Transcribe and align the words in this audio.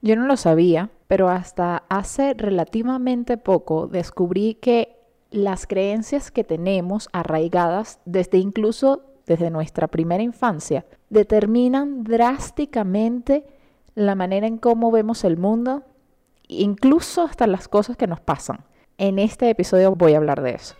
Yo 0.00 0.16
no 0.16 0.26
lo 0.26 0.36
sabía, 0.36 0.90
pero 1.08 1.28
hasta 1.28 1.84
hace 1.88 2.34
relativamente 2.34 3.36
poco 3.36 3.88
descubrí 3.88 4.54
que 4.54 4.96
las 5.30 5.66
creencias 5.66 6.30
que 6.30 6.44
tenemos 6.44 7.08
arraigadas 7.12 8.00
desde 8.04 8.38
incluso 8.38 9.02
desde 9.26 9.50
nuestra 9.50 9.88
primera 9.88 10.22
infancia 10.22 10.86
determinan 11.10 12.02
drásticamente 12.02 13.44
la 13.94 14.14
manera 14.14 14.46
en 14.46 14.58
cómo 14.58 14.90
vemos 14.90 15.24
el 15.24 15.36
mundo, 15.36 15.82
incluso 16.46 17.22
hasta 17.22 17.46
las 17.46 17.68
cosas 17.68 17.96
que 17.96 18.06
nos 18.06 18.20
pasan. 18.20 18.64
En 18.96 19.18
este 19.18 19.50
episodio 19.50 19.94
voy 19.94 20.14
a 20.14 20.18
hablar 20.18 20.42
de 20.42 20.52
eso. 20.52 20.76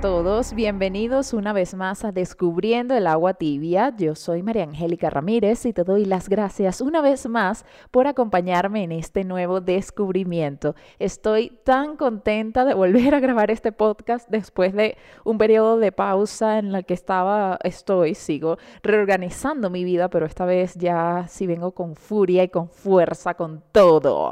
Todos, 0.00 0.52
bienvenidos 0.52 1.32
una 1.32 1.52
vez 1.54 1.74
más 1.74 2.04
a 2.04 2.12
Descubriendo 2.12 2.94
el 2.94 3.06
agua 3.06 3.34
tibia. 3.34 3.94
Yo 3.96 4.14
soy 4.14 4.42
María 4.42 4.64
Angélica 4.64 5.08
Ramírez 5.08 5.64
y 5.64 5.72
te 5.72 5.84
doy 5.84 6.04
las 6.04 6.28
gracias 6.28 6.82
una 6.82 7.00
vez 7.00 7.26
más 7.28 7.64
por 7.90 8.06
acompañarme 8.06 8.82
en 8.82 8.92
este 8.92 9.24
nuevo 9.24 9.60
descubrimiento. 9.60 10.74
Estoy 10.98 11.50
tan 11.64 11.96
contenta 11.96 12.66
de 12.66 12.74
volver 12.74 13.14
a 13.14 13.20
grabar 13.20 13.50
este 13.50 13.72
podcast 13.72 14.28
después 14.28 14.74
de 14.74 14.98
un 15.24 15.38
periodo 15.38 15.78
de 15.78 15.92
pausa 15.92 16.58
en 16.58 16.74
el 16.74 16.84
que 16.84 16.94
estaba, 16.94 17.58
estoy, 17.62 18.14
sigo 18.14 18.58
reorganizando 18.82 19.70
mi 19.70 19.84
vida, 19.84 20.10
pero 20.10 20.26
esta 20.26 20.44
vez 20.44 20.74
ya 20.74 21.24
sí 21.28 21.46
vengo 21.46 21.72
con 21.72 21.96
furia 21.96 22.42
y 22.42 22.48
con 22.48 22.68
fuerza, 22.68 23.34
con 23.34 23.62
todo. 23.72 24.30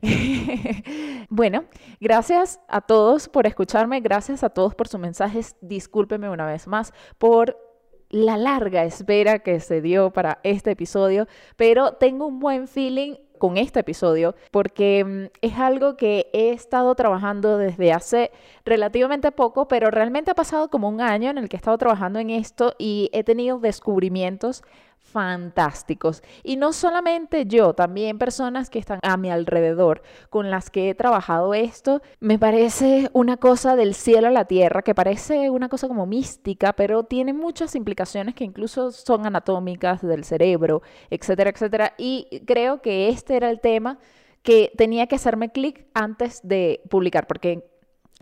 bueno, 1.28 1.64
gracias 2.00 2.60
a 2.68 2.80
todos 2.80 3.28
por 3.28 3.46
escucharme, 3.46 4.00
gracias 4.00 4.44
a 4.44 4.50
todos 4.50 4.74
por 4.74 4.88
sus 4.88 5.00
mensajes. 5.00 5.56
Discúlpeme 5.60 6.30
una 6.30 6.46
vez 6.46 6.66
más 6.66 6.92
por 7.18 7.58
la 8.10 8.36
larga 8.36 8.84
espera 8.84 9.40
que 9.40 9.58
se 9.58 9.80
dio 9.80 10.12
para 10.12 10.38
este 10.44 10.70
episodio, 10.70 11.26
pero 11.56 11.94
tengo 11.94 12.26
un 12.26 12.38
buen 12.38 12.68
feeling 12.68 13.16
con 13.38 13.56
este 13.56 13.80
episodio 13.80 14.36
porque 14.52 15.04
mm, 15.04 15.24
es 15.42 15.58
algo 15.58 15.96
que 15.96 16.30
he 16.32 16.50
estado 16.50 16.94
trabajando 16.94 17.58
desde 17.58 17.92
hace 17.92 18.30
relativamente 18.64 19.32
poco, 19.32 19.66
pero 19.66 19.90
realmente 19.90 20.30
ha 20.30 20.34
pasado 20.34 20.70
como 20.70 20.88
un 20.88 21.00
año 21.00 21.30
en 21.30 21.38
el 21.38 21.48
que 21.48 21.56
he 21.56 21.58
estado 21.58 21.76
trabajando 21.76 22.20
en 22.20 22.30
esto 22.30 22.74
y 22.78 23.10
he 23.12 23.24
tenido 23.24 23.58
descubrimientos 23.58 24.62
fantásticos. 25.14 26.24
Y 26.42 26.56
no 26.56 26.72
solamente 26.72 27.46
yo, 27.46 27.72
también 27.72 28.18
personas 28.18 28.68
que 28.68 28.80
están 28.80 28.98
a 29.02 29.16
mi 29.16 29.30
alrededor 29.30 30.02
con 30.28 30.50
las 30.50 30.70
que 30.70 30.90
he 30.90 30.94
trabajado 30.96 31.54
esto, 31.54 32.02
me 32.18 32.36
parece 32.36 33.10
una 33.12 33.36
cosa 33.36 33.76
del 33.76 33.94
cielo 33.94 34.26
a 34.26 34.32
la 34.32 34.46
tierra, 34.46 34.82
que 34.82 34.92
parece 34.92 35.50
una 35.50 35.68
cosa 35.68 35.86
como 35.86 36.04
mística, 36.04 36.72
pero 36.72 37.04
tiene 37.04 37.32
muchas 37.32 37.76
implicaciones 37.76 38.34
que 38.34 38.42
incluso 38.42 38.90
son 38.90 39.24
anatómicas 39.24 40.02
del 40.02 40.24
cerebro, 40.24 40.82
etcétera, 41.10 41.50
etcétera. 41.50 41.94
Y 41.96 42.42
creo 42.44 42.82
que 42.82 43.08
este 43.08 43.36
era 43.36 43.50
el 43.50 43.60
tema 43.60 43.98
que 44.42 44.72
tenía 44.76 45.06
que 45.06 45.14
hacerme 45.14 45.52
clic 45.52 45.86
antes 45.94 46.40
de 46.42 46.82
publicar, 46.90 47.28
porque 47.28 47.62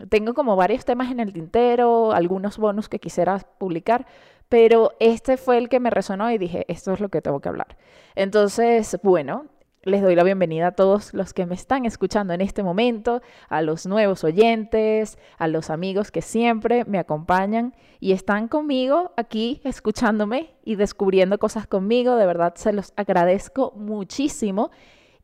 tengo 0.09 0.33
como 0.33 0.55
varios 0.55 0.85
temas 0.85 1.11
en 1.11 1.19
el 1.19 1.33
tintero, 1.33 2.13
algunos 2.13 2.57
bonus 2.57 2.89
que 2.89 2.99
quisiera 2.99 3.39
publicar, 3.57 4.05
pero 4.49 4.93
este 4.99 5.37
fue 5.37 5.57
el 5.57 5.69
que 5.69 5.79
me 5.79 5.89
resonó 5.89 6.31
y 6.31 6.37
dije, 6.37 6.65
esto 6.67 6.93
es 6.93 6.99
lo 6.99 7.09
que 7.09 7.21
tengo 7.21 7.39
que 7.39 7.49
hablar. 7.49 7.77
Entonces, 8.15 8.97
bueno, 9.03 9.47
les 9.85 10.01
doy 10.01 10.15
la 10.15 10.23
bienvenida 10.23 10.67
a 10.67 10.71
todos 10.71 11.13
los 11.13 11.33
que 11.33 11.45
me 11.45 11.55
están 11.55 11.85
escuchando 11.85 12.33
en 12.33 12.39
este 12.39 12.63
momento, 12.63 13.21
a 13.49 13.61
los 13.61 13.85
nuevos 13.85 14.23
oyentes, 14.23 15.17
a 15.37 15.47
los 15.49 15.69
amigos 15.69 16.09
que 16.09 16.21
siempre 16.21 16.85
me 16.85 16.99
acompañan 16.99 17.75
y 17.99 18.13
están 18.13 18.47
conmigo 18.47 19.11
aquí 19.17 19.59
escuchándome 19.65 20.51
y 20.63 20.75
descubriendo 20.75 21.37
cosas 21.37 21.67
conmigo. 21.67 22.15
De 22.15 22.25
verdad 22.25 22.53
se 22.55 22.71
los 22.71 22.93
agradezco 22.95 23.73
muchísimo. 23.75 24.71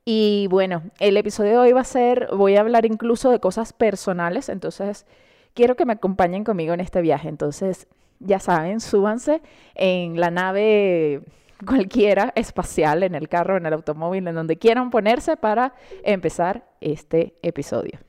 Y 0.04 0.48
bueno, 0.50 0.84
el 1.00 1.16
episodio 1.16 1.52
de 1.52 1.58
hoy 1.58 1.72
va 1.72 1.82
a 1.82 1.86
ser, 1.86 2.28
voy 2.36 2.58
a 2.58 2.62
hablar 2.62 2.86
incluso 2.86 3.30
de 3.30 3.40
cosas 3.40 3.72
personales, 3.72 4.50
entonces 4.50 5.06
quiero 5.54 5.76
que 5.76 5.86
me 5.86 5.94
acompañen 5.94 6.44
conmigo 6.44 6.74
en 6.74 6.82
este 6.82 7.02
viaje. 7.02 7.30
Entonces, 7.30 7.88
ya 8.20 8.40
saben, 8.40 8.80
súbanse 8.80 9.42
en 9.76 10.20
la 10.20 10.32
nave 10.32 11.22
cualquiera 11.66 12.32
espacial, 12.36 13.04
en 13.04 13.16
el 13.16 13.28
carro, 13.28 13.58
en 13.58 13.66
el 13.66 13.74
automóvil, 13.74 14.28
en 14.28 14.36
donde 14.36 14.58
quieran 14.58 14.90
ponerse 14.90 15.38
para 15.38 15.74
empezar 16.04 16.66
este 16.82 17.36
episodio. 17.42 18.00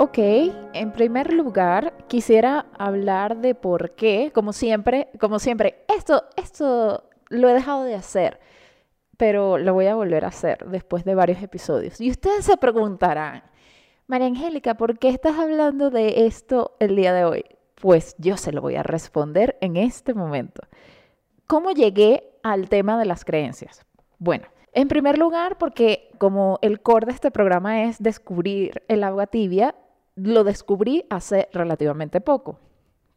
Ok, 0.00 0.18
en 0.18 0.92
primer 0.92 1.32
lugar 1.32 1.92
quisiera 2.06 2.66
hablar 2.78 3.38
de 3.38 3.56
por 3.56 3.96
qué, 3.96 4.30
como 4.32 4.52
siempre, 4.52 5.08
como 5.18 5.40
siempre, 5.40 5.84
esto, 5.88 6.22
esto 6.36 7.02
lo 7.30 7.48
he 7.48 7.52
dejado 7.52 7.82
de 7.82 7.96
hacer, 7.96 8.38
pero 9.16 9.58
lo 9.58 9.74
voy 9.74 9.86
a 9.86 9.96
volver 9.96 10.24
a 10.24 10.28
hacer 10.28 10.66
después 10.68 11.04
de 11.04 11.16
varios 11.16 11.42
episodios. 11.42 12.00
Y 12.00 12.12
ustedes 12.12 12.44
se 12.44 12.56
preguntarán, 12.56 13.42
María 14.06 14.28
Angélica, 14.28 14.76
¿por 14.76 15.00
qué 15.00 15.08
estás 15.08 15.36
hablando 15.36 15.90
de 15.90 16.26
esto 16.26 16.76
el 16.78 16.94
día 16.94 17.12
de 17.12 17.24
hoy? 17.24 17.44
Pues 17.74 18.14
yo 18.18 18.36
se 18.36 18.52
lo 18.52 18.60
voy 18.60 18.76
a 18.76 18.84
responder 18.84 19.58
en 19.60 19.76
este 19.76 20.14
momento. 20.14 20.62
¿Cómo 21.48 21.72
llegué 21.72 22.22
al 22.44 22.68
tema 22.68 23.00
de 23.00 23.04
las 23.04 23.24
creencias? 23.24 23.84
Bueno, 24.20 24.46
en 24.74 24.86
primer 24.86 25.18
lugar, 25.18 25.58
porque 25.58 26.08
como 26.18 26.60
el 26.62 26.82
core 26.82 27.06
de 27.06 27.12
este 27.14 27.32
programa 27.32 27.82
es 27.82 28.00
descubrir 28.00 28.84
el 28.86 29.02
agua 29.02 29.26
tibia, 29.26 29.74
lo 30.18 30.44
descubrí 30.44 31.04
hace 31.10 31.48
relativamente 31.52 32.20
poco. 32.20 32.58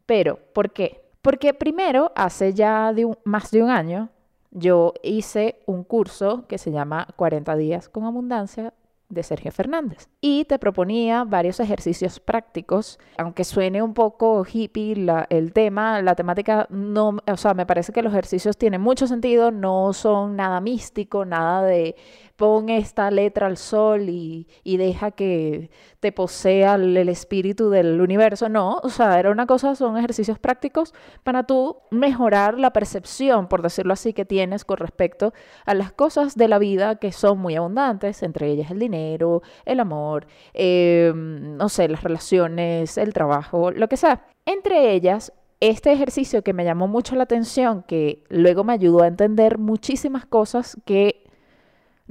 Pero, 0.06 0.38
¿por 0.52 0.72
qué? 0.72 1.02
Porque 1.22 1.54
primero, 1.54 2.12
hace 2.16 2.52
ya 2.52 2.92
más 3.24 3.50
de 3.50 3.62
un 3.62 3.70
año, 3.70 4.08
yo 4.50 4.92
hice 5.02 5.60
un 5.66 5.84
curso 5.84 6.46
que 6.46 6.58
se 6.58 6.72
llama 6.72 7.08
40 7.16 7.56
días 7.56 7.88
con 7.88 8.04
abundancia 8.04 8.74
de 9.12 9.22
Sergio 9.22 9.52
Fernández. 9.52 10.08
Y 10.20 10.46
te 10.46 10.58
proponía 10.58 11.24
varios 11.24 11.60
ejercicios 11.60 12.18
prácticos, 12.18 12.98
aunque 13.18 13.44
suene 13.44 13.82
un 13.82 13.92
poco 13.94 14.44
hippie 14.50 15.06
el 15.28 15.52
tema, 15.52 16.00
la 16.00 16.14
temática 16.14 16.66
no, 16.70 17.18
o 17.30 17.36
sea, 17.36 17.52
me 17.54 17.66
parece 17.66 17.92
que 17.92 18.02
los 18.02 18.12
ejercicios 18.12 18.56
tienen 18.56 18.80
mucho 18.80 19.06
sentido, 19.06 19.50
no 19.50 19.92
son 19.92 20.36
nada 20.36 20.60
místico, 20.60 21.24
nada 21.24 21.62
de 21.62 21.94
pon 22.42 22.70
esta 22.70 23.08
letra 23.12 23.46
al 23.46 23.56
sol 23.56 24.08
y, 24.08 24.48
deja 24.64 25.12
que 25.12 25.70
te 26.00 26.10
posea 26.10 26.74
el, 26.74 27.08
espíritu 27.08 27.70
del 27.70 28.00
universo. 28.00 28.48
No, 28.48 28.80
o 28.82 28.88
sea, 28.88 29.20
era 29.20 29.30
una 29.30 29.46
cosa, 29.46 29.76
son 29.76 29.96
ejercicios 29.96 30.40
prácticos 30.40 30.92
para 31.22 31.44
tú 31.44 31.76
mejorar 31.92 32.58
la 32.58 32.72
percepción, 32.72 33.46
por 33.46 33.62
decirlo 33.62 33.92
así, 33.92 34.12
que 34.12 34.24
tienes 34.24 34.64
con 34.64 34.78
respecto 34.78 35.32
a 35.66 35.74
las 35.74 35.92
cosas 35.92 36.34
de 36.34 36.48
la 36.48 36.58
vida 36.58 36.96
que 36.96 37.12
son 37.12 37.38
muy 37.38 37.54
abundantes, 37.54 38.24
entre 38.24 38.48
ellas 38.48 38.72
el 38.72 38.80
dinero, 38.80 39.42
el 39.64 39.78
amor, 39.78 40.26
em, 40.52 41.56
no 41.56 41.68
sé, 41.68 41.86
las 41.86 42.02
relaciones, 42.02 42.98
el 42.98 43.12
trabajo, 43.12 43.70
lo 43.70 43.86
que 43.86 43.96
sea. 43.96 44.26
Entre 44.46 44.94
ellas, 44.94 45.32
este 45.60 45.92
ejercicio 45.92 46.42
que 46.42 46.54
me 46.54 46.64
llamó 46.64 46.88
mucho 46.88 47.14
la 47.14 47.22
atención, 47.22 47.84
que 47.84 48.24
luego 48.30 48.64
me 48.64 48.72
ayudó 48.72 49.02
a 49.02 49.06
entender 49.06 49.58
muchísimas 49.58 50.26
cosas 50.26 50.76
que 50.84 51.22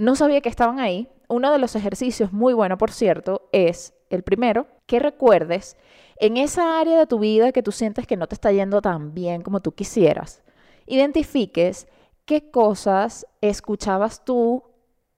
no 0.01 0.15
sabía 0.15 0.41
que 0.41 0.49
estaban 0.49 0.79
ahí. 0.79 1.07
Uno 1.29 1.51
de 1.51 1.59
los 1.59 1.75
ejercicios 1.75 2.33
muy 2.33 2.53
bueno, 2.53 2.77
por 2.77 2.91
cierto, 2.91 3.47
es 3.51 3.93
el 4.09 4.23
primero, 4.23 4.65
que 4.87 4.99
recuerdes 4.99 5.77
en 6.17 6.37
esa 6.37 6.79
área 6.79 6.97
de 6.97 7.05
tu 7.05 7.19
vida 7.19 7.51
que 7.51 7.61
tú 7.61 7.71
sientes 7.71 8.07
que 8.07 8.17
no 8.17 8.27
te 8.27 8.33
está 8.33 8.51
yendo 8.51 8.81
tan 8.81 9.13
bien 9.13 9.43
como 9.43 9.61
tú 9.61 9.73
quisieras, 9.73 10.41
identifiques 10.87 11.87
qué 12.25 12.49
cosas 12.49 13.27
escuchabas 13.41 14.25
tú 14.25 14.63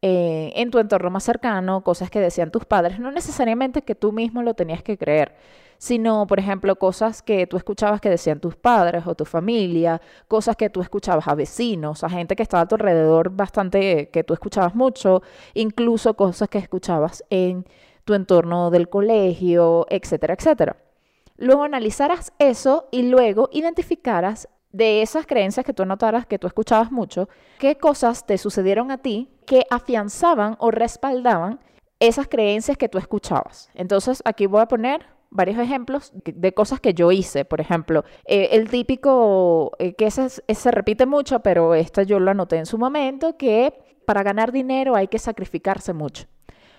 eh, 0.02 0.52
en 0.58 0.70
tu 0.70 0.80
entorno 0.80 1.10
más 1.10 1.24
cercano, 1.24 1.82
cosas 1.84 2.10
que 2.10 2.20
decían 2.20 2.52
tus 2.52 2.66
padres, 2.66 3.00
no 3.00 3.10
necesariamente 3.10 3.84
que 3.84 3.96
tú 3.96 4.12
mismo 4.12 4.44
lo 4.44 4.54
tenías 4.54 4.84
que 4.84 4.98
creer, 4.98 5.36
sino, 5.78 6.28
por 6.28 6.40
ejemplo, 6.40 6.76
cosas 6.78 7.22
que 7.22 7.48
tú 7.48 7.58
escuchabas 7.58 8.02
que 8.02 8.10
decían 8.10 8.40
tus 8.40 8.56
padres 8.56 9.06
o 9.08 9.16
tu 9.16 9.26
familia, 9.26 10.02
cosas 10.28 10.56
que 10.56 10.70
tú 10.70 10.82
escuchabas 10.82 11.28
a 11.28 11.36
vecinos, 11.36 12.04
a 12.04 12.10
gente 12.10 12.36
que 12.36 12.44
estaba 12.44 12.64
a 12.64 12.68
tu 12.68 12.76
alrededor 12.76 13.30
bastante, 13.30 14.10
que 14.10 14.24
tú 14.24 14.34
escuchabas 14.34 14.76
mucho, 14.76 15.22
incluso 15.54 16.16
cosas 16.16 16.50
que 16.50 16.58
escuchabas 16.58 17.24
en 17.30 17.66
tu 18.06 18.14
entorno 18.14 18.70
del 18.70 18.90
colegio, 18.90 19.86
etcétera, 19.90 20.34
etcétera. 20.34 20.78
luego 21.38 21.64
analizaras 21.64 22.32
eso 22.38 22.88
y 22.92 23.04
luego 23.04 23.50
identificaras 23.52 24.48
de 24.72 25.02
esas 25.02 25.26
creencias 25.26 25.66
que 25.66 25.74
tú 25.74 25.86
notaras 25.86 26.26
que 26.26 26.40
tú 26.40 26.48
escuchabas 26.48 26.92
mucho, 26.92 27.30
qué 27.60 27.78
cosas 27.78 28.26
te 28.26 28.38
sucedieron 28.38 28.92
a 28.92 28.98
ti 28.98 29.30
que 29.46 29.66
afianzaban 29.70 30.56
o 30.60 30.72
respaldaban 30.72 31.60
esas 32.00 32.28
creencias 32.28 32.78
que 32.78 32.90
tú 32.90 32.98
escuchabas. 32.98 33.70
Entonces, 33.76 34.22
aquí 34.26 34.46
voy 34.46 34.62
a 34.62 34.68
poner 34.68 35.06
varios 35.34 35.58
ejemplos 35.58 36.14
de 36.14 36.54
cosas 36.54 36.80
que 36.80 36.94
yo 36.94 37.12
hice. 37.12 37.44
Por 37.44 37.60
ejemplo, 37.60 38.06
eh, 38.26 38.50
el 38.52 38.70
típico, 38.70 39.72
eh, 39.80 39.94
que 39.96 40.06
ese, 40.06 40.30
se 40.30 40.72
repite 40.72 41.06
mucho, 41.06 41.42
pero 41.42 41.74
esta 41.74 42.04
yo 42.04 42.20
lo 42.20 42.32
anoté 42.32 42.58
en 42.58 42.66
su 42.66 42.78
momento, 42.78 43.36
que 43.36 43.74
para 44.06 44.24
ganar 44.24 44.52
dinero 44.52 44.96
hay 44.96 45.08
que 45.08 45.20
sacrificarse 45.20 45.94
mucho. 45.94 46.28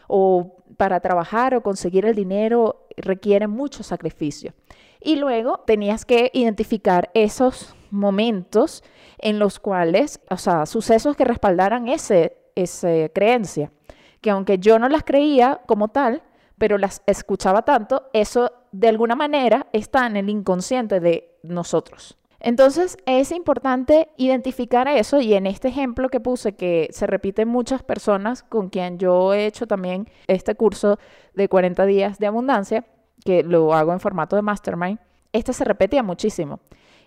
O 0.07 0.57
para 0.77 1.01
trabajar 1.01 1.55
o 1.55 1.63
conseguir 1.63 2.05
el 2.07 2.15
dinero 2.15 2.87
requiere 2.97 3.49
mucho 3.49 3.83
sacrificio. 3.83 4.53
Y 5.01 5.17
luego 5.17 5.61
tenías 5.67 6.05
que 6.05 6.31
identificar 6.33 7.11
esos 7.15 7.75
momentos 7.91 8.83
en 9.19 9.39
los 9.39 9.59
cuales, 9.59 10.21
o 10.31 10.37
sea, 10.37 10.67
sucesos 10.67 11.17
que 11.17 11.25
respaldaran 11.25 11.89
ese, 11.89 12.37
esa 12.55 13.09
creencia, 13.13 13.73
que 14.21 14.31
aunque 14.31 14.59
yo 14.59 14.79
no 14.79 14.89
las 14.89 15.05
creía 15.05 15.61
como 15.67 15.89
tal, 15.89 16.23
pero 16.65 16.79
las 16.79 17.03
escuchaba 17.07 17.61
tanto, 17.61 18.09
eso 18.15 18.51
de 18.73 18.89
alguna 18.89 19.15
manera 19.15 19.67
está 19.75 20.07
en 20.07 20.17
el 20.17 20.31
inconsciente 20.31 20.99
de 20.99 21.37
nosotros. 21.43 22.17
Entonces 22.41 22.97
es 23.05 23.33
importante 23.33 24.09
identificar 24.17 24.89
eso 24.89 25.21
y 25.21 25.35
en 25.35 25.47
este 25.47 25.69
ejemplo 25.69 26.09
que 26.09 26.21
puse 26.21 26.57
que 26.57 26.89
se 26.91 27.07
repite 27.07 27.43
en 27.43 27.49
muchas 27.49 27.83
personas 27.83 28.43
con 28.43 28.71
quien 28.71 28.97
yo 28.99 29.35
he 29.35 29.45
hecho 29.45 29.67
también 29.67 30.09
este 30.27 30.55
curso 30.55 30.99
de 31.35 31.51
40 31.51 31.85
días 31.85 32.19
de 32.19 32.29
abundancia, 32.29 32.87
que 33.27 33.43
lo 33.43 33.75
hago 33.75 33.93
en 33.93 34.01
formato 34.01 34.35
de 34.35 34.41
mastermind, 34.41 34.99
este 35.35 35.53
se 35.53 35.65
repetía 35.65 36.03
muchísimo. 36.03 36.61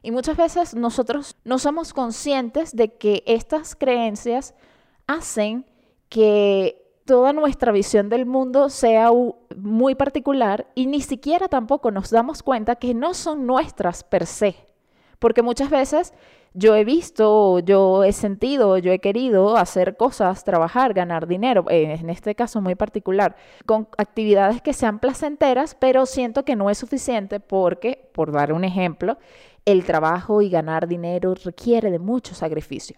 Y 0.03 0.11
muchas 0.11 0.37
veces 0.37 0.75
nosotros 0.75 1.35
no 1.45 1.57
somos 1.57 1.95
conscientes 1.95 2.75
de 2.75 2.93
que 2.93 3.23
estas 3.25 3.75
creencias 3.75 4.53
hacen 5.07 5.65
que 6.09 6.86
toda 7.07 7.33
nuestra 7.33 7.71
visión 7.71 8.09
del 8.09 8.27
mundo 8.27 8.69
sea 8.69 9.09
muy 9.55 9.95
particular 9.95 10.67
y 10.75 10.85
ni 10.85 11.01
siquiera 11.01 11.47
tampoco 11.47 11.89
nos 11.89 12.11
damos 12.11 12.43
cuenta 12.43 12.75
que 12.75 12.93
no 12.93 13.15
son 13.15 13.47
nuestras 13.47 14.03
per 14.03 14.27
se. 14.27 14.55
Porque 15.17 15.41
muchas 15.41 15.71
veces 15.71 16.13
yo 16.53 16.75
he 16.75 16.83
visto, 16.83 17.59
yo 17.59 18.03
he 18.03 18.11
sentido, 18.11 18.77
yo 18.77 18.91
he 18.91 18.99
querido 18.99 19.57
hacer 19.57 19.95
cosas, 19.95 20.43
trabajar, 20.43 20.93
ganar 20.93 21.27
dinero, 21.27 21.65
en 21.69 22.09
este 22.09 22.35
caso 22.35 22.61
muy 22.61 22.75
particular, 22.75 23.35
con 23.65 23.87
actividades 23.97 24.61
que 24.61 24.73
sean 24.73 24.99
placenteras, 24.99 25.75
pero 25.75 26.05
siento 26.05 26.43
que 26.45 26.55
no 26.55 26.69
es 26.69 26.77
suficiente 26.77 27.39
porque, 27.39 28.09
por 28.13 28.31
dar 28.31 28.53
un 28.53 28.63
ejemplo, 28.63 29.17
el 29.65 29.85
trabajo 29.85 30.41
y 30.41 30.49
ganar 30.49 30.87
dinero 30.87 31.33
requiere 31.35 31.89
de 31.89 31.99
mucho 31.99 32.35
sacrificio. 32.35 32.97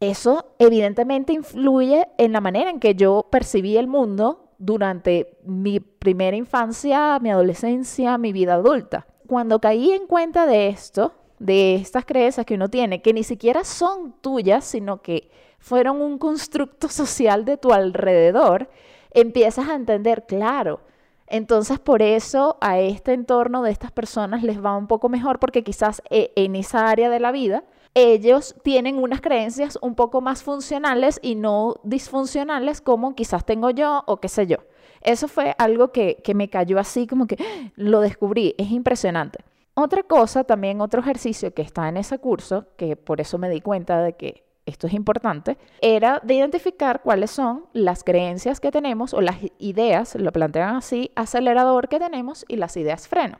Eso 0.00 0.54
evidentemente 0.58 1.32
influye 1.32 2.06
en 2.18 2.32
la 2.32 2.42
manera 2.42 2.68
en 2.68 2.80
que 2.80 2.94
yo 2.94 3.28
percibí 3.30 3.78
el 3.78 3.86
mundo 3.86 4.50
durante 4.58 5.38
mi 5.44 5.80
primera 5.80 6.36
infancia, 6.36 7.18
mi 7.20 7.30
adolescencia, 7.30 8.18
mi 8.18 8.32
vida 8.32 8.54
adulta. 8.54 9.06
Cuando 9.26 9.58
caí 9.58 9.92
en 9.92 10.06
cuenta 10.06 10.44
de 10.44 10.68
esto, 10.68 11.14
de 11.38 11.76
estas 11.76 12.04
creencias 12.04 12.44
que 12.44 12.54
uno 12.54 12.68
tiene, 12.68 13.00
que 13.00 13.14
ni 13.14 13.22
siquiera 13.22 13.64
son 13.64 14.14
tuyas, 14.20 14.64
sino 14.64 15.00
que 15.00 15.30
fueron 15.58 16.02
un 16.02 16.18
constructo 16.18 16.88
social 16.90 17.46
de 17.46 17.56
tu 17.56 17.72
alrededor, 17.72 18.68
empiezas 19.12 19.68
a 19.68 19.74
entender, 19.74 20.26
claro, 20.26 20.80
entonces 21.26 21.78
por 21.78 22.02
eso 22.02 22.58
a 22.60 22.78
este 22.78 23.14
entorno 23.14 23.62
de 23.62 23.70
estas 23.70 23.92
personas 23.92 24.42
les 24.42 24.62
va 24.62 24.76
un 24.76 24.86
poco 24.86 25.08
mejor 25.08 25.38
porque 25.40 25.64
quizás 25.64 26.02
eh, 26.10 26.32
en 26.36 26.54
esa 26.54 26.88
área 26.88 27.10
de 27.10 27.18
la 27.18 27.32
vida 27.32 27.64
ellos 27.96 28.54
tienen 28.62 28.98
unas 29.02 29.22
creencias 29.22 29.78
un 29.80 29.94
poco 29.94 30.20
más 30.20 30.42
funcionales 30.42 31.18
y 31.22 31.34
no 31.34 31.76
disfuncionales 31.82 32.82
como 32.82 33.14
quizás 33.14 33.46
tengo 33.46 33.70
yo 33.70 34.04
o 34.06 34.18
qué 34.18 34.28
sé 34.28 34.46
yo. 34.46 34.58
Eso 35.00 35.28
fue 35.28 35.54
algo 35.56 35.92
que, 35.92 36.20
me 36.34 36.50
cayó 36.50 36.78
así 36.78 37.06
como 37.06 37.26
que 37.26 37.38
¡ah! 37.40 37.70
lo 37.74 38.00
descubrí, 38.00 38.54
es 38.58 38.70
impresionante. 38.70 39.38
Otra 39.72 40.02
cosa, 40.02 40.44
también 40.44 40.82
otro 40.82 41.00
ejercicio 41.00 41.54
que 41.54 41.62
está 41.62 41.88
en 41.88 41.96
ese 41.96 42.18
curso, 42.18 42.66
que 42.76 42.96
por 42.96 43.22
eso 43.22 43.38
me 43.38 43.48
di 43.48 43.62
cuenta 43.62 44.02
de 44.02 44.12
que 44.12 44.44
esto 44.66 44.88
es 44.88 44.92
importante, 44.92 45.56
era 45.80 46.20
de 46.22 46.34
identificar 46.34 47.00
cuáles 47.00 47.30
son 47.30 47.64
las 47.72 48.04
creencias 48.04 48.60
que 48.60 48.70
tenemos 48.70 49.14
o 49.14 49.22
las 49.22 49.36
ideas, 49.58 50.16
lo 50.16 50.32
plantean 50.32 50.76
así, 50.76 51.12
acelerador 51.14 51.88
que 51.88 51.98
tenemos 51.98 52.44
y 52.46 52.56
las 52.56 52.76
ideas 52.76 53.08
freno. 53.08 53.38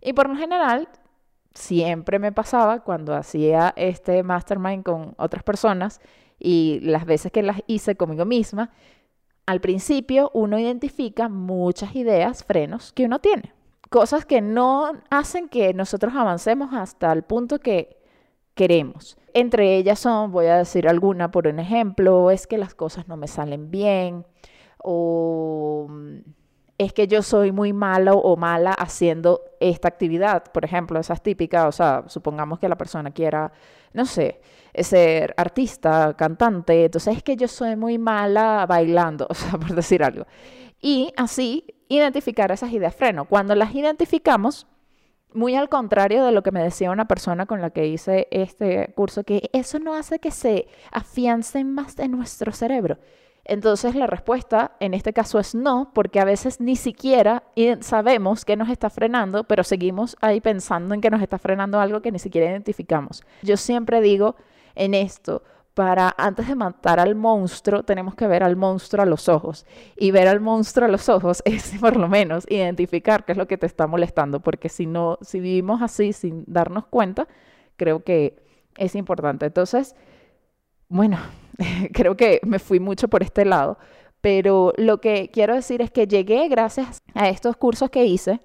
Y 0.00 0.14
por 0.14 0.28
lo 0.28 0.34
general, 0.34 0.88
siempre 1.54 2.18
me 2.18 2.32
pasaba 2.32 2.80
cuando 2.80 3.14
hacía 3.14 3.72
este 3.76 4.22
mastermind 4.22 4.82
con 4.82 5.14
otras 5.18 5.42
personas 5.42 6.00
y 6.38 6.80
las 6.82 7.06
veces 7.06 7.32
que 7.32 7.42
las 7.42 7.62
hice 7.66 7.96
conmigo 7.96 8.24
misma, 8.24 8.70
al 9.46 9.60
principio 9.60 10.30
uno 10.34 10.58
identifica 10.58 11.28
muchas 11.28 11.94
ideas, 11.94 12.44
frenos 12.44 12.92
que 12.92 13.04
uno 13.04 13.20
tiene. 13.20 13.52
Cosas 13.90 14.26
que 14.26 14.40
no 14.40 14.92
hacen 15.10 15.48
que 15.48 15.72
nosotros 15.74 16.14
avancemos 16.16 16.70
hasta 16.72 17.12
el 17.12 17.22
punto 17.22 17.60
que 17.60 17.96
queremos. 18.54 19.16
Entre 19.34 19.76
ellas 19.76 19.98
son, 19.98 20.32
voy 20.32 20.46
a 20.46 20.56
decir 20.56 20.88
alguna 20.88 21.30
por 21.30 21.46
un 21.46 21.58
ejemplo, 21.58 22.30
es 22.30 22.46
que 22.46 22.58
las 22.58 22.74
cosas 22.74 23.06
no 23.08 23.16
me 23.16 23.28
salen 23.28 23.70
bien 23.70 24.24
o 24.78 25.88
es 26.78 26.92
que 26.92 27.06
yo 27.06 27.22
soy 27.22 27.52
muy 27.52 27.72
malo 27.72 28.18
o 28.18 28.36
mala 28.36 28.72
haciendo 28.72 29.42
esta 29.60 29.88
actividad. 29.88 30.44
Por 30.52 30.64
ejemplo, 30.64 30.98
esa 30.98 31.14
es 31.14 31.22
típica, 31.22 31.68
o 31.68 31.72
sea, 31.72 32.04
supongamos 32.08 32.58
que 32.58 32.68
la 32.68 32.76
persona 32.76 33.12
quiera, 33.12 33.52
no 33.92 34.06
sé, 34.06 34.40
ser 34.74 35.34
artista, 35.36 36.14
cantante, 36.16 36.86
entonces 36.86 37.16
es 37.16 37.22
que 37.22 37.36
yo 37.36 37.46
soy 37.46 37.76
muy 37.76 37.98
mala 37.98 38.66
bailando, 38.68 39.26
o 39.30 39.34
sea, 39.34 39.52
por 39.52 39.74
decir 39.74 40.02
algo. 40.02 40.26
Y 40.80 41.12
así 41.16 41.64
identificar 41.88 42.50
esas 42.50 42.72
ideas 42.72 42.94
freno. 42.94 43.26
Cuando 43.26 43.54
las 43.54 43.74
identificamos, 43.74 44.66
muy 45.32 45.56
al 45.56 45.68
contrario 45.68 46.24
de 46.24 46.32
lo 46.32 46.42
que 46.42 46.52
me 46.52 46.62
decía 46.62 46.90
una 46.90 47.08
persona 47.08 47.46
con 47.46 47.60
la 47.60 47.70
que 47.70 47.86
hice 47.86 48.28
este 48.30 48.92
curso, 48.94 49.24
que 49.24 49.50
eso 49.52 49.78
no 49.78 49.94
hace 49.94 50.18
que 50.18 50.30
se 50.30 50.68
afiancen 50.92 51.72
más 51.72 51.98
en 51.98 52.12
nuestro 52.12 52.52
cerebro. 52.52 52.98
Entonces 53.44 53.94
la 53.94 54.06
respuesta 54.06 54.72
en 54.80 54.94
este 54.94 55.12
caso 55.12 55.38
es 55.38 55.54
no, 55.54 55.90
porque 55.94 56.20
a 56.20 56.24
veces 56.24 56.60
ni 56.60 56.76
siquiera 56.76 57.42
sabemos 57.80 58.44
que 58.44 58.56
nos 58.56 58.70
está 58.70 58.88
frenando, 58.88 59.44
pero 59.44 59.64
seguimos 59.64 60.16
ahí 60.20 60.40
pensando 60.40 60.94
en 60.94 61.00
que 61.00 61.10
nos 61.10 61.20
está 61.20 61.38
frenando 61.38 61.78
algo 61.78 62.00
que 62.00 62.12
ni 62.12 62.18
siquiera 62.18 62.50
identificamos. 62.50 63.22
Yo 63.42 63.56
siempre 63.56 64.00
digo 64.00 64.36
en 64.74 64.94
esto, 64.94 65.42
para 65.74 66.14
antes 66.16 66.46
de 66.46 66.54
matar 66.54 67.00
al 67.00 67.16
monstruo, 67.16 67.82
tenemos 67.82 68.14
que 68.14 68.28
ver 68.28 68.44
al 68.44 68.56
monstruo 68.56 69.02
a 69.02 69.06
los 69.06 69.28
ojos. 69.28 69.66
Y 69.96 70.12
ver 70.12 70.28
al 70.28 70.40
monstruo 70.40 70.86
a 70.86 70.90
los 70.90 71.08
ojos 71.08 71.42
es 71.44 71.74
por 71.80 71.96
lo 71.96 72.08
menos 72.08 72.46
identificar 72.48 73.24
qué 73.24 73.32
es 73.32 73.38
lo 73.38 73.48
que 73.48 73.58
te 73.58 73.66
está 73.66 73.86
molestando, 73.86 74.40
porque 74.40 74.68
si 74.68 74.86
no, 74.86 75.18
si 75.20 75.40
vivimos 75.40 75.82
así 75.82 76.12
sin 76.12 76.44
darnos 76.46 76.86
cuenta, 76.86 77.28
creo 77.76 78.04
que 78.04 78.42
es 78.76 78.94
importante. 78.94 79.46
Entonces, 79.46 79.96
bueno, 80.94 81.18
creo 81.92 82.16
que 82.16 82.40
me 82.44 82.60
fui 82.60 82.78
mucho 82.78 83.08
por 83.08 83.24
este 83.24 83.44
lado, 83.44 83.78
pero 84.20 84.72
lo 84.76 85.00
que 85.00 85.28
quiero 85.32 85.56
decir 85.56 85.82
es 85.82 85.90
que 85.90 86.06
llegué 86.06 86.46
gracias 86.46 87.02
a 87.14 87.28
estos 87.28 87.56
cursos 87.56 87.90
que 87.90 88.04
hice 88.04 88.40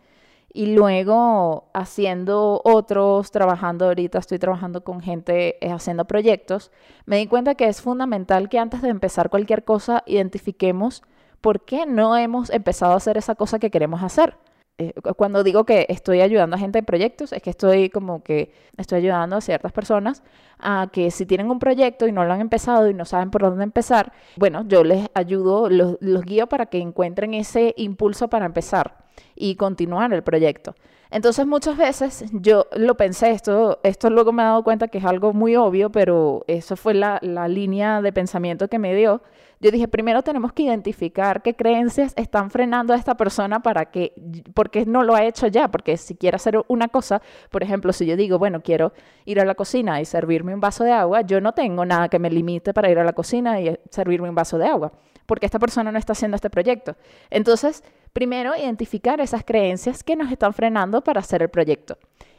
y 0.51 0.73
luego 0.73 1.69
haciendo 1.75 2.59
otros, 2.65 3.29
trabajando 3.29 3.85
ahorita, 3.85 4.17
estoy 4.17 4.39
trabajando 4.39 4.83
con 4.83 4.99
gente 4.99 5.63
eh, 5.63 5.71
haciendo 5.71 6.05
proyectos, 6.05 6.71
me 7.05 7.17
di 7.17 7.27
cuenta 7.27 7.53
que 7.53 7.67
es 7.67 7.83
fundamental 7.83 8.49
que 8.49 8.57
antes 8.57 8.81
de 8.81 8.89
empezar 8.89 9.29
cualquier 9.29 9.63
cosa 9.63 10.03
identifiquemos 10.07 11.03
por 11.41 11.63
qué 11.65 11.85
no 11.85 12.17
hemos 12.17 12.49
empezado 12.49 12.93
a 12.93 12.97
hacer 12.97 13.15
esa 13.17 13.35
cosa 13.35 13.59
que 13.59 13.69
queremos 13.69 14.01
hacer. 14.01 14.35
Eh, 14.81 14.93
cuando 15.17 15.43
digo 15.43 15.65
que 15.65 15.85
estoy 15.89 16.21
ayudando 16.21 16.55
a 16.55 16.59
gente 16.59 16.79
en 16.79 16.85
proyectos, 16.85 17.33
es 17.33 17.41
que 17.41 17.49
estoy 17.49 17.89
como 17.89 18.23
que 18.23 18.53
estoy 18.77 18.99
ayudando 18.99 19.35
a 19.35 19.41
ciertas 19.41 19.73
personas 19.73 20.23
a 20.57 20.87
que 20.93 21.11
si 21.11 21.25
tienen 21.25 21.51
un 21.51 21.59
proyecto 21.59 22.07
y 22.07 22.13
no 22.13 22.23
lo 22.23 22.31
han 22.31 22.39
empezado 22.39 22.89
y 22.89 22.93
no 22.93 23.03
saben 23.03 23.29
por 23.29 23.41
dónde 23.41 23.65
empezar, 23.65 24.13
bueno, 24.37 24.63
yo 24.65 24.85
les 24.85 25.09
ayudo, 25.13 25.69
los, 25.69 25.97
guío 25.99 26.47
para 26.47 26.67
que 26.67 26.79
encuentren 26.79 27.33
ese 27.33 27.73
impulso 27.75 28.29
para 28.29 28.45
empezar 28.45 29.03
y 29.35 29.55
continuar 29.55 30.13
el 30.13 30.23
proyecto. 30.23 30.75
Entonces 31.11 31.45
muchas 31.45 31.75
veces 31.75 32.23
yo 32.31 32.67
lo 32.71 32.95
pensé, 32.95 33.31
esto, 33.31 33.81
esto 33.83 34.09
luego 34.09 34.31
me 34.31 34.43
he 34.43 34.45
dado 34.45 34.63
cuenta 34.63 34.87
que 34.87 34.99
es 34.99 35.05
algo 35.05 35.33
muy 35.33 35.57
obvio, 35.57 35.91
pero 35.91 36.45
eso 36.47 36.77
fue 36.77 36.93
la 36.93 37.19
línea 37.49 38.01
de 38.01 38.13
pensamiento 38.13 38.69
que 38.69 38.79
me 38.79 38.95
dio. 38.95 39.21
Yo 39.59 39.71
dije, 39.71 39.87
primero 39.87 40.21
tenemos 40.21 40.53
que 40.53 40.63
identificar 40.63 41.41
qué 41.41 41.55
creencias 41.55 42.13
están 42.15 42.49
frenando 42.49 42.93
a 42.93 42.97
esta 42.97 43.15
persona 43.15 43.61
para 43.61 43.85
que, 43.85 44.13
porque 44.53 44.85
no 44.85 45.03
lo 45.03 45.15
ha 45.15 45.23
hecho 45.23 45.47
ya, 45.47 45.69
porque 45.69 45.97
si 45.97 46.15
quiere 46.15 46.35
hacer 46.35 46.63
una 46.67 46.87
cosa, 46.87 47.21
por 47.49 47.61
ejemplo, 47.61 47.91
si 47.91 48.05
yo 48.05 48.15
digo, 48.15 48.39
bueno, 48.39 48.61
quiero 48.61 48.93
ir 49.25 49.39
a 49.39 49.45
la 49.45 49.55
cocina 49.55 49.99
y 49.99 50.05
servirme 50.05 50.53
un 50.53 50.61
vaso 50.61 50.83
de 50.83 50.93
agua, 50.93 51.21
yo 51.21 51.41
no 51.41 51.53
tengo 51.53 51.85
nada 51.85 52.07
que 52.07 52.19
me 52.19 52.29
limite 52.29 52.73
para 52.73 52.89
ir 52.89 52.99
a 52.99 53.03
la 53.03 53.13
cocina 53.13 53.59
y 53.59 53.77
servirme 53.89 54.29
un 54.29 54.35
vaso 54.35 54.57
de 54.57 54.67
agua, 54.67 54.93
porque 55.25 55.45
esta 55.45 55.59
persona 55.59 55.91
no 55.91 55.99
está 55.99 56.13
haciendo 56.13 56.35
este 56.35 56.49
proyecto. 56.49 56.95
Entonces, 57.29 57.83
Primero, 58.13 58.55
identificar 58.55 59.21
esas 59.21 59.43
creencias 59.43 60.03
que 60.03 60.15
nos 60.15 60.31
están 60.31 60.53
frenando 60.53 61.03
para 61.03 61.19
hacer 61.19 61.41
el 61.41 61.49
proyecto. 61.49 61.97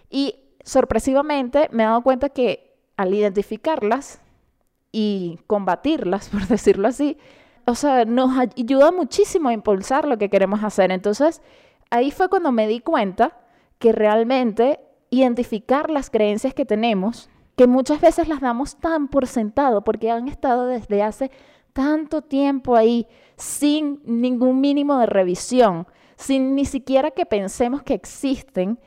Y 0.08 0.34
sorpresivamente 0.64 1.68
me 1.70 1.84
he 1.84 1.86
dado 1.86 2.02
cuenta 2.02 2.28
que 2.28 2.74
al 2.96 3.14
identificarlas 3.14 4.20
y 4.92 5.38
combatirlas, 5.46 6.28
por 6.32 6.46
decirlo 6.46 6.88
así, 6.88 7.16
o 7.66 7.74
sea, 7.74 8.04
nos 8.04 8.36
ayuda 8.38 8.90
muchísimo 8.90 9.48
a 9.48 9.52
impulsar 9.52 10.06
lo 10.06 10.18
que 10.18 10.30
queremos 10.30 10.64
hacer. 10.64 10.90
Entonces, 10.90 11.42
ahí 11.90 12.10
fue 12.10 12.28
cuando 12.28 12.52
me 12.52 12.66
di 12.66 12.80
cuenta 12.80 13.36
que 13.78 13.92
realmente 13.92 14.80
identificar 15.10 15.90
las 15.90 16.10
creencias 16.10 16.54
que 16.54 16.64
tenemos, 16.64 17.28
que 17.56 17.66
muchas 17.66 18.00
veces 18.00 18.28
las 18.28 18.40
damos 18.40 18.76
tan 18.76 19.08
por 19.08 19.26
sentado 19.26 19.82
porque 19.82 20.10
han 20.10 20.28
estado 20.28 20.66
desde 20.66 21.02
hace 21.02 21.30
tanto 21.72 22.22
tiempo 22.22 22.76
ahí 22.76 23.06
sin 23.36 24.00
ningún 24.04 24.60
mínimo 24.60 24.98
de 24.98 25.06
revisión, 25.06 25.86
sin 26.16 26.54
ni 26.54 26.64
siquiera 26.64 27.10
que 27.10 27.26
pensemos 27.26 27.82
que 27.82 27.94
existen, 27.94 28.78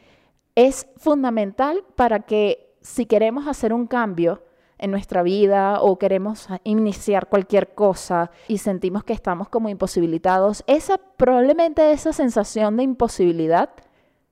es 0.56 0.88
fundamental 0.98 1.84
para 1.96 2.22
que 2.22 2.76
si 2.82 3.06
queremos 3.06 3.48
hacer 3.48 3.74
un 3.74 3.88
cambio 3.88 4.44
en 4.78 4.92
nuestra 4.92 5.24
vida 5.24 5.82
o 5.82 5.98
queremos 5.98 6.48
iniciar 6.64 7.28
cualquier 7.28 7.74
cosa 7.74 8.32
y 8.48 8.58
sentimos 8.58 9.04
que 9.04 9.14
estamos 9.14 9.50
como 9.50 9.70
imposibilitados, 9.70 10.64
esa 10.68 10.98
probablemente 10.98 11.92
esa 11.92 12.14
sensación 12.14 12.78
de 12.78 12.84
imposibilidad 12.84 13.70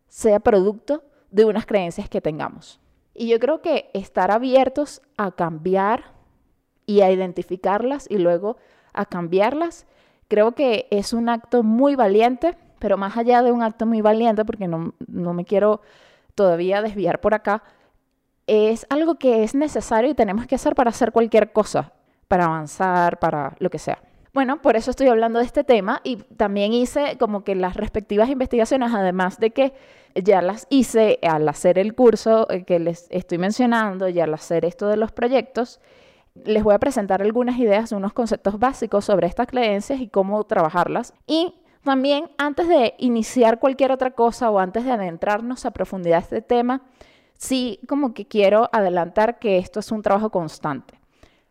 sea 0.07 0.39
producto 0.39 1.03
de 1.29 1.45
unas 1.45 1.65
creencias 1.65 2.09
que 2.09 2.21
tengamos. 2.21 2.79
Y 3.13 3.27
yo 3.27 3.39
creo 3.39 3.61
que 3.61 3.89
estar 3.93 4.31
abiertos 4.31 5.01
a 5.17 5.31
cambiar 5.31 6.13
y 6.85 7.01
a 7.01 7.11
identificarlas 7.11 8.07
y 8.09 8.17
luego 8.17 8.57
a 8.93 9.05
cambiarlas, 9.05 9.85
creo 10.27 10.53
que 10.53 10.87
es 10.91 11.13
un 11.13 11.29
acto 11.29 11.63
muy 11.63 11.95
valiente, 11.95 12.57
pero 12.79 12.97
más 12.97 13.15
allá 13.15 13.41
de 13.41 13.51
un 13.51 13.63
acto 13.63 13.85
muy 13.85 14.01
valiente, 14.01 14.43
porque 14.43 14.67
no, 14.67 14.93
no 15.07 15.33
me 15.33 15.45
quiero 15.45 15.81
todavía 16.35 16.81
desviar 16.81 17.21
por 17.21 17.33
acá, 17.33 17.63
es 18.47 18.85
algo 18.89 19.15
que 19.15 19.43
es 19.43 19.55
necesario 19.55 20.11
y 20.11 20.13
tenemos 20.13 20.47
que 20.47 20.55
hacer 20.55 20.75
para 20.75 20.89
hacer 20.89 21.11
cualquier 21.11 21.51
cosa, 21.51 21.93
para 22.27 22.45
avanzar, 22.45 23.19
para 23.19 23.55
lo 23.59 23.69
que 23.69 23.79
sea. 23.79 23.99
Bueno, 24.33 24.61
por 24.61 24.77
eso 24.77 24.91
estoy 24.91 25.07
hablando 25.07 25.39
de 25.39 25.45
este 25.45 25.65
tema 25.65 25.99
y 26.05 26.15
también 26.15 26.71
hice 26.71 27.17
como 27.17 27.43
que 27.43 27.53
las 27.53 27.75
respectivas 27.75 28.29
investigaciones, 28.29 28.93
además 28.93 29.39
de 29.39 29.51
que 29.51 29.73
ya 30.15 30.41
las 30.41 30.67
hice 30.69 31.19
al 31.21 31.47
hacer 31.49 31.77
el 31.77 31.93
curso 31.95 32.49
eh, 32.49 32.63
que 32.63 32.79
les 32.79 33.07
estoy 33.09 33.37
mencionando 33.37 34.07
y 34.07 34.19
al 34.21 34.33
hacer 34.33 34.63
esto 34.63 34.87
de 34.87 34.95
los 34.95 35.11
proyectos, 35.11 35.81
les 36.45 36.63
voy 36.63 36.73
a 36.73 36.79
presentar 36.79 37.21
algunas 37.21 37.57
ideas, 37.59 37.91
unos 37.91 38.13
conceptos 38.13 38.57
básicos 38.57 39.03
sobre 39.03 39.27
estas 39.27 39.47
creencias 39.47 39.99
y 39.99 40.07
cómo 40.07 40.41
trabajarlas. 40.45 41.13
Y 41.27 41.55
también 41.83 42.31
antes 42.37 42.69
de 42.69 42.93
iniciar 42.99 43.59
cualquier 43.59 43.91
otra 43.91 44.11
cosa 44.11 44.49
o 44.49 44.59
antes 44.59 44.85
de 44.85 44.91
adentrarnos 44.91 45.65
a 45.65 45.71
profundidad 45.71 46.19
este 46.19 46.41
tema, 46.41 46.83
sí 47.41 47.79
como 47.87 48.13
que 48.13 48.27
quiero 48.27 48.69
adelantar 48.71 49.39
que 49.39 49.57
esto 49.57 49.79
es 49.79 49.91
un 49.91 50.03
trabajo 50.03 50.29
constante. 50.29 50.99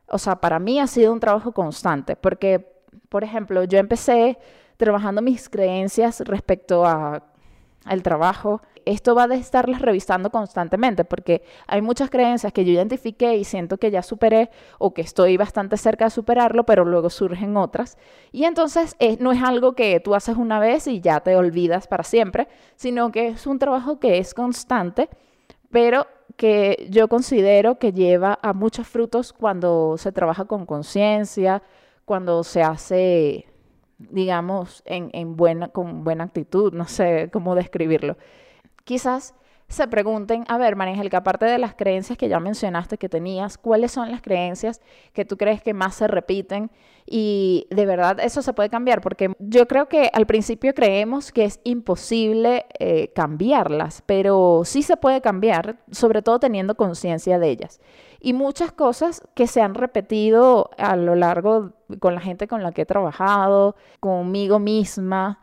O 0.07 0.19
sea, 0.19 0.37
para 0.37 0.61
mí 0.61 0.79
ha 0.79 0.87
sido 0.87 1.13
un 1.13 1.19
trabajo 1.19 1.53
constante, 1.53 2.15
porque, 2.15 2.65
por 3.09 3.25
ejemplo, 3.25 3.65
yo 3.65 3.79
empecé 3.79 4.39
trabajando 4.77 5.21
mis 5.21 5.49
creencias 5.49 6.21
respecto 6.21 6.87
a 6.87 7.25
el 7.89 8.03
trabajo, 8.03 8.63
esto 8.85 9.15
va 9.15 9.25
a 9.25 9.35
estarlas 9.35 9.83
revisando 9.83 10.31
constantemente 10.31 11.05
porque 11.05 11.43
hay 11.67 11.83
muchas 11.83 12.09
creencias 12.09 12.53
que 12.53 12.65
yo 12.65 12.73
identifiqué 12.73 13.37
y 13.37 13.45
siento 13.45 13.79
que 13.79 13.91
ya 13.91 14.03
superé 14.03 14.51
o 14.79 14.95
que 14.95 15.03
estoy 15.03 15.37
bastante 15.37 15.77
cerca 15.77 16.05
de 16.05 16.11
superarlo, 16.11 16.65
pero 16.65 16.85
luego 16.85 17.11
surgen 17.11 17.57
otras. 17.57 17.99
Y 18.33 18.45
entonces 18.45 18.97
eh, 18.99 19.17
no 19.21 19.33
es 19.33 19.43
algo 19.43 19.75
que 19.75 19.99
tú 20.01 20.15
haces 20.15 20.37
una 20.37 20.61
vez 20.61 20.87
y 20.87 21.01
ya 21.01 21.21
te 21.21 21.37
olvidas 21.37 21.89
para 21.89 22.05
siempre, 22.05 22.49
sino 22.77 23.11
que 23.11 23.29
es 23.29 23.47
un 23.47 23.59
trabajo 23.59 23.99
que 23.99 24.19
es 24.19 24.35
constante, 24.35 25.09
pero 25.71 26.07
que 26.37 26.89
yo 26.91 27.09
considero 27.09 27.79
que 27.79 27.93
lleva 27.93 28.39
a 28.43 28.53
muchos 28.53 28.87
frutos 28.87 29.33
cuando 29.33 29.97
se 29.99 30.13
trabaja 30.13 30.47
con 30.47 30.67
conciencia, 30.67 31.63
cuando 32.05 32.45
se 32.45 32.63
hace 32.63 33.47
digamos, 34.09 34.83
en, 34.87 35.37
buena, 35.37 35.69
con 35.69 36.05
buena 36.05 36.25
actitud, 36.25 36.73
no 36.73 36.87
sé 36.87 37.29
cómo 37.33 37.55
describirlo. 37.55 38.17
Quizás 38.85 39.35
se 39.71 39.87
pregunten, 39.87 40.45
a 40.49 40.59
ver, 40.59 40.75
María 40.75 41.01
que 41.09 41.17
aparte 41.17 41.47
de 41.47 41.57
las 41.57 41.77
creencias 41.77 42.19
que 42.19 42.29
ya 42.29 42.41
mencionaste 42.41 42.99
que 42.99 43.09
tenías, 43.09 43.57
¿cuáles 43.57 43.93
son 43.93 44.11
las 44.11 44.21
creencias 44.21 44.81
que 45.13 45.25
tú 45.25 45.37
crees 45.37 45.63
que 45.63 45.75
más 45.75 45.95
se 45.95 46.09
repiten? 46.09 46.73
Y 47.07 47.69
de 47.71 47.87
verdad 47.87 48.19
eso 48.19 48.43
se 48.43 48.53
puede 48.53 48.69
cambiar, 48.69 49.01
porque 49.01 49.33
yo 49.39 49.69
creo 49.69 49.89
que 49.89 50.11
al 50.13 50.27
principio 50.27 50.75
creemos 50.75 51.31
que 51.31 51.45
es 51.45 51.61
imposible 51.63 52.67
eh, 52.81 53.13
cambiarlas, 53.15 54.03
pero 54.07 54.63
sí 54.65 54.83
se 54.83 54.97
puede 54.97 55.21
cambiar, 55.21 55.79
sobre 55.93 56.21
todo 56.21 56.41
teniendo 56.41 56.75
conciencia 56.75 57.39
de 57.39 57.51
ellas. 57.51 57.81
Y 58.19 58.33
muchas 58.33 58.73
cosas 58.73 59.23
que 59.35 59.47
se 59.47 59.63
han 59.63 59.75
repetido 59.75 60.71
a 60.79 60.97
lo 60.97 61.15
largo 61.15 61.75
con 62.01 62.17
la 62.17 62.21
gente 62.21 62.49
con 62.49 62.65
la 62.65 62.73
que 62.73 62.83
he 62.83 62.87
trabajado, 62.87 63.77
conmigo 64.01 64.59
misma, 64.59 65.39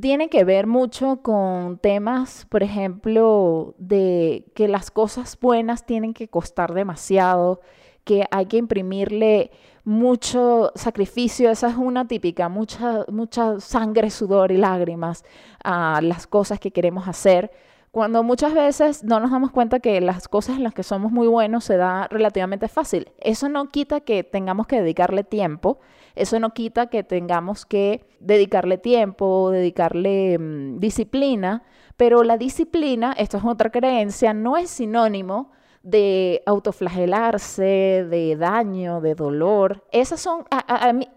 tiene 0.00 0.28
que 0.28 0.44
ver 0.44 0.66
mucho 0.66 1.22
con 1.22 1.78
temas, 1.78 2.46
por 2.48 2.62
ejemplo, 2.62 3.74
de 3.78 4.44
que 4.54 4.68
las 4.68 4.90
cosas 4.90 5.38
buenas 5.40 5.86
tienen 5.86 6.14
que 6.14 6.28
costar 6.28 6.74
demasiado, 6.74 7.60
que 8.04 8.26
hay 8.30 8.46
que 8.46 8.56
imprimirle 8.56 9.50
mucho 9.84 10.72
sacrificio, 10.74 11.50
esa 11.50 11.68
es 11.68 11.76
una 11.76 12.08
típica, 12.08 12.48
mucha, 12.48 13.04
mucha 13.08 13.60
sangre, 13.60 14.10
sudor 14.10 14.50
y 14.50 14.56
lágrimas 14.56 15.24
a 15.62 16.00
las 16.02 16.26
cosas 16.26 16.58
que 16.58 16.70
queremos 16.70 17.06
hacer 17.06 17.50
cuando 17.94 18.24
muchas 18.24 18.52
veces 18.54 19.04
no 19.04 19.20
nos 19.20 19.30
damos 19.30 19.52
cuenta 19.52 19.78
que 19.78 20.00
las 20.00 20.26
cosas 20.26 20.56
en 20.56 20.64
las 20.64 20.74
que 20.74 20.82
somos 20.82 21.12
muy 21.12 21.28
buenos 21.28 21.62
se 21.62 21.76
da 21.76 22.08
relativamente 22.08 22.66
fácil. 22.66 23.12
Eso 23.20 23.48
no 23.48 23.68
quita 23.68 24.00
que 24.00 24.24
tengamos 24.24 24.66
que 24.66 24.80
dedicarle 24.80 25.22
tiempo, 25.22 25.78
eso 26.14 26.38
no 26.38 26.54
quita 26.54 26.86
que 26.86 27.02
tengamos 27.02 27.66
que 27.66 28.06
dedicarle 28.20 28.78
tiempo, 28.78 29.50
dedicarle 29.50 30.38
mm, 30.38 30.78
disciplina, 30.78 31.64
pero 31.96 32.22
la 32.22 32.36
disciplina, 32.36 33.14
esto 33.16 33.38
es 33.38 33.44
otra 33.44 33.70
creencia, 33.70 34.32
no 34.32 34.56
es 34.56 34.70
sinónimo 34.70 35.50
de 35.82 36.42
autoflagelarse, 36.46 38.06
de 38.08 38.36
daño, 38.36 39.00
de 39.00 39.14
dolor. 39.14 39.84
Esas 39.92 40.20
son, 40.20 40.44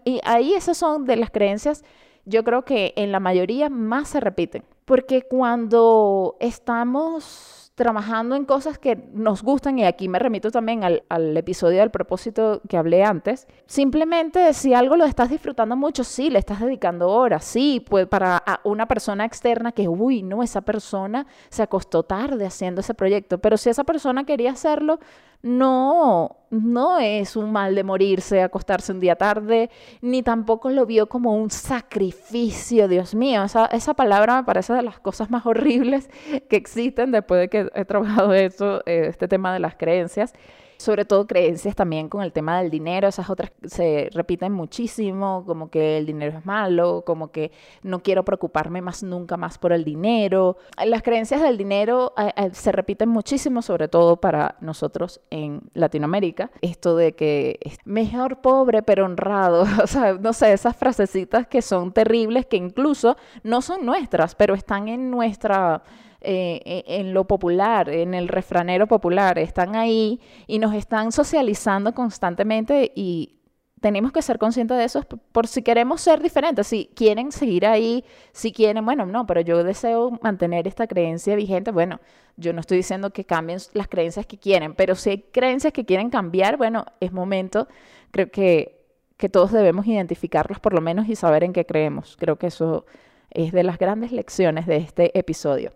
y 0.04 0.20
ahí 0.24 0.52
esas 0.52 0.76
son 0.76 1.06
de 1.06 1.16
las 1.16 1.30
creencias, 1.30 1.84
yo 2.26 2.44
creo 2.44 2.64
que 2.64 2.92
en 2.96 3.10
la 3.10 3.20
mayoría 3.20 3.70
más 3.70 4.08
se 4.08 4.20
repiten. 4.20 4.62
Porque 4.84 5.22
cuando 5.22 6.36
estamos 6.40 7.67
trabajando 7.78 8.34
en 8.34 8.44
cosas 8.44 8.76
que 8.76 8.96
nos 9.14 9.42
gustan, 9.42 9.78
y 9.78 9.84
aquí 9.84 10.08
me 10.08 10.18
remito 10.18 10.50
también 10.50 10.82
al, 10.82 11.36
episodio 11.36 11.78
del 11.78 11.90
propósito 11.90 12.60
que 12.68 12.76
hablé 12.76 13.04
antes, 13.04 13.46
simplemente 13.66 14.52
si 14.52 14.74
algo 14.74 14.96
lo 14.96 15.04
estás 15.04 15.30
disfrutando 15.30 15.76
mucho, 15.76 16.02
sí, 16.02 16.28
le 16.28 16.40
estás 16.40 16.60
dedicando 16.60 17.08
horas, 17.08 17.44
sí, 17.44 17.84
pues 17.88 18.08
para 18.08 18.42
una 18.64 18.86
persona 18.86 19.24
externa 19.24 19.70
que, 19.70 19.88
uy, 19.88 20.24
no, 20.24 20.42
esa 20.42 20.60
persona 20.62 21.26
se 21.48 21.62
acostó 21.62 22.02
tarde 22.02 22.44
haciendo 22.44 22.80
ese 22.80 22.94
proyecto, 22.94 23.38
pero 23.38 23.56
si 23.56 23.70
esa 23.70 23.84
persona 23.84 24.24
quería 24.24 24.50
hacerlo, 24.50 24.98
no, 25.42 26.36
no 26.50 26.98
es 26.98 27.36
un 27.36 27.52
mal 27.52 27.74
de 27.74 27.84
morirse, 27.84 28.42
acostarse 28.42 28.92
un 28.92 29.00
día 29.00 29.16
tarde, 29.16 29.70
ni 30.00 30.22
tampoco 30.22 30.70
lo 30.70 30.84
vio 30.84 31.08
como 31.08 31.34
un 31.34 31.50
sacrificio, 31.50 32.88
Dios 32.88 33.14
mío, 33.14 33.44
esa, 33.44 33.94
palabra 33.94 34.36
me 34.36 34.44
parece 34.44 34.72
de 34.72 34.82
las 34.82 34.98
cosas 34.98 35.30
más 35.30 35.46
horribles 35.46 36.10
que 36.48 36.56
existen 36.56 37.12
después 37.12 37.40
de 37.40 37.48
que 37.48 37.70
he 37.74 37.84
trabajado 37.84 38.32
eso, 38.34 38.82
eh, 38.86 39.06
este 39.08 39.28
tema 39.28 39.52
de 39.52 39.60
las 39.60 39.76
creencias 39.76 40.34
sobre 40.78 41.04
todo 41.04 41.26
creencias 41.26 41.74
también 41.74 42.08
con 42.08 42.22
el 42.22 42.32
tema 42.32 42.60
del 42.60 42.70
dinero, 42.70 43.08
esas 43.08 43.28
otras 43.28 43.50
se 43.64 44.10
repiten 44.12 44.52
muchísimo, 44.52 45.44
como 45.44 45.70
que 45.70 45.98
el 45.98 46.06
dinero 46.06 46.38
es 46.38 46.46
malo, 46.46 47.02
como 47.04 47.32
que 47.32 47.50
no 47.82 48.00
quiero 48.00 48.24
preocuparme 48.24 48.80
más 48.80 49.02
nunca 49.02 49.36
más 49.36 49.58
por 49.58 49.72
el 49.72 49.84
dinero. 49.84 50.56
Las 50.86 51.02
creencias 51.02 51.42
del 51.42 51.58
dinero 51.58 52.14
eh, 52.16 52.32
eh, 52.36 52.50
se 52.52 52.70
repiten 52.70 53.08
muchísimo, 53.08 53.60
sobre 53.60 53.88
todo 53.88 54.20
para 54.20 54.56
nosotros 54.60 55.20
en 55.30 55.62
Latinoamérica, 55.74 56.52
esto 56.62 56.94
de 56.94 57.12
que 57.14 57.58
es 57.60 57.78
mejor 57.84 58.40
pobre 58.40 58.82
pero 58.84 59.04
honrado, 59.04 59.62
o 59.82 59.86
sea, 59.88 60.12
no 60.14 60.32
sé, 60.32 60.52
esas 60.52 60.76
frasecitas 60.76 61.48
que 61.48 61.60
son 61.60 61.92
terribles, 61.92 62.46
que 62.46 62.56
incluso 62.56 63.16
no 63.42 63.62
son 63.62 63.84
nuestras, 63.84 64.36
pero 64.36 64.54
están 64.54 64.86
en 64.86 65.10
nuestra 65.10 65.82
eh, 66.20 66.60
e, 66.64 67.00
en 67.00 67.14
lo 67.14 67.26
popular, 67.26 67.88
en 67.88 68.14
el 68.14 68.28
refranero 68.28 68.86
popular, 68.86 69.38
están 69.38 69.76
ahí 69.76 70.20
y 70.46 70.58
nos 70.58 70.74
están 70.74 71.12
socializando 71.12 71.94
constantemente 71.94 72.92
y 72.94 73.38
tenemos 73.80 74.12
que 74.12 74.22
ser 74.22 74.38
conscientes 74.38 74.76
de 74.76 74.84
eso 74.84 75.02
por 75.32 75.46
si 75.46 75.62
queremos 75.62 76.00
ser 76.00 76.20
diferentes, 76.22 76.66
si 76.66 76.90
quieren 76.94 77.32
seguir 77.32 77.66
ahí, 77.66 78.04
si 78.32 78.52
quieren, 78.52 78.84
bueno, 78.84 79.06
no, 79.06 79.26
pero 79.26 79.40
yo 79.40 79.62
deseo 79.64 80.18
mantener 80.22 80.66
esta 80.66 80.86
creencia 80.86 81.36
vigente, 81.36 81.70
bueno, 81.70 82.00
yo 82.36 82.52
no 82.52 82.60
estoy 82.60 82.78
diciendo 82.78 83.10
que 83.10 83.24
cambien 83.24 83.58
las 83.74 83.88
creencias 83.88 84.26
que 84.26 84.38
quieren, 84.38 84.74
pero 84.74 84.94
si 84.94 85.10
hay 85.10 85.18
creencias 85.32 85.72
que 85.72 85.84
quieren 85.84 86.10
cambiar, 86.10 86.56
bueno, 86.56 86.84
es 87.00 87.12
momento, 87.12 87.68
creo 88.10 88.30
que, 88.30 88.84
que 89.16 89.28
todos 89.28 89.52
debemos 89.52 89.86
identificarlas 89.86 90.60
por 90.60 90.72
lo 90.72 90.80
menos 90.80 91.08
y 91.08 91.16
saber 91.16 91.44
en 91.44 91.52
qué 91.52 91.64
creemos, 91.64 92.16
creo 92.18 92.36
que 92.36 92.48
eso 92.48 92.86
es 93.30 93.52
de 93.52 93.62
las 93.62 93.78
grandes 93.78 94.12
lecciones 94.12 94.66
de 94.66 94.76
este 94.76 95.16
episodio. 95.18 95.72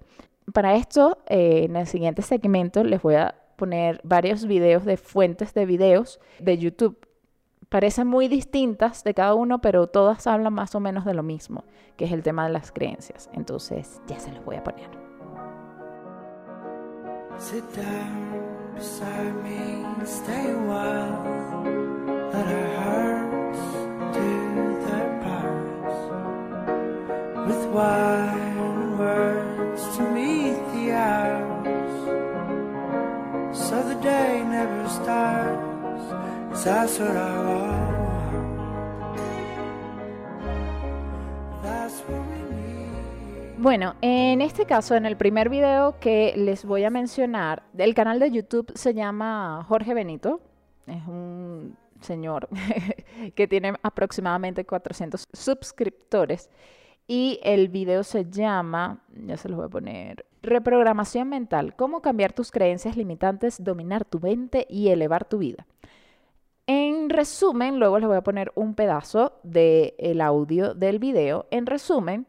Para 0.52 0.74
esto, 0.74 1.18
eh, 1.26 1.64
en 1.64 1.76
el 1.76 1.86
siguiente 1.86 2.22
segmento 2.22 2.82
les 2.82 3.00
voy 3.02 3.14
a 3.14 3.34
poner 3.56 4.00
varios 4.02 4.46
videos 4.46 4.84
de 4.84 4.96
fuentes 4.96 5.54
de 5.54 5.66
videos 5.66 6.20
de 6.40 6.58
YouTube. 6.58 7.06
Parecen 7.68 8.06
muy 8.06 8.28
distintas 8.28 9.04
de 9.04 9.14
cada 9.14 9.34
uno, 9.34 9.60
pero 9.60 9.86
todas 9.86 10.26
hablan 10.26 10.52
más 10.52 10.74
o 10.74 10.80
menos 10.80 11.04
de 11.04 11.14
lo 11.14 11.22
mismo, 11.22 11.64
que 11.96 12.04
es 12.06 12.12
el 12.12 12.22
tema 12.22 12.44
de 12.46 12.52
las 12.52 12.72
creencias. 12.72 13.30
Entonces, 13.32 14.02
ya 14.08 14.18
se 14.18 14.32
los 14.32 14.44
voy 14.44 14.56
a 14.56 14.64
poner. 14.64 14.90
Sit 17.38 17.64
down 17.74 18.74
beside 18.74 19.32
me, 19.42 20.04
stay 20.04 20.50
a 20.50 20.58
while. 20.68 21.32
Let 22.32 22.46
hearts 22.76 23.60
do 24.12 24.28
their 24.86 25.20
parts. 25.22 25.96
With 27.46 27.64
wine 27.72 28.51
day 34.02 34.44
never 34.44 34.88
starts. 34.88 35.72
Bueno, 43.58 43.94
en 44.00 44.40
este 44.40 44.66
caso, 44.66 44.94
en 44.94 45.06
el 45.06 45.16
primer 45.16 45.48
video 45.48 45.98
que 45.98 46.34
les 46.36 46.64
voy 46.64 46.84
a 46.84 46.90
mencionar, 46.90 47.64
el 47.78 47.94
canal 47.94 48.20
de 48.20 48.30
YouTube 48.30 48.70
se 48.74 48.94
llama 48.94 49.64
Jorge 49.68 49.94
Benito. 49.94 50.40
Es 50.86 51.04
un 51.06 51.76
señor 52.00 52.48
que 53.34 53.48
tiene 53.48 53.74
aproximadamente 53.82 54.64
400 54.64 55.26
suscriptores. 55.32 56.50
Y 57.08 57.40
el 57.42 57.68
video 57.68 58.04
se 58.04 58.26
llama, 58.30 59.02
ya 59.26 59.36
se 59.36 59.48
los 59.48 59.56
voy 59.56 59.66
a 59.66 59.70
poner, 59.70 60.26
Reprogramación 60.42 61.28
mental, 61.28 61.76
cómo 61.76 62.02
cambiar 62.02 62.32
tus 62.32 62.50
creencias 62.50 62.96
limitantes, 62.96 63.62
dominar 63.62 64.04
tu 64.04 64.18
mente 64.18 64.66
y 64.68 64.88
elevar 64.88 65.24
tu 65.24 65.38
vida. 65.38 65.66
En 66.66 67.10
resumen, 67.10 67.78
luego 67.78 67.98
les 67.98 68.08
voy 68.08 68.16
a 68.16 68.22
poner 68.22 68.50
un 68.56 68.74
pedazo 68.74 69.38
del 69.44 70.20
audio 70.20 70.74
del 70.74 70.98
video. 70.98 71.46
En 71.50 71.66
resumen, 71.66 72.26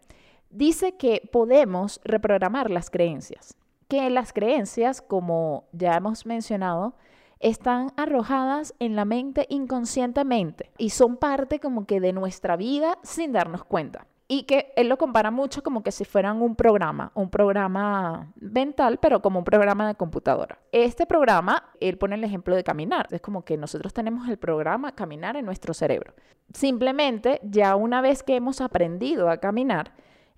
dice 0.51 0.96
que 0.96 1.27
podemos 1.32 2.01
reprogramar 2.03 2.70
las 2.70 2.91
creencias, 2.91 3.58
que 3.88 4.10
las 4.12 4.32
creencias, 4.32 5.01
como 5.01 5.65
ya 5.72 5.96
hemos 5.96 6.27
mencionado, 6.27 6.96
están 7.39 7.91
arrojadas 7.98 8.74
en 8.79 8.96
la 8.96 9.05
mente 9.05 9.48
inconscientemente 9.50 10.72
y 10.77 10.91
son 10.91 11.17
parte 11.17 11.60
como 11.60 11.86
que 11.86 12.00
de 12.00 12.13
nuestra 12.13 12.58
vida 12.58 13.00
sin 13.03 13.34
darnos 13.34 13.63
cuenta. 13.63 14.08
Y 14.27 14.44
que 14.44 14.72
él 14.75 14.88
lo 14.88 14.98
compara 14.98 15.32
mucho 15.32 15.62
como 15.63 15.84
que 15.84 15.92
si 15.92 16.06
fueran 16.06 16.42
un 16.42 16.56
programa, 16.56 17.12
un 17.13 17.30
programa 17.30 18.32
mental, 18.39 18.98
pero 19.01 19.22
como 19.22 19.39
un 19.39 19.46
programa 19.46 19.88
de 19.88 19.96
computadora. 19.96 20.60
Este 20.72 21.06
programa, 21.06 21.72
él 21.80 21.98
pone 21.98 22.15
el 22.15 22.24
ejemplo 22.24 22.56
de 22.56 22.63
caminar. 22.63 23.08
Es 23.12 23.22
como 23.22 23.44
que 23.44 23.58
nosotros 23.58 23.94
tenemos 23.94 24.30
el 24.30 24.38
programa 24.38 24.96
caminar 24.96 25.36
en 25.36 25.46
nuestro 25.46 25.74
cerebro. 25.74 26.13
Simplemente, 26.53 27.42
ya 27.44 27.75
una 27.75 28.01
vez 28.01 28.24
que 28.24 28.36
hemos 28.36 28.62
aprendido 28.62 29.30
a 29.30 29.38
caminar, 29.38 29.94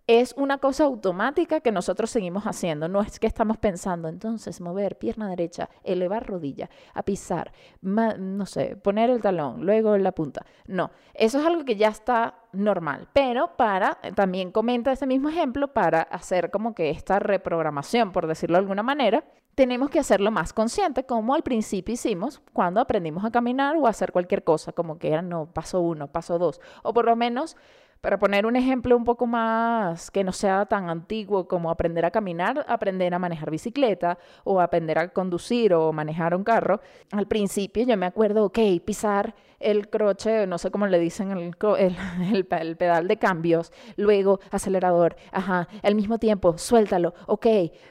es 0.08 0.34
una 0.38 0.60
cosa 0.60 0.84
automática 0.84 1.62
que 1.62 1.72
nosotros 1.72 2.10
seguimos 2.10 2.44
haciendo. 2.46 2.88
No 2.88 3.02
es 3.02 3.20
que 3.20 3.28
estamos 3.28 3.58
pensando, 3.58 4.08
entonces, 4.08 4.62
mover 4.62 4.98
pierna 4.98 5.30
derecha, 5.30 5.70
elevar 5.84 6.28
rodilla, 6.28 6.70
a 6.94 7.04
pisar, 7.04 7.52
no 7.82 8.46
sé, 8.46 8.76
poner 8.76 9.10
el 9.10 9.22
talón, 9.22 9.66
luego 9.66 9.98
la 9.98 10.12
punta. 10.12 10.46
No, 10.68 10.92
eso 11.14 11.40
es 11.40 11.46
algo 11.46 11.66
que 11.66 11.76
ya 11.76 11.88
está 11.88 12.36
normal. 12.52 13.08
Pero 13.14 13.56
para, 13.58 13.98
también 14.16 14.52
comenta 14.52 14.92
ese 14.92 15.08
mismo 15.08 15.30
ejemplo, 15.30 15.70
para 15.70 16.02
hacer 16.02 16.52
como 16.52 16.76
que 16.76 16.90
esta 16.92 17.20
reprogramación, 17.20 18.12
por 18.12 18.28
decirlo 18.28 18.58
de 18.58 18.62
alguna 18.62 18.84
manera, 18.84 19.24
tenemos 19.56 19.90
que 19.90 20.00
hacerlo 20.00 20.32
más 20.32 20.52
consciente, 20.52 21.06
como 21.06 21.34
al 21.34 21.42
principio 21.42 21.94
hicimos 21.94 22.42
cuando 22.51 22.82
aprendimos 22.82 23.24
a 23.24 23.32
caminar 23.32 23.77
o 23.77 23.88
a 23.88 23.90
hacer 23.90 24.12
cualquier 24.12 24.44
cosa, 24.44 24.74
como 24.74 25.00
que 25.00 25.10
era, 25.10 25.22
no, 25.22 25.48
paso 25.48 25.79
uno, 25.79 26.12
paso 26.12 26.38
dos, 26.38 26.60
o 26.84 26.94
por 26.94 27.06
lo 27.06 27.16
menos 27.16 27.56
para 28.01 28.20
poner 28.20 28.46
un 28.46 28.55
ejemplo 28.55 28.96
un 28.96 29.03
poco 29.03 29.25
más 29.25 30.12
que 30.12 30.24
no 30.24 30.31
sea 30.31 30.66
tan 30.66 30.90
antiguo 30.90 31.48
como 31.48 31.72
aprender 31.72 32.05
a 32.05 32.12
caminar, 32.12 32.66
aprender 32.68 33.14
a 33.14 33.20
manejar 33.20 33.50
bicicleta 33.50 34.18
o 34.44 34.62
aprender 34.62 35.00
a 35.00 35.10
conducir 35.10 35.74
o 35.74 35.92
manejar 35.92 36.36
un 36.36 36.44
carro, 36.44 36.81
al 37.12 37.27
principio 37.27 37.84
yo 37.84 37.98
me 37.98 38.05
acuerdo, 38.05 38.46
ok, 38.46 38.60
pisar 38.86 39.34
el 39.60 39.90
croche, 39.90 40.46
no 40.46 40.58
sé 40.58 40.70
cómo 40.70 40.86
le 40.88 41.00
dicen, 41.00 41.31
el, 41.31 41.55
pedal 42.46 43.08
de 43.08 43.18
cambios, 43.18 43.72
luego 43.96 44.40
acelerador, 44.51 45.16
ajá, 45.31 45.68
al 45.81 45.96
mismo 45.96 46.20
tiempo, 46.20 46.58
suéltalo, 46.58 47.14
ok, 47.25 47.48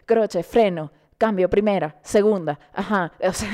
croche, 0.06 0.42
freno, 0.42 0.92
cambio, 1.18 1.48
primera, 1.48 1.96
segunda, 2.02 2.58
ajá. 2.72 3.12
O 3.28 3.32
sea, 3.32 3.50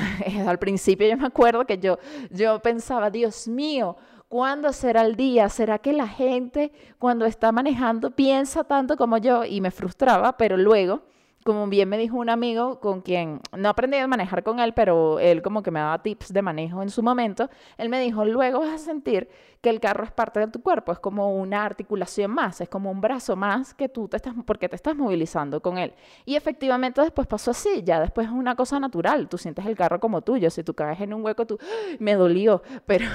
al 0.49 0.59
principio 0.59 1.09
yo 1.09 1.17
me 1.17 1.27
acuerdo 1.27 1.65
que 1.65 1.79
yo, 1.79 1.99
yo 2.31 2.61
pensaba, 2.61 3.11
Dios 3.11 3.49
mío, 3.49 3.97
¿Cuándo 4.31 4.73
será 4.73 5.03
el 5.03 5.17
día? 5.17 5.49
¿Será 5.49 5.81
que 5.81 5.93
la 5.93 6.07
gente 6.07 6.71
cuando 7.01 7.25
está 7.27 7.51
manejando 7.51 8.13
piensa 8.13 8.63
tanto 8.63 8.97
como 8.97 9.19
yo? 9.19 9.45
Y 9.45 9.61
me 9.61 9.73
frustraba, 9.73 10.37
pero 10.37 10.57
luego 10.57 11.03
como 11.51 11.67
bien 11.67 11.89
me 11.89 11.99
dijo 11.99 12.17
un 12.17 12.31
amigo 12.31 12.79
con 12.79 13.01
quien 13.01 13.41
no 13.57 13.71
aprendí 13.71 13.97
a 13.97 14.07
manejar 14.07 14.45
con 14.45 14.61
él, 14.61 14.73
pero 14.73 15.19
él 15.19 15.43
como 15.43 15.65
que 15.65 15.73
me 15.73 15.81
daba 15.81 16.01
tips 16.01 16.33
de 16.33 16.43
manejo 16.43 16.81
en 16.81 16.91
su 16.91 17.03
momento, 17.03 17.51
él 17.77 17.89
me 17.89 18.01
dijo, 18.01 18.25
luego 18.25 18.61
vas 18.61 18.75
a 18.75 18.79
sentir 18.79 19.29
que 19.61 19.69
el 19.69 19.81
carro 19.81 20.05
es 20.05 20.13
parte 20.13 20.39
de 20.39 20.47
tu 20.47 20.63
cuerpo, 20.63 20.93
es 20.93 21.01
como 21.01 21.35
una 21.35 21.65
articulación 21.65 22.31
más, 22.31 22.61
es 22.61 22.69
como 22.69 22.89
un 22.89 23.01
brazo 23.01 23.35
más 23.35 23.75
que 23.75 23.89
tú 23.89 24.07
te 24.07 24.19
estás, 24.19 24.33
porque 24.47 24.69
te 24.69 24.77
estás 24.77 24.95
movilizando 24.95 25.61
con 25.61 25.77
él. 25.77 25.93
Y 26.25 26.37
efectivamente 26.37 27.01
después 27.01 27.27
pasó 27.27 27.51
así, 27.51 27.83
ya 27.83 27.99
después 27.99 28.29
es 28.29 28.33
una 28.33 28.55
cosa 28.55 28.79
natural, 28.79 29.29
tú 29.29 29.37
sientes 29.37 29.67
el 29.67 29.75
carro 29.75 29.99
como 29.99 30.23
tuyo, 30.23 30.51
si 30.51 30.63
tú 30.63 30.75
caes 30.75 31.01
en 31.01 31.13
un 31.13 31.25
hueco, 31.25 31.49
tú, 31.49 31.59
me 31.99 32.15
dolió, 32.15 32.63
pero, 32.87 33.07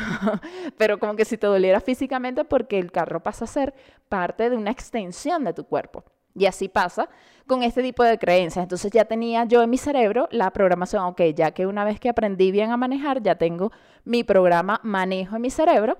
pero 0.75 0.99
como 0.99 1.15
que 1.15 1.23
si 1.23 1.37
te 1.37 1.47
doliera 1.47 1.79
físicamente 1.79 2.43
porque 2.43 2.79
el 2.79 2.91
carro 2.91 3.23
pasa 3.23 3.45
a 3.45 3.47
ser 3.47 3.73
parte 4.09 4.49
de 4.49 4.57
una 4.57 4.71
extensión 4.71 5.45
de 5.45 5.53
tu 5.53 5.63
cuerpo. 5.63 6.03
Y 6.35 6.45
así 6.45 6.67
pasa 6.67 7.09
con 7.47 7.63
este 7.63 7.81
tipo 7.81 8.03
de 8.03 8.17
creencias. 8.17 8.63
Entonces 8.63 8.91
ya 8.91 9.05
tenía 9.05 9.45
yo 9.45 9.63
en 9.63 9.69
mi 9.69 9.77
cerebro 9.77 10.27
la 10.31 10.51
programación, 10.51 11.03
ok, 11.05 11.21
ya 11.35 11.51
que 11.51 11.65
una 11.65 11.85
vez 11.85 11.99
que 11.99 12.09
aprendí 12.09 12.51
bien 12.51 12.71
a 12.71 12.77
manejar, 12.77 13.21
ya 13.23 13.35
tengo 13.35 13.71
mi 14.03 14.23
programa 14.23 14.79
manejo 14.83 15.35
en 15.35 15.41
mi 15.41 15.49
cerebro 15.49 15.97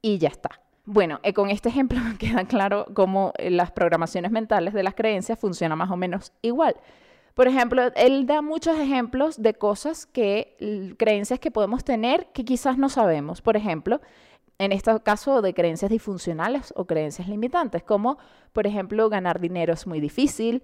y 0.00 0.18
ya 0.18 0.28
está. 0.28 0.50
Bueno, 0.84 1.20
eh, 1.22 1.34
con 1.34 1.50
este 1.50 1.68
ejemplo 1.68 1.98
queda 2.18 2.44
claro 2.44 2.86
cómo 2.94 3.32
eh, 3.36 3.50
las 3.50 3.70
programaciones 3.72 4.30
mentales 4.30 4.72
de 4.72 4.82
las 4.82 4.94
creencias 4.94 5.38
funcionan 5.38 5.76
más 5.76 5.90
o 5.90 5.96
menos 5.96 6.32
igual. 6.40 6.76
Por 7.34 7.46
ejemplo, 7.46 7.82
él 7.94 8.26
da 8.26 8.42
muchos 8.42 8.76
ejemplos 8.78 9.40
de 9.40 9.54
cosas 9.54 10.06
que, 10.06 10.96
creencias 10.98 11.38
que 11.38 11.52
podemos 11.52 11.84
tener 11.84 12.26
que 12.32 12.44
quizás 12.44 12.78
no 12.78 12.88
sabemos. 12.88 13.42
Por 13.42 13.56
ejemplo, 13.56 14.00
en 14.58 14.72
este 14.72 15.00
caso 15.00 15.40
de 15.40 15.54
creencias 15.54 15.90
disfuncionales 15.90 16.72
o 16.76 16.86
creencias 16.86 17.28
limitantes, 17.28 17.82
como 17.82 18.18
por 18.52 18.66
ejemplo 18.66 19.08
ganar 19.08 19.40
dinero 19.40 19.72
es 19.72 19.86
muy 19.86 20.00
difícil, 20.00 20.62